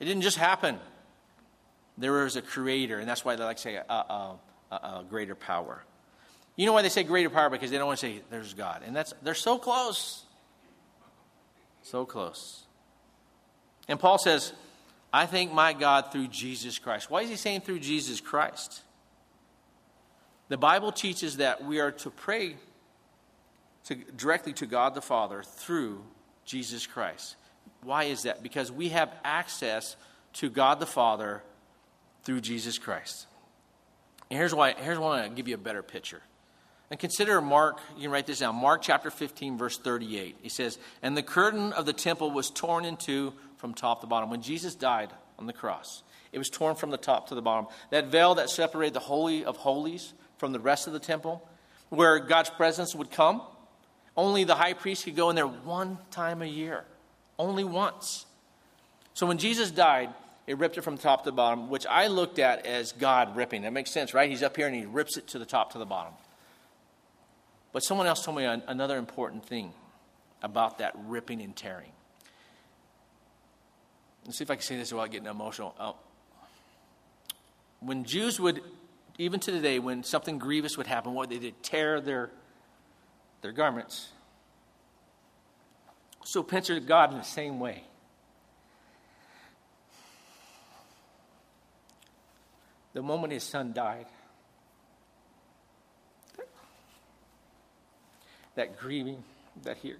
It 0.00 0.04
didn't 0.04 0.20
just 0.20 0.36
happen. 0.36 0.78
There 1.96 2.12
was 2.12 2.36
a 2.36 2.42
creator, 2.42 2.98
and 2.98 3.08
that's 3.08 3.24
why 3.24 3.36
they 3.36 3.44
like 3.44 3.56
to 3.56 3.62
say 3.62 3.76
a, 3.76 3.84
a, 3.88 4.38
a, 4.70 4.74
a 4.74 5.04
greater 5.08 5.34
power. 5.34 5.82
You 6.56 6.66
know 6.66 6.74
why 6.74 6.82
they 6.82 6.90
say 6.90 7.04
greater 7.04 7.30
power? 7.30 7.48
Because 7.48 7.70
they 7.70 7.78
don't 7.78 7.86
want 7.86 8.00
to 8.00 8.06
say 8.06 8.20
there's 8.28 8.52
God. 8.52 8.82
And 8.86 8.94
that's 8.94 9.14
they're 9.22 9.32
so 9.32 9.56
close. 9.56 10.26
So 11.82 12.04
close. 12.04 12.64
And 13.88 13.98
Paul 13.98 14.18
says, 14.18 14.52
I 15.12 15.26
thank 15.26 15.52
my 15.52 15.72
God 15.72 16.12
through 16.12 16.28
Jesus 16.28 16.78
Christ. 16.78 17.10
Why 17.10 17.22
is 17.22 17.30
he 17.30 17.36
saying 17.36 17.62
through 17.62 17.80
Jesus 17.80 18.20
Christ? 18.20 18.82
The 20.48 20.56
Bible 20.56 20.92
teaches 20.92 21.38
that 21.38 21.64
we 21.64 21.80
are 21.80 21.92
to 21.92 22.10
pray 22.10 22.56
to, 23.84 23.94
directly 23.94 24.52
to 24.54 24.66
God 24.66 24.94
the 24.94 25.00
Father 25.00 25.42
through 25.42 26.02
Jesus 26.44 26.86
Christ. 26.86 27.36
Why 27.82 28.04
is 28.04 28.24
that? 28.24 28.42
Because 28.42 28.70
we 28.70 28.90
have 28.90 29.12
access 29.24 29.96
to 30.34 30.50
God 30.50 30.80
the 30.80 30.86
Father 30.86 31.42
through 32.22 32.40
Jesus 32.40 32.78
Christ. 32.78 33.26
And 34.30 34.38
here's 34.38 34.54
why 34.54 34.74
here's 34.74 34.98
why 34.98 35.24
I 35.24 35.28
give 35.28 35.48
you 35.48 35.54
a 35.54 35.58
better 35.58 35.82
picture. 35.82 36.22
And 36.90 36.98
consider 36.98 37.40
Mark, 37.40 37.78
you 37.96 38.02
can 38.02 38.10
write 38.10 38.26
this 38.26 38.40
down, 38.40 38.56
Mark 38.56 38.82
chapter 38.82 39.10
15, 39.10 39.56
verse 39.56 39.78
38. 39.78 40.36
He 40.42 40.48
says, 40.48 40.78
And 41.02 41.16
the 41.16 41.22
curtain 41.22 41.72
of 41.72 41.86
the 41.86 41.92
temple 41.92 42.32
was 42.32 42.50
torn 42.50 42.84
in 42.84 42.96
two 42.96 43.32
from 43.58 43.74
top 43.74 44.00
to 44.00 44.08
bottom. 44.08 44.28
When 44.28 44.42
Jesus 44.42 44.74
died 44.74 45.10
on 45.38 45.46
the 45.46 45.52
cross, 45.52 46.02
it 46.32 46.38
was 46.38 46.50
torn 46.50 46.74
from 46.74 46.90
the 46.90 46.96
top 46.96 47.28
to 47.28 47.36
the 47.36 47.42
bottom. 47.42 47.66
That 47.90 48.06
veil 48.06 48.34
that 48.36 48.50
separated 48.50 48.94
the 48.94 49.00
Holy 49.00 49.44
of 49.44 49.56
Holies 49.56 50.12
from 50.38 50.52
the 50.52 50.58
rest 50.58 50.88
of 50.88 50.92
the 50.92 50.98
temple, 50.98 51.46
where 51.90 52.18
God's 52.18 52.50
presence 52.50 52.94
would 52.94 53.12
come, 53.12 53.42
only 54.16 54.42
the 54.42 54.56
high 54.56 54.72
priest 54.72 55.04
could 55.04 55.16
go 55.16 55.30
in 55.30 55.36
there 55.36 55.46
one 55.46 55.98
time 56.10 56.42
a 56.42 56.46
year. 56.46 56.84
Only 57.38 57.64
once. 57.64 58.26
So 59.14 59.26
when 59.26 59.38
Jesus 59.38 59.70
died, 59.70 60.10
it 60.46 60.58
ripped 60.58 60.76
it 60.76 60.82
from 60.82 60.98
top 60.98 61.24
to 61.24 61.32
bottom, 61.32 61.70
which 61.70 61.86
I 61.86 62.08
looked 62.08 62.40
at 62.40 62.66
as 62.66 62.92
God 62.92 63.36
ripping. 63.36 63.62
That 63.62 63.72
makes 63.72 63.92
sense, 63.92 64.12
right? 64.12 64.28
He's 64.28 64.42
up 64.42 64.56
here 64.56 64.66
and 64.66 64.74
he 64.74 64.84
rips 64.84 65.16
it 65.16 65.28
to 65.28 65.38
the 65.38 65.46
top 65.46 65.72
to 65.72 65.78
the 65.78 65.86
bottom. 65.86 66.14
But 67.72 67.82
someone 67.82 68.06
else 68.06 68.24
told 68.24 68.36
me 68.36 68.44
another 68.44 68.98
important 68.98 69.46
thing 69.46 69.72
about 70.42 70.78
that 70.78 70.94
ripping 71.06 71.40
and 71.40 71.54
tearing. 71.54 71.92
Let's 74.24 74.38
see 74.38 74.44
if 74.44 74.50
I 74.50 74.56
can 74.56 74.62
say 74.62 74.76
this 74.76 74.92
without 74.92 75.10
getting 75.10 75.28
emotional. 75.28 75.74
Oh. 75.78 75.96
When 77.80 78.04
Jews 78.04 78.40
would, 78.40 78.60
even 79.18 79.40
to 79.40 79.52
today, 79.52 79.78
when 79.78 80.02
something 80.02 80.38
grievous 80.38 80.76
would 80.76 80.86
happen, 80.86 81.14
what 81.14 81.30
they 81.30 81.38
did 81.38 81.62
tear 81.62 82.00
their 82.00 82.30
their 83.42 83.52
garments. 83.52 84.08
So 86.24 86.42
picture 86.42 86.78
God 86.80 87.12
in 87.12 87.18
the 87.18 87.24
same 87.24 87.58
way. 87.58 87.84
The 92.92 93.02
moment 93.02 93.32
his 93.32 93.44
son 93.44 93.72
died, 93.72 94.06
that 98.54 98.78
grieving 98.78 99.22
that 99.62 99.78
he 99.78 99.94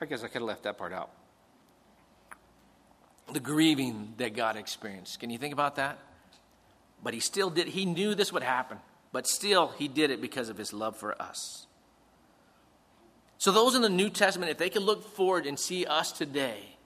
I 0.00 0.04
guess 0.04 0.24
I 0.24 0.26
could 0.26 0.42
have 0.42 0.48
left 0.48 0.64
that 0.64 0.78
part 0.78 0.92
out. 0.92 1.10
The 3.32 3.40
grieving 3.40 4.14
that 4.18 4.34
God 4.34 4.56
experienced. 4.56 5.20
Can 5.20 5.30
you 5.30 5.38
think 5.38 5.52
about 5.52 5.76
that? 5.76 5.98
But 7.02 7.14
he 7.14 7.20
still 7.20 7.50
did, 7.50 7.68
he 7.68 7.84
knew 7.84 8.14
this 8.14 8.32
would 8.32 8.42
happen, 8.42 8.78
but 9.12 9.26
still 9.26 9.68
he 9.78 9.88
did 9.88 10.10
it 10.10 10.20
because 10.20 10.48
of 10.48 10.56
his 10.56 10.72
love 10.72 10.96
for 10.96 11.20
us. 11.20 11.66
So, 13.38 13.50
those 13.50 13.74
in 13.74 13.82
the 13.82 13.88
New 13.88 14.08
Testament, 14.08 14.52
if 14.52 14.58
they 14.58 14.70
could 14.70 14.82
look 14.82 15.04
forward 15.16 15.46
and 15.46 15.58
see 15.58 15.84
us 15.84 16.12
today, 16.12 16.76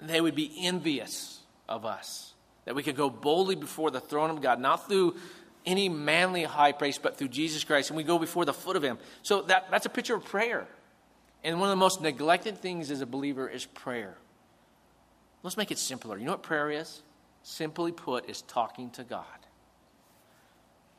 they 0.00 0.20
would 0.20 0.34
be 0.34 0.50
envious 0.62 1.40
of 1.68 1.84
us. 1.84 2.32
That 2.64 2.74
we 2.74 2.82
could 2.82 2.96
go 2.96 3.10
boldly 3.10 3.56
before 3.56 3.90
the 3.90 4.00
throne 4.00 4.30
of 4.30 4.40
God, 4.40 4.60
not 4.60 4.88
through 4.88 5.16
any 5.64 5.88
manly 5.88 6.44
high 6.44 6.72
priest, 6.72 7.02
but 7.02 7.16
through 7.16 7.28
Jesus 7.28 7.64
Christ, 7.64 7.90
and 7.90 7.96
we 7.96 8.02
go 8.02 8.18
before 8.18 8.44
the 8.44 8.52
foot 8.52 8.76
of 8.76 8.82
him. 8.82 8.98
So 9.22 9.42
that, 9.42 9.70
that's 9.70 9.86
a 9.86 9.90
picture 9.90 10.14
of 10.14 10.24
prayer. 10.24 10.66
And 11.44 11.58
one 11.58 11.68
of 11.68 11.72
the 11.72 11.76
most 11.76 12.00
neglected 12.00 12.58
things 12.58 12.90
as 12.90 13.00
a 13.00 13.06
believer 13.06 13.48
is 13.48 13.66
prayer. 13.66 14.16
Let's 15.42 15.56
make 15.56 15.70
it 15.70 15.78
simpler. 15.78 16.16
You 16.16 16.24
know 16.24 16.32
what 16.32 16.42
prayer 16.42 16.70
is? 16.70 17.02
Simply 17.42 17.90
put, 17.90 18.30
is 18.30 18.42
talking 18.42 18.90
to 18.90 19.04
God. 19.04 19.24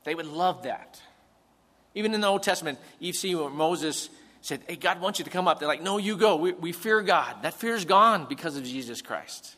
They 0.04 0.16
would 0.16 0.26
love 0.26 0.64
that. 0.64 1.02
Even 1.96 2.14
in 2.14 2.22
the 2.22 2.28
Old 2.28 2.44
Testament, 2.44 2.80
you 3.00 3.14
see 3.14 3.36
where 3.36 3.50
Moses 3.50 4.10
said, 4.42 4.62
Hey, 4.68 4.76
God 4.76 5.00
wants 5.00 5.20
you 5.20 5.26
to 5.26 5.32
come 5.32 5.48
up. 5.48 5.60
They're 5.60 5.68
like, 5.68 5.82
No, 5.82 5.98
you 5.98 6.18
go. 6.18 6.36
We, 6.36 6.52
we 6.52 6.72
fear 6.74 7.02
God. 7.02 7.44
That 7.44 7.54
fear 7.54 7.76
is 7.76 7.86
gone 7.86 8.26
because 8.28 8.58
of 8.58 8.64
Jesus 8.66 9.02
Christ. 9.02 9.56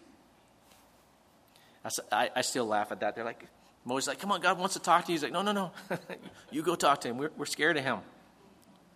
I, 2.12 2.30
I 2.36 2.42
still 2.42 2.66
laugh 2.66 2.92
at 2.92 3.00
that. 3.02 3.16
They're 3.16 3.24
like, 3.24 3.46
Moses 3.86 4.08
like, 4.08 4.20
come 4.20 4.32
on, 4.32 4.42
God 4.42 4.58
wants 4.58 4.74
to 4.74 4.82
talk 4.82 5.06
to 5.06 5.12
you. 5.12 5.16
He's 5.16 5.24
like, 5.24 5.32
no, 5.32 5.44
no, 5.44 5.52
no. 5.52 5.72
you 6.52 6.64
go 6.64 6.76
talk 6.76 7.02
to 7.02 7.08
him. 7.08 7.18
We're, 7.18 7.32
we're 7.38 7.46
scared 7.46 7.78
of 7.78 7.84
him. 7.84 8.00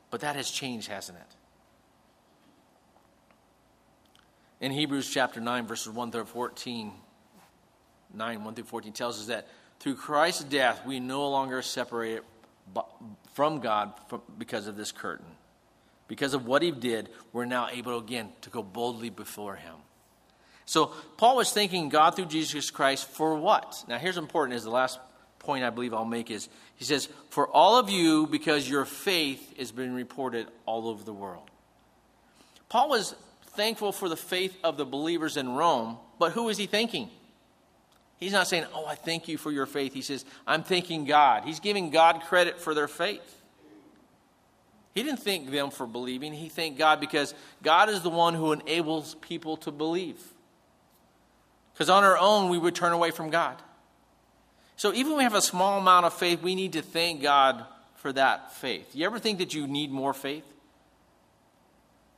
But 0.09 0.21
that 0.21 0.35
has 0.35 0.49
changed, 0.49 0.87
hasn't 0.87 1.17
it? 1.17 1.35
In 4.59 4.71
Hebrews 4.71 5.09
chapter 5.09 5.39
9, 5.39 5.67
verses 5.67 5.93
1 5.93 6.11
through 6.11 6.25
14, 6.25 6.91
9, 8.13 8.43
1 8.43 8.55
through 8.55 8.63
14 8.63 8.91
tells 8.91 9.19
us 9.19 9.27
that 9.27 9.47
through 9.79 9.95
Christ's 9.95 10.43
death, 10.43 10.85
we 10.85 10.99
no 10.99 11.29
longer 11.29 11.61
separate 11.61 12.25
from 13.33 13.59
God 13.59 13.93
because 14.37 14.67
of 14.67 14.75
this 14.75 14.91
curtain. 14.91 15.25
Because 16.07 16.33
of 16.33 16.47
what 16.47 16.63
he 16.63 16.71
did, 16.71 17.09
we're 17.31 17.45
now 17.45 17.69
able 17.71 17.97
again 17.99 18.29
to 18.41 18.49
go 18.49 18.63
boldly 18.63 19.11
before 19.11 19.55
him. 19.55 19.75
So 20.69 20.93
Paul 21.17 21.37
was 21.37 21.51
thanking 21.51 21.89
God 21.89 22.11
through 22.11 22.27
Jesus 22.27 22.69
Christ 22.69 23.07
for 23.07 23.33
what? 23.33 23.83
Now 23.87 23.97
here's 23.97 24.17
important 24.17 24.55
is 24.55 24.63
the 24.63 24.69
last 24.69 24.99
point 25.39 25.63
I 25.63 25.71
believe 25.71 25.95
I'll 25.95 26.05
make 26.05 26.29
is 26.29 26.47
he 26.75 26.85
says, 26.85 27.09
For 27.31 27.47
all 27.47 27.79
of 27.79 27.89
you, 27.89 28.27
because 28.27 28.69
your 28.69 28.85
faith 28.85 29.57
has 29.57 29.71
been 29.71 29.95
reported 29.95 30.45
all 30.67 30.87
over 30.87 31.03
the 31.03 31.11
world. 31.11 31.49
Paul 32.69 32.89
was 32.89 33.15
thankful 33.55 33.91
for 33.91 34.07
the 34.09 34.15
faith 34.15 34.55
of 34.63 34.77
the 34.77 34.85
believers 34.85 35.37
in 35.37 35.49
Rome, 35.49 35.97
but 36.19 36.33
who 36.33 36.49
is 36.49 36.59
he 36.59 36.67
thanking? 36.67 37.09
He's 38.19 38.33
not 38.33 38.47
saying, 38.47 38.65
Oh, 38.71 38.85
I 38.85 38.93
thank 38.93 39.27
you 39.27 39.39
for 39.39 39.51
your 39.51 39.65
faith. 39.65 39.91
He 39.91 40.03
says, 40.03 40.23
I'm 40.45 40.61
thanking 40.61 41.05
God. 41.05 41.45
He's 41.45 41.59
giving 41.59 41.89
God 41.89 42.21
credit 42.27 42.61
for 42.61 42.75
their 42.75 42.87
faith. 42.87 43.41
He 44.93 45.01
didn't 45.01 45.23
thank 45.23 45.49
them 45.49 45.71
for 45.71 45.87
believing. 45.87 46.31
He 46.31 46.47
thanked 46.47 46.77
God 46.77 46.99
because 46.99 47.33
God 47.63 47.89
is 47.89 48.03
the 48.03 48.11
one 48.11 48.35
who 48.35 48.51
enables 48.51 49.15
people 49.15 49.57
to 49.57 49.71
believe. 49.71 50.21
Because 51.79 51.89
on 51.89 52.03
our 52.03 52.17
own, 52.17 52.49
we 52.49 52.57
would 52.57 52.75
turn 52.75 52.91
away 52.91 53.09
from 53.11 53.29
God. 53.29 53.55
So 54.75 54.93
even 54.93 55.15
we 55.15 55.23
have 55.23 55.33
a 55.33 55.41
small 55.41 55.79
amount 55.79 56.05
of 56.05 56.13
faith, 56.13 56.41
we 56.41 56.53
need 56.53 56.73
to 56.73 56.81
thank 56.81 57.21
God 57.21 57.63
for 57.95 58.11
that 58.11 58.51
faith. 58.51 58.93
You 58.93 59.05
ever 59.05 59.17
think 59.17 59.39
that 59.39 59.53
you 59.53 59.65
need 59.65 59.89
more 59.89 60.13
faith? 60.13 60.43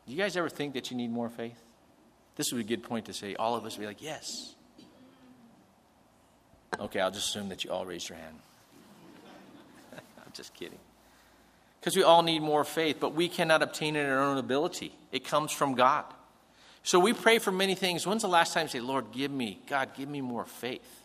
Do 0.08 0.14
you 0.14 0.18
guys 0.18 0.36
ever 0.36 0.50
think 0.50 0.74
that 0.74 0.90
you 0.90 0.98
need 0.98 1.12
more 1.12 1.30
faith? 1.30 1.62
This 2.38 2.52
would 2.52 2.58
be 2.58 2.74
a 2.74 2.76
good 2.76 2.84
point 2.84 3.06
to 3.06 3.14
say. 3.14 3.36
All 3.36 3.54
of 3.54 3.64
us 3.64 3.78
would 3.78 3.82
be 3.82 3.86
like, 3.86 4.02
yes. 4.02 4.56
Okay, 6.80 7.00
I'll 7.00 7.12
just 7.12 7.30
assume 7.30 7.50
that 7.50 7.64
you 7.64 7.70
all 7.70 7.86
raised 7.86 8.10
your 8.10 8.18
hand. 8.18 8.40
I'm 9.94 10.32
just 10.34 10.56
kidding. 10.56 10.80
Because 11.80 11.96
we 11.96 12.02
all 12.02 12.24
need 12.24 12.42
more 12.42 12.64
faith, 12.64 12.98
but 13.00 13.14
we 13.14 13.30
cannot 13.30 13.62
obtain 13.62 13.96
it 13.96 14.06
in 14.06 14.10
our 14.10 14.24
own 14.24 14.40
ability. 14.40 14.92
It 15.12 15.24
comes 15.24 15.52
from 15.52 15.76
God. 15.76 16.06
So 16.84 17.00
we 17.00 17.14
pray 17.14 17.40
for 17.40 17.52
many 17.52 17.76
things. 17.76 18.08
When's 18.08 18.24
the 18.24 18.28
last 18.28 18.54
time 18.54 18.64
you 18.64 18.70
say, 18.70 18.80
Lord, 18.80 19.12
give 19.12 19.32
me, 19.32 19.60
God, 19.68 19.90
give 19.96 20.10
me 20.10 20.22
more 20.22 20.46
faith? 20.46 21.04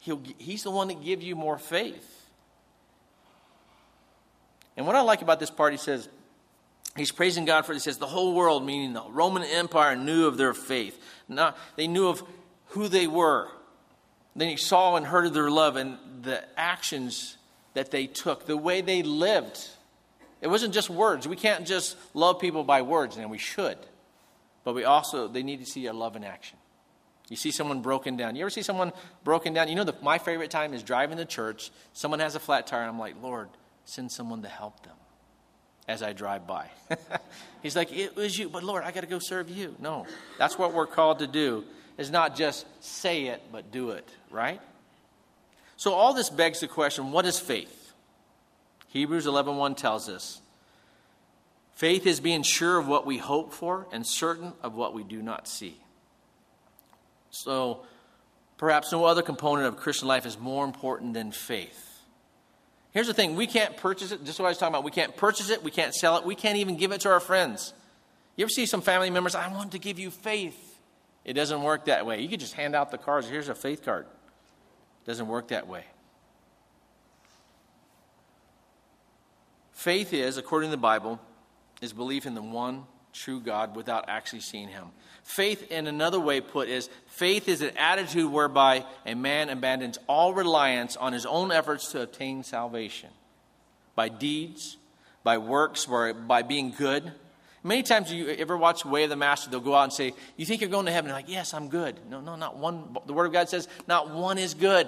He'll, 0.00 0.20
he's 0.38 0.64
the 0.64 0.70
one 0.70 0.88
that 0.88 1.02
gives 1.02 1.24
you 1.24 1.36
more 1.36 1.56
faith. 1.56 2.28
And 4.76 4.86
what 4.86 4.96
I 4.96 5.02
like 5.02 5.22
about 5.22 5.38
this 5.38 5.50
part, 5.50 5.72
he 5.72 5.78
says, 5.78 6.08
he's 6.96 7.12
praising 7.12 7.44
God 7.44 7.64
for. 7.64 7.72
He 7.72 7.78
says, 7.78 7.98
the 7.98 8.06
whole 8.06 8.34
world, 8.34 8.66
meaning 8.66 8.92
the 8.92 9.04
Roman 9.08 9.44
Empire, 9.44 9.94
knew 9.94 10.26
of 10.26 10.36
their 10.36 10.52
faith. 10.52 11.00
Not, 11.28 11.56
they 11.76 11.86
knew 11.86 12.08
of 12.08 12.22
who 12.68 12.88
they 12.88 13.06
were. 13.06 13.48
Then 14.34 14.48
he 14.48 14.56
saw 14.56 14.96
and 14.96 15.06
heard 15.06 15.26
of 15.26 15.32
their 15.32 15.50
love 15.50 15.76
and 15.76 15.96
the 16.22 16.42
actions 16.58 17.36
that 17.74 17.92
they 17.92 18.08
took, 18.08 18.46
the 18.46 18.56
way 18.56 18.80
they 18.80 19.04
lived. 19.04 19.60
It 20.40 20.48
wasn't 20.48 20.74
just 20.74 20.90
words. 20.90 21.28
We 21.28 21.36
can't 21.36 21.66
just 21.66 21.96
love 22.14 22.40
people 22.40 22.64
by 22.64 22.82
words, 22.82 23.16
and 23.16 23.30
we 23.30 23.38
should. 23.38 23.78
But 24.64 24.74
we 24.74 24.84
also, 24.84 25.28
they 25.28 25.42
need 25.42 25.60
to 25.60 25.66
see 25.66 25.86
our 25.88 25.94
love 25.94 26.16
in 26.16 26.24
action. 26.24 26.58
You 27.28 27.36
see 27.36 27.50
someone 27.50 27.80
broken 27.80 28.16
down. 28.16 28.36
You 28.36 28.42
ever 28.42 28.50
see 28.50 28.62
someone 28.62 28.92
broken 29.22 29.54
down? 29.54 29.68
You 29.68 29.76
know, 29.76 29.84
the, 29.84 29.94
my 30.02 30.18
favorite 30.18 30.50
time 30.50 30.74
is 30.74 30.82
driving 30.82 31.18
to 31.18 31.24
church. 31.24 31.70
Someone 31.92 32.20
has 32.20 32.34
a 32.34 32.40
flat 32.40 32.66
tire, 32.66 32.80
and 32.80 32.90
I'm 32.90 32.98
like, 32.98 33.14
Lord, 33.22 33.48
send 33.84 34.10
someone 34.12 34.42
to 34.42 34.48
help 34.48 34.82
them 34.82 34.96
as 35.88 36.02
I 36.02 36.12
drive 36.12 36.46
by. 36.46 36.68
He's 37.62 37.76
like, 37.76 37.92
It 37.92 38.16
was 38.16 38.38
you, 38.38 38.48
but 38.48 38.62
Lord, 38.62 38.84
I 38.84 38.90
got 38.90 39.00
to 39.00 39.06
go 39.06 39.18
serve 39.18 39.50
you. 39.50 39.74
No, 39.78 40.06
that's 40.38 40.58
what 40.58 40.72
we're 40.72 40.86
called 40.86 41.20
to 41.20 41.26
do, 41.26 41.64
is 41.98 42.10
not 42.10 42.36
just 42.36 42.66
say 42.82 43.26
it, 43.26 43.42
but 43.52 43.70
do 43.70 43.90
it, 43.90 44.08
right? 44.30 44.60
So 45.76 45.92
all 45.92 46.14
this 46.14 46.30
begs 46.30 46.60
the 46.60 46.68
question 46.68 47.12
what 47.12 47.26
is 47.26 47.38
faith? 47.38 47.92
Hebrews 48.88 49.26
11:1 49.26 49.76
tells 49.76 50.08
us, 50.08 50.40
faith 51.74 52.06
is 52.06 52.20
being 52.20 52.42
sure 52.42 52.78
of 52.78 52.88
what 52.88 53.06
we 53.06 53.18
hope 53.18 53.52
for 53.52 53.86
and 53.92 54.06
certain 54.06 54.52
of 54.62 54.74
what 54.74 54.94
we 54.94 55.04
do 55.04 55.22
not 55.22 55.46
see. 55.46 55.80
So, 57.30 57.84
perhaps 58.56 58.92
no 58.92 59.04
other 59.04 59.22
component 59.22 59.66
of 59.66 59.76
Christian 59.76 60.08
life 60.08 60.24
is 60.26 60.38
more 60.38 60.64
important 60.64 61.14
than 61.14 61.32
faith. 61.32 61.90
Here's 62.92 63.08
the 63.08 63.14
thing 63.14 63.34
we 63.34 63.48
can't 63.48 63.76
purchase 63.76 64.12
it, 64.12 64.24
just 64.24 64.38
what 64.38 64.46
I 64.46 64.50
was 64.50 64.58
talking 64.58 64.72
about. 64.72 64.84
We 64.84 64.92
can't 64.92 65.16
purchase 65.16 65.50
it, 65.50 65.64
we 65.64 65.72
can't 65.72 65.92
sell 65.92 66.16
it, 66.16 66.24
we 66.24 66.36
can't 66.36 66.58
even 66.58 66.76
give 66.76 66.92
it 66.92 67.00
to 67.00 67.10
our 67.10 67.20
friends. 67.20 67.74
You 68.36 68.44
ever 68.44 68.50
see 68.50 68.66
some 68.66 68.80
family 68.80 69.10
members, 69.10 69.34
I 69.34 69.48
want 69.48 69.72
to 69.72 69.78
give 69.78 69.98
you 69.98 70.10
faith? 70.10 70.78
It 71.24 71.32
doesn't 71.32 71.62
work 71.62 71.86
that 71.86 72.06
way. 72.06 72.20
You 72.20 72.28
can 72.28 72.38
just 72.38 72.54
hand 72.54 72.74
out 72.74 72.90
the 72.90 72.98
cards, 72.98 73.28
here's 73.28 73.48
a 73.48 73.54
faith 73.54 73.84
card. 73.84 74.06
It 74.06 75.06
doesn't 75.06 75.26
work 75.26 75.48
that 75.48 75.66
way. 75.66 75.84
Faith 79.72 80.12
is, 80.12 80.38
according 80.38 80.70
to 80.70 80.76
the 80.76 80.80
Bible, 80.80 81.20
is 81.84 81.92
belief 81.92 82.26
in 82.26 82.34
the 82.34 82.42
one 82.42 82.84
true 83.12 83.40
God 83.40 83.76
without 83.76 84.06
actually 84.08 84.40
seeing 84.40 84.68
him. 84.68 84.86
Faith, 85.22 85.70
in 85.70 85.86
another 85.86 86.20
way 86.20 86.40
put, 86.40 86.68
is 86.68 86.90
faith 87.06 87.48
is 87.48 87.62
an 87.62 87.76
attitude 87.78 88.30
whereby 88.30 88.84
a 89.06 89.14
man 89.14 89.48
abandons 89.48 89.98
all 90.06 90.34
reliance 90.34 90.96
on 90.96 91.12
his 91.12 91.24
own 91.24 91.52
efforts 91.52 91.92
to 91.92 92.02
obtain 92.02 92.42
salvation 92.42 93.08
by 93.94 94.08
deeds, 94.08 94.76
by 95.22 95.38
works, 95.38 95.86
by, 95.86 96.12
by 96.12 96.42
being 96.42 96.72
good. 96.72 97.12
Many 97.62 97.82
times 97.82 98.12
you 98.12 98.28
ever 98.28 98.58
watch 98.58 98.84
Way 98.84 99.04
of 99.04 99.10
the 99.10 99.16
Master, 99.16 99.48
they'll 99.48 99.60
go 99.60 99.74
out 99.74 99.84
and 99.84 99.92
say, 99.92 100.12
You 100.36 100.44
think 100.44 100.60
you're 100.60 100.68
going 100.68 100.84
to 100.84 100.92
heaven? 100.92 101.08
They're 101.08 101.16
like, 101.16 101.30
yes, 101.30 101.54
I'm 101.54 101.68
good. 101.68 101.98
No, 102.10 102.20
no, 102.20 102.36
not 102.36 102.58
one. 102.58 102.94
The 103.06 103.14
Word 103.14 103.26
of 103.26 103.32
God 103.32 103.48
says, 103.48 103.68
not 103.86 104.10
one 104.10 104.36
is 104.36 104.52
good. 104.52 104.86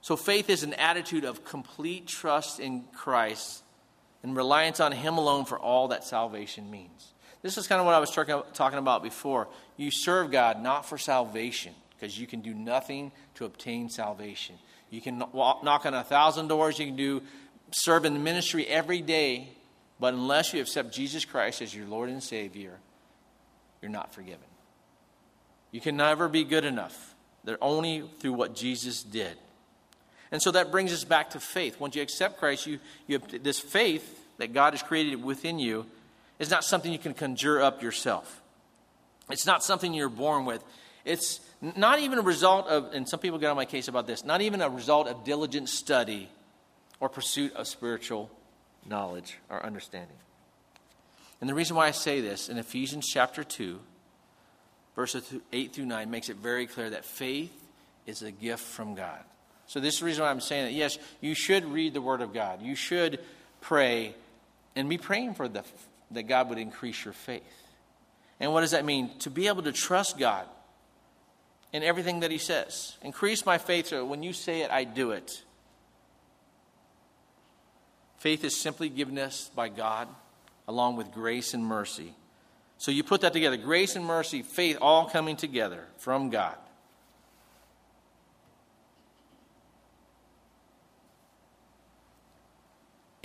So 0.00 0.16
faith 0.16 0.50
is 0.50 0.64
an 0.64 0.74
attitude 0.74 1.24
of 1.24 1.44
complete 1.44 2.08
trust 2.08 2.58
in 2.58 2.84
Christ 2.92 3.62
and 4.22 4.36
reliance 4.36 4.80
on 4.80 4.92
Him 4.92 5.18
alone 5.18 5.44
for 5.44 5.58
all 5.58 5.88
that 5.88 6.04
salvation 6.04 6.70
means. 6.70 7.12
This 7.42 7.56
is 7.56 7.66
kind 7.66 7.80
of 7.80 7.86
what 7.86 7.94
I 7.94 8.00
was 8.00 8.10
talking 8.10 8.78
about 8.78 9.02
before. 9.02 9.48
You 9.76 9.90
serve 9.92 10.30
God 10.30 10.62
not 10.62 10.86
for 10.86 10.98
salvation, 10.98 11.72
because 11.94 12.18
you 12.18 12.26
can 12.26 12.40
do 12.40 12.52
nothing 12.52 13.12
to 13.36 13.44
obtain 13.44 13.88
salvation. 13.88 14.56
You 14.90 15.00
can 15.00 15.18
knock 15.18 15.86
on 15.86 15.94
a 15.94 16.02
thousand 16.02 16.48
doors, 16.48 16.78
you 16.78 16.86
can 16.86 16.96
do 16.96 17.22
serve 17.70 18.04
in 18.04 18.14
the 18.14 18.20
ministry 18.20 18.66
every 18.66 19.02
day, 19.02 19.50
but 20.00 20.14
unless 20.14 20.54
you 20.54 20.60
accept 20.60 20.92
Jesus 20.92 21.24
Christ 21.24 21.60
as 21.60 21.74
your 21.74 21.86
Lord 21.86 22.08
and 22.08 22.22
Savior, 22.22 22.78
you're 23.82 23.90
not 23.90 24.14
forgiven. 24.14 24.40
You 25.70 25.80
can 25.80 25.96
never 25.96 26.28
be 26.28 26.44
good 26.44 26.64
enough. 26.64 27.14
They're 27.44 27.62
only 27.62 28.08
through 28.18 28.32
what 28.32 28.54
Jesus 28.54 29.02
did. 29.02 29.36
And 30.30 30.42
so 30.42 30.50
that 30.50 30.70
brings 30.70 30.92
us 30.92 31.04
back 31.04 31.30
to 31.30 31.40
faith. 31.40 31.80
Once 31.80 31.96
you 31.96 32.02
accept 32.02 32.38
Christ, 32.38 32.66
you, 32.66 32.78
you 33.06 33.18
have 33.18 33.42
this 33.42 33.58
faith 33.58 34.18
that 34.38 34.52
God 34.52 34.72
has 34.74 34.82
created 34.82 35.22
within 35.22 35.58
you 35.58 35.86
is 36.38 36.50
not 36.50 36.64
something 36.64 36.92
you 36.92 36.98
can 36.98 37.14
conjure 37.14 37.60
up 37.60 37.82
yourself. 37.82 38.42
It's 39.30 39.46
not 39.46 39.62
something 39.62 39.92
you're 39.92 40.08
born 40.08 40.44
with. 40.44 40.62
It's 41.04 41.40
not 41.60 41.98
even 41.98 42.18
a 42.18 42.22
result 42.22 42.66
of, 42.68 42.92
and 42.92 43.08
some 43.08 43.20
people 43.20 43.38
get 43.38 43.50
on 43.50 43.56
my 43.56 43.64
case 43.64 43.88
about 43.88 44.06
this, 44.06 44.24
not 44.24 44.40
even 44.40 44.60
a 44.60 44.68
result 44.68 45.08
of 45.08 45.24
diligent 45.24 45.68
study 45.68 46.28
or 47.00 47.08
pursuit 47.08 47.54
of 47.54 47.66
spiritual 47.66 48.30
knowledge 48.86 49.38
or 49.48 49.64
understanding. 49.64 50.16
And 51.40 51.48
the 51.48 51.54
reason 51.54 51.76
why 51.76 51.86
I 51.86 51.92
say 51.92 52.20
this 52.20 52.48
in 52.48 52.58
Ephesians 52.58 53.06
chapter 53.06 53.44
2, 53.44 53.78
verses 54.96 55.32
8 55.52 55.72
through 55.72 55.86
9, 55.86 56.10
makes 56.10 56.28
it 56.28 56.36
very 56.36 56.66
clear 56.66 56.90
that 56.90 57.04
faith 57.04 57.52
is 58.06 58.22
a 58.22 58.30
gift 58.30 58.62
from 58.62 58.94
God. 58.94 59.22
So, 59.68 59.80
this 59.80 59.94
is 59.94 60.00
the 60.00 60.06
reason 60.06 60.24
why 60.24 60.30
I'm 60.30 60.40
saying 60.40 60.64
that. 60.64 60.72
Yes, 60.72 60.98
you 61.20 61.34
should 61.34 61.64
read 61.64 61.94
the 61.94 62.00
Word 62.00 62.22
of 62.22 62.32
God. 62.32 62.62
You 62.62 62.74
should 62.74 63.20
pray 63.60 64.14
and 64.74 64.88
be 64.88 64.98
praying 64.98 65.34
for 65.34 65.46
the, 65.46 65.62
that 66.10 66.24
God 66.24 66.48
would 66.48 66.58
increase 66.58 67.04
your 67.04 67.14
faith. 67.14 67.42
And 68.40 68.52
what 68.52 68.62
does 68.62 68.70
that 68.70 68.84
mean? 68.84 69.10
To 69.20 69.30
be 69.30 69.46
able 69.46 69.62
to 69.62 69.72
trust 69.72 70.18
God 70.18 70.46
in 71.72 71.82
everything 71.82 72.20
that 72.20 72.30
He 72.30 72.38
says. 72.38 72.96
Increase 73.02 73.44
my 73.44 73.58
faith 73.58 73.88
so 73.88 74.04
when 74.04 74.22
you 74.22 74.32
say 74.32 74.62
it, 74.62 74.70
I 74.70 74.84
do 74.84 75.10
it. 75.10 75.42
Faith 78.18 78.44
is 78.44 78.60
simply 78.60 78.88
given 78.88 79.18
us 79.18 79.50
by 79.54 79.68
God 79.68 80.08
along 80.66 80.96
with 80.96 81.12
grace 81.12 81.54
and 81.54 81.64
mercy. 81.64 82.14
So 82.78 82.90
you 82.90 83.04
put 83.04 83.20
that 83.20 83.32
together 83.32 83.56
grace 83.56 83.96
and 83.96 84.04
mercy, 84.04 84.42
faith, 84.42 84.78
all 84.80 85.06
coming 85.08 85.36
together 85.36 85.84
from 85.98 86.30
God. 86.30 86.56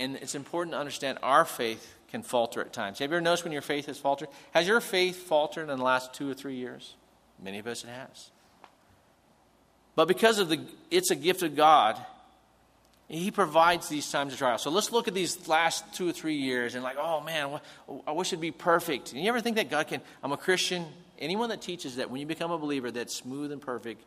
And 0.04 0.16
it's 0.16 0.34
important 0.34 0.74
to 0.74 0.78
understand 0.78 1.18
our 1.22 1.46
faith 1.46 1.94
can 2.10 2.22
falter 2.22 2.60
at 2.60 2.74
times. 2.74 2.98
Have 2.98 3.10
you 3.10 3.16
ever 3.16 3.22
noticed 3.22 3.42
when 3.42 3.54
your 3.54 3.62
faith 3.62 3.86
has 3.86 3.96
faltered? 3.96 4.28
Has 4.52 4.68
your 4.68 4.82
faith 4.82 5.16
faltered 5.16 5.70
in 5.70 5.78
the 5.78 5.82
last 5.82 6.12
two 6.12 6.30
or 6.30 6.34
three 6.34 6.56
years? 6.56 6.94
Many 7.42 7.58
of 7.58 7.66
us 7.66 7.84
it 7.84 7.88
has. 7.88 8.30
But 9.96 10.06
because 10.06 10.38
of 10.38 10.50
the 10.50 10.60
it's 10.90 11.10
a 11.10 11.16
gift 11.16 11.42
of 11.42 11.56
God, 11.56 11.98
he 13.08 13.30
provides 13.30 13.88
these 13.88 14.10
times 14.10 14.34
of 14.34 14.38
trial. 14.38 14.58
So 14.58 14.70
let's 14.70 14.92
look 14.92 15.08
at 15.08 15.14
these 15.14 15.48
last 15.48 15.94
two 15.94 16.06
or 16.06 16.12
three 16.12 16.36
years 16.36 16.74
and 16.74 16.84
like, 16.84 16.96
oh 16.98 17.22
man, 17.22 17.58
I 18.06 18.12
wish 18.12 18.28
it'd 18.28 18.42
be 18.42 18.50
perfect. 18.50 19.12
And 19.12 19.22
you 19.22 19.28
ever 19.30 19.40
think 19.40 19.56
that 19.56 19.70
God 19.70 19.88
can? 19.88 20.02
I'm 20.22 20.32
a 20.32 20.36
Christian. 20.36 20.84
Anyone 21.18 21.48
that 21.48 21.62
teaches 21.62 21.96
that 21.96 22.10
when 22.10 22.20
you 22.20 22.26
become 22.26 22.50
a 22.50 22.58
believer, 22.58 22.90
that's 22.90 23.16
smooth 23.16 23.52
and 23.52 23.62
perfect 23.62 24.04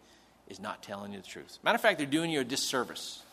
is 0.47 0.59
not 0.59 0.83
telling 0.83 1.13
you 1.13 1.21
the 1.21 1.27
truth. 1.27 1.57
Matter 1.63 1.75
of 1.75 1.81
fact, 1.81 1.97
they're 1.97 2.05
doing 2.05 2.29
you 2.29 2.41
a 2.41 2.43
disservice. 2.43 3.23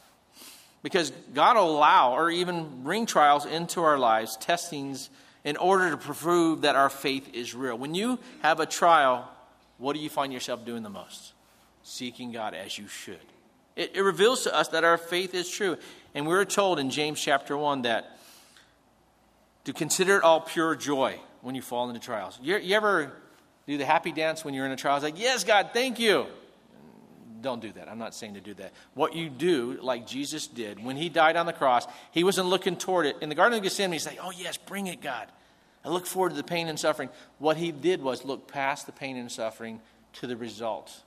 Because 0.85 1.13
God 1.33 1.57
will 1.57 1.79
allow 1.79 2.13
or 2.13 2.31
even 2.31 2.83
bring 2.83 3.07
trials 3.07 3.47
into 3.47 3.81
our 3.81 3.99
lives, 3.99 4.37
testings, 4.37 5.09
in 5.43 5.57
order 5.57 5.91
to 5.91 5.97
prove 5.97 6.61
that 6.61 6.77
our 6.77 6.91
faith 6.91 7.31
is 7.33 7.55
real. 7.55 7.79
When 7.79 7.95
you 7.95 8.19
have 8.43 8.61
a 8.61 8.67
trial, 8.67 9.27
what 9.79 9.95
do 9.95 9.99
you 9.99 10.11
find 10.11 10.31
yourself 10.31 10.67
doing 10.67 10.83
the 10.83 10.91
most? 10.91 11.33
Seeking 11.85 12.33
God 12.33 12.53
as 12.53 12.77
you 12.77 12.87
should. 12.87 13.17
It, 13.77 13.93
it 13.95 14.03
reveals 14.03 14.45
to 14.45 14.55
us 14.55 14.69
that 14.69 14.85
our 14.85 14.99
faith 14.99 15.35
is 15.35 15.49
true. 15.49 15.79
And 16.15 16.27
we 16.27 16.35
are 16.35 16.45
told 16.45 16.79
in 16.79 16.91
James 16.91 17.19
chapter 17.19 17.57
1 17.57 17.83
that 17.83 18.19
to 19.65 19.73
consider 19.73 20.19
it 20.19 20.23
all 20.23 20.43
pure 20.43 20.75
joy 20.75 21.19
when 21.41 21.55
you 21.55 21.63
fall 21.63 21.89
into 21.89 22.01
trials. 22.01 22.39
You, 22.43 22.59
you 22.59 22.77
ever 22.77 23.11
do 23.67 23.79
the 23.79 23.87
happy 23.87 24.13
dance 24.13 24.45
when 24.45 24.53
you're 24.53 24.67
in 24.67 24.73
a 24.73 24.77
trial? 24.77 24.97
It's 24.97 25.05
like, 25.05 25.19
yes, 25.19 25.45
God, 25.45 25.71
thank 25.73 25.99
you. 25.99 26.27
Don't 27.45 27.61
do 27.61 27.71
that. 27.73 27.91
I'm 27.91 27.99
not 27.99 28.15
saying 28.15 28.35
to 28.35 28.41
do 28.41 28.55
that. 28.55 28.73
What 28.95 29.15
you 29.15 29.29
do, 29.29 29.79
like 29.83 30.07
Jesus 30.07 30.47
did, 30.47 30.83
when 30.83 30.97
he 30.97 31.11
died 31.11 31.37
on 31.37 31.45
the 31.45 31.53
cross, 31.53 31.87
he 32.11 32.25
wasn't 32.25 32.49
looking 32.49 32.75
toward 32.75 33.05
it. 33.05 33.17
In 33.21 33.29
the 33.29 33.35
Garden 33.35 33.59
of 33.59 33.63
Gethsemane, 33.63 33.93
he's 33.93 34.07
like, 34.07 34.19
oh, 34.23 34.33
yes, 34.35 34.57
bring 34.57 34.87
it, 34.87 35.03
God. 35.03 35.29
I 35.85 35.91
look 35.91 36.07
forward 36.07 36.31
to 36.31 36.37
the 36.37 36.43
pain 36.43 36.69
and 36.69 36.81
suffering. 36.81 37.11
What 37.39 37.59
he 37.59 37.71
did 37.71 38.01
was 38.01 38.25
look 38.25 38.49
past 38.49 38.87
the 38.87 38.93
pain 38.93 39.19
and 39.19 39.31
suffering 39.31 39.83
to 40.15 40.27
the 40.27 40.39
result 40.39 41.03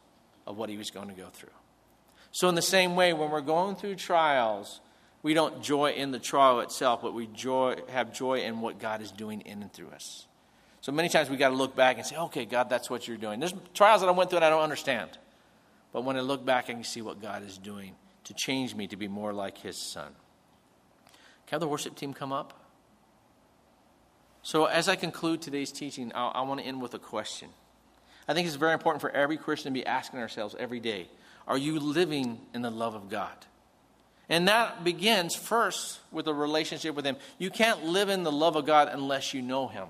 of 0.46 0.60
what 0.60 0.70
he 0.70 0.78
was 0.78 0.92
going 0.92 1.08
to 1.08 1.16
go 1.16 1.26
through. 1.34 1.50
So, 2.32 2.50
in 2.50 2.54
the 2.54 2.62
same 2.62 2.96
way, 2.96 3.14
when 3.14 3.32
we're 3.32 3.42
going 3.42 3.76
through 3.76 3.96
trials, 3.96 4.80
we 5.24 5.34
don't 5.34 5.64
joy 5.64 5.94
in 5.94 6.12
the 6.12 6.20
trial 6.20 6.60
itself, 6.60 7.02
but 7.02 7.16
we 7.16 7.26
joy, 7.26 7.78
have 7.90 8.14
joy 8.14 8.42
in 8.42 8.62
what 8.62 8.78
God 8.78 9.02
is 9.02 9.10
doing 9.10 9.42
in 9.42 9.64
and 9.64 9.74
through 9.74 9.90
us. 9.90 10.28
So, 10.82 10.92
many 10.92 11.10
times 11.10 11.32
we 11.32 11.38
got 11.38 11.50
to 11.50 11.56
look 11.56 11.76
back 11.76 11.98
and 11.98 12.06
say, 12.06 12.16
okay, 12.16 12.46
God, 12.46 12.70
that's 12.70 12.92
what 12.92 13.08
you're 13.08 13.18
doing. 13.18 13.40
There's 13.40 13.56
trials 13.74 14.02
that 14.02 14.08
I 14.08 14.12
went 14.12 14.30
through 14.30 14.38
and 14.38 14.46
I 14.46 14.52
don't 14.52 14.62
understand. 14.62 15.10
But 15.92 16.04
when 16.04 16.18
I 16.18 16.22
look 16.22 16.46
back, 16.46 16.66
I 16.70 16.74
can 16.74 16.84
see 16.84 17.02
what 17.02 17.22
God 17.22 17.44
is 17.44 17.58
doing 17.58 17.96
to 18.26 18.34
change 18.34 18.76
me 18.76 18.88
to 18.88 18.98
be 18.98 19.08
more 19.08 19.34
like 19.34 19.58
His 19.58 19.78
Son. 19.78 20.12
Can 21.48 21.60
the 21.60 21.68
worship 21.68 21.96
team 21.96 22.14
come 22.14 22.34
up? 22.34 22.54
So, 24.42 24.66
as 24.66 24.88
I 24.88 24.96
conclude 24.96 25.42
today's 25.42 25.72
teaching, 25.72 26.12
I, 26.14 26.28
I 26.28 26.42
want 26.42 26.60
to 26.60 26.66
end 26.66 26.82
with 26.82 26.94
a 26.94 27.00
question. 27.00 27.50
I 28.28 28.34
think 28.34 28.48
it's 28.48 28.58
very 28.58 28.74
important 28.74 29.02
for 29.02 29.10
every 29.10 29.38
Christian 29.38 29.74
to 29.74 29.80
be 29.80 29.86
asking 29.86 30.20
ourselves 30.20 30.56
every 30.60 30.80
day 30.80 31.08
are 31.48 31.58
you 31.58 31.80
living 31.80 32.40
in 32.54 32.62
the 32.62 32.70
love 32.70 32.94
of 32.94 33.10
God? 33.10 33.46
And 34.30 34.50
that 34.50 34.84
begins 34.84 35.34
first 35.34 36.00
with 36.12 36.28
a 36.28 36.34
relationship 36.34 36.94
with 36.94 37.06
Him. 37.06 37.16
You 37.38 37.50
can't 37.50 37.86
live 37.86 38.10
in 38.10 38.24
the 38.24 38.32
love 38.32 38.58
of 38.58 38.66
God 38.66 38.90
unless 38.92 39.34
you 39.34 39.42
know 39.42 39.68
Him, 39.68 39.88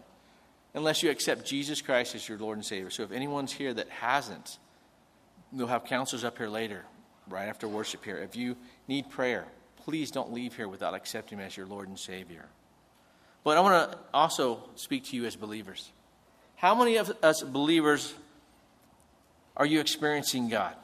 unless 0.76 1.02
you 1.02 1.10
accept 1.10 1.48
Jesus 1.48 1.82
Christ 1.82 2.14
as 2.14 2.30
your 2.30 2.38
Lord 2.38 2.58
and 2.58 2.66
Savior. 2.66 2.92
So 2.92 3.02
if 3.02 3.12
anyone's 3.12 3.52
here 3.52 3.74
that 3.74 3.90
hasn't, 3.90 4.60
we'll 5.52 5.68
have 5.68 5.86
counselors 5.86 6.24
up 6.24 6.38
here 6.38 6.48
later, 6.48 6.84
right 7.28 7.48
after 7.48 7.68
worship 7.68 8.04
here. 8.04 8.18
If 8.18 8.36
you 8.36 8.56
need 8.88 9.10
prayer, 9.10 9.46
please 9.86 10.12
don't 10.12 10.34
leave 10.34 10.56
here 10.56 10.68
without 10.68 10.94
accepting 10.94 11.40
Him 11.40 11.46
as 11.46 11.56
your 11.56 11.66
Lord 11.66 11.88
and 11.88 11.98
Savior. 11.98 12.46
But 13.44 13.58
I 13.58 13.62
want 13.62 13.92
to 13.92 13.98
also 14.14 14.64
speak 14.76 15.06
to 15.06 15.16
you 15.16 15.26
as 15.26 15.36
believers. 15.36 15.92
How 16.56 16.76
many 16.76 16.98
of 16.98 17.12
us 17.24 17.42
believers 17.44 18.14
are 19.56 19.66
you 19.66 19.80
experiencing 19.80 20.50
God? 20.50 20.76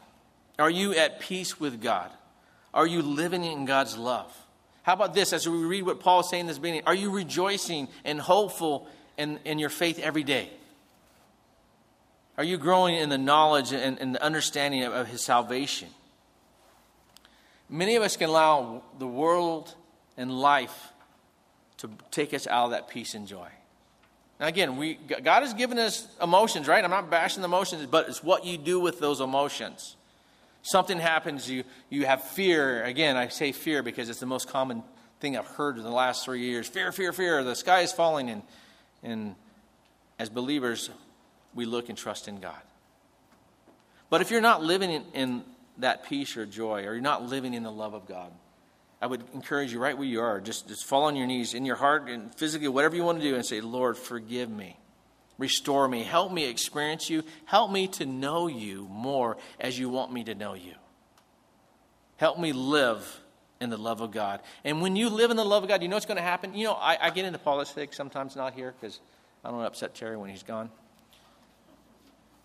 Are 0.57 0.69
you 0.69 0.93
at 0.93 1.19
peace 1.19 1.59
with 1.59 1.81
God? 1.81 2.09
Are 2.73 2.87
you 2.87 3.01
living 3.01 3.43
in 3.43 3.65
God's 3.65 3.97
love? 3.97 4.31
How 4.83 4.93
about 4.93 5.13
this 5.13 5.33
as 5.33 5.47
we 5.47 5.57
read 5.57 5.83
what 5.83 5.99
Paul 5.99 6.21
is 6.21 6.29
saying 6.29 6.41
in 6.41 6.47
this 6.47 6.57
beginning? 6.57 6.83
Are 6.85 6.95
you 6.95 7.09
rejoicing 7.09 7.87
and 8.03 8.19
hopeful 8.19 8.87
in, 9.17 9.39
in 9.45 9.59
your 9.59 9.69
faith 9.69 9.99
every 9.99 10.23
day? 10.23 10.49
Are 12.37 12.43
you 12.43 12.57
growing 12.57 12.95
in 12.95 13.09
the 13.09 13.17
knowledge 13.17 13.73
and, 13.73 13.99
and 13.99 14.15
the 14.15 14.23
understanding 14.23 14.83
of, 14.83 14.93
of 14.93 15.07
his 15.07 15.21
salvation? 15.21 15.89
Many 17.69 17.95
of 17.95 18.03
us 18.03 18.17
can 18.17 18.29
allow 18.29 18.83
the 18.97 19.07
world 19.07 19.75
and 20.17 20.31
life 20.31 20.91
to 21.77 21.89
take 22.11 22.33
us 22.33 22.47
out 22.47 22.65
of 22.65 22.71
that 22.71 22.87
peace 22.87 23.13
and 23.13 23.27
joy. 23.27 23.47
Now, 24.39 24.47
again, 24.47 24.77
we, 24.77 24.95
God 24.95 25.41
has 25.41 25.53
given 25.53 25.77
us 25.77 26.07
emotions, 26.21 26.67
right? 26.67 26.83
I'm 26.83 26.89
not 26.89 27.09
bashing 27.09 27.41
the 27.41 27.47
emotions, 27.47 27.85
but 27.85 28.09
it's 28.09 28.23
what 28.23 28.45
you 28.45 28.57
do 28.57 28.79
with 28.79 28.99
those 28.99 29.21
emotions. 29.21 29.95
Something 30.63 30.97
happens, 30.97 31.49
you, 31.49 31.63
you 31.89 32.05
have 32.05 32.23
fear. 32.23 32.83
Again, 32.83 33.17
I 33.17 33.27
say 33.27 33.51
fear 33.51 33.83
because 33.83 34.09
it's 34.09 34.19
the 34.19 34.25
most 34.25 34.47
common 34.47 34.81
thing 35.19 35.37
I've 35.37 35.47
heard 35.47 35.77
in 35.77 35.83
the 35.83 35.91
last 35.91 36.25
three 36.25 36.41
years. 36.41 36.67
Fear, 36.67 36.91
fear, 36.91 37.13
fear. 37.13 37.43
The 37.43 37.55
sky 37.55 37.81
is 37.81 37.91
falling. 37.91 38.29
And, 38.29 38.41
and 39.03 39.35
as 40.19 40.29
believers, 40.29 40.89
we 41.55 41.65
look 41.65 41.89
and 41.89 41.97
trust 41.97 42.27
in 42.27 42.39
God. 42.39 42.61
But 44.09 44.21
if 44.21 44.31
you're 44.31 44.41
not 44.41 44.61
living 44.63 44.91
in, 44.91 45.03
in 45.13 45.43
that 45.79 46.05
peace 46.05 46.37
or 46.37 46.45
joy, 46.45 46.85
or 46.85 46.93
you're 46.93 47.01
not 47.01 47.23
living 47.23 47.53
in 47.53 47.63
the 47.63 47.71
love 47.71 47.93
of 47.93 48.07
God, 48.07 48.31
I 49.01 49.07
would 49.07 49.23
encourage 49.33 49.73
you 49.73 49.79
right 49.79 49.97
where 49.97 50.07
you 50.07 50.21
are. 50.21 50.39
Just, 50.39 50.67
just 50.67 50.85
fall 50.85 51.03
on 51.03 51.15
your 51.15 51.27
knees 51.27 51.53
in 51.53 51.65
your 51.65 51.75
heart 51.75 52.07
and 52.07 52.33
physically, 52.35 52.67
whatever 52.67 52.95
you 52.95 53.03
want 53.03 53.19
to 53.19 53.23
do, 53.23 53.35
and 53.35 53.45
say, 53.45 53.59
Lord, 53.59 53.97
forgive 53.97 54.49
me. 54.49 54.77
Restore 55.37 55.87
me. 55.87 56.03
Help 56.03 56.31
me 56.31 56.45
experience 56.45 57.09
you. 57.09 57.23
Help 57.45 57.71
me 57.71 57.87
to 57.87 58.05
know 58.05 58.47
you 58.47 58.87
more 58.89 59.37
as 59.59 59.77
you 59.77 59.89
want 59.89 60.13
me 60.13 60.23
to 60.25 60.35
know 60.35 60.53
you. 60.53 60.75
Help 62.17 62.39
me 62.39 62.53
live 62.53 63.19
in 63.59 63.69
the 63.69 63.77
love 63.77 63.99
of 63.99 64.11
God. 64.11 64.41
And 64.63 64.81
when 64.81 64.95
you 64.95 65.09
live 65.09 65.31
in 65.31 65.37
the 65.37 65.43
love 65.43 65.63
of 65.63 65.69
God, 65.69 65.81
you 65.81 65.87
know 65.87 65.95
what's 65.95 66.05
going 66.05 66.17
to 66.17 66.23
happen? 66.23 66.53
You 66.53 66.65
know, 66.65 66.73
I, 66.73 66.97
I 67.01 67.09
get 67.09 67.25
into 67.25 67.39
politics 67.39 67.97
sometimes, 67.97 68.35
not 68.35 68.53
here, 68.53 68.73
because 68.79 68.99
I 69.43 69.49
don't 69.49 69.57
want 69.57 69.65
to 69.65 69.71
upset 69.71 69.95
Terry 69.95 70.15
when 70.15 70.29
he's 70.29 70.43
gone. 70.43 70.69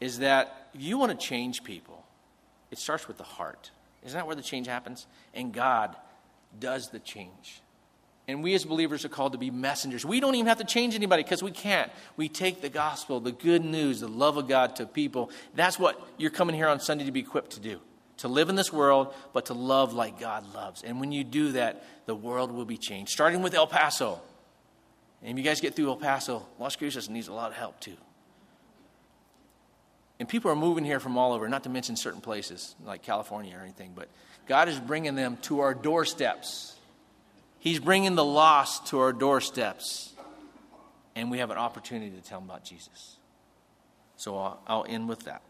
Is 0.01 0.18
that 0.20 0.68
you 0.74 0.99
want 0.99 1.18
to 1.18 1.26
change 1.26 1.64
people, 1.64 2.05
it 2.70 2.78
starts 2.78 3.09
with 3.09 3.18
the 3.18 3.24
heart. 3.24 3.70
Isn't 4.05 4.16
that 4.16 4.26
where 4.26 4.36
the 4.36 4.42
change 4.42 4.66
happens? 4.66 5.07
And 5.34 5.53
God 5.53 5.96
does 6.59 6.90
the 6.90 7.01
change. 7.01 7.62
And 8.28 8.42
we 8.42 8.55
as 8.55 8.64
believers 8.64 9.05
are 9.05 9.09
called 9.09 9.32
to 9.32 9.38
be 9.38 9.51
messengers. 9.51 10.05
We 10.05 10.20
don't 10.20 10.34
even 10.34 10.46
have 10.46 10.59
to 10.59 10.64
change 10.64 10.94
anybody 10.94 11.22
because 11.22 11.42
we 11.42 11.51
can't. 11.51 11.90
We 12.16 12.28
take 12.28 12.61
the 12.61 12.68
gospel, 12.68 13.20
the 13.20 13.32
good 13.32 13.64
news, 13.64 14.01
the 14.01 14.09
love 14.09 14.36
of 14.36 14.46
God 14.46 14.76
to 14.76 14.86
people. 14.86 15.30
That's 15.55 15.78
what 15.78 16.01
you're 16.18 16.30
coming 16.30 16.55
here 16.55 16.68
on 16.68 16.78
Sunday 16.78 17.07
to 17.07 17.12
be 17.12 17.20
equipped 17.20 17.53
to 17.53 17.61
do 17.61 17.80
to 18.18 18.28
live 18.28 18.49
in 18.49 18.57
this 18.57 18.72
world, 18.72 19.14
but 19.32 19.46
to 19.46 19.55
love 19.55 19.94
like 19.94 20.20
God 20.20 20.53
loves. 20.55 20.82
And 20.82 21.01
when 21.01 21.12
you 21.12 21.24
do 21.24 21.53
that, 21.53 21.84
the 22.07 22.14
world 22.14 22.53
will 22.53 22.64
be 22.64 22.76
changed, 22.76 23.12
starting 23.12 23.42
with 23.42 23.55
El 23.55 23.66
Paso. 23.66 24.20
And 25.22 25.32
if 25.32 25.38
you 25.38 25.49
guys 25.49 25.61
get 25.61 25.74
through 25.74 25.88
El 25.88 25.96
Paso, 25.96 26.46
Las 26.59 26.76
Cruces 26.76 27.09
needs 27.09 27.28
a 27.28 27.32
lot 27.32 27.51
of 27.51 27.57
help 27.57 27.80
too. 27.80 27.96
And 30.18 30.28
people 30.28 30.50
are 30.50 30.56
moving 30.56 30.84
here 30.84 31.00
from 31.00 31.16
all 31.16 31.32
over, 31.32 31.48
not 31.48 31.62
to 31.64 31.68
mention 31.68 31.96
certain 31.96 32.20
places 32.20 32.74
like 32.84 33.02
California 33.02 33.56
or 33.56 33.62
anything, 33.62 33.92
but 33.94 34.08
God 34.46 34.68
is 34.68 34.78
bringing 34.78 35.14
them 35.14 35.36
to 35.42 35.60
our 35.60 35.74
doorsteps. 35.74 36.76
He's 37.60 37.78
bringing 37.78 38.14
the 38.14 38.24
lost 38.24 38.88
to 38.88 38.98
our 38.98 39.12
doorsteps. 39.12 40.12
And 41.14 41.30
we 41.30 41.38
have 41.38 41.50
an 41.50 41.58
opportunity 41.58 42.10
to 42.10 42.22
tell 42.22 42.40
them 42.40 42.48
about 42.48 42.64
Jesus. 42.64 43.16
So 44.16 44.36
I'll, 44.36 44.60
I'll 44.66 44.86
end 44.88 45.08
with 45.08 45.24
that. 45.24 45.42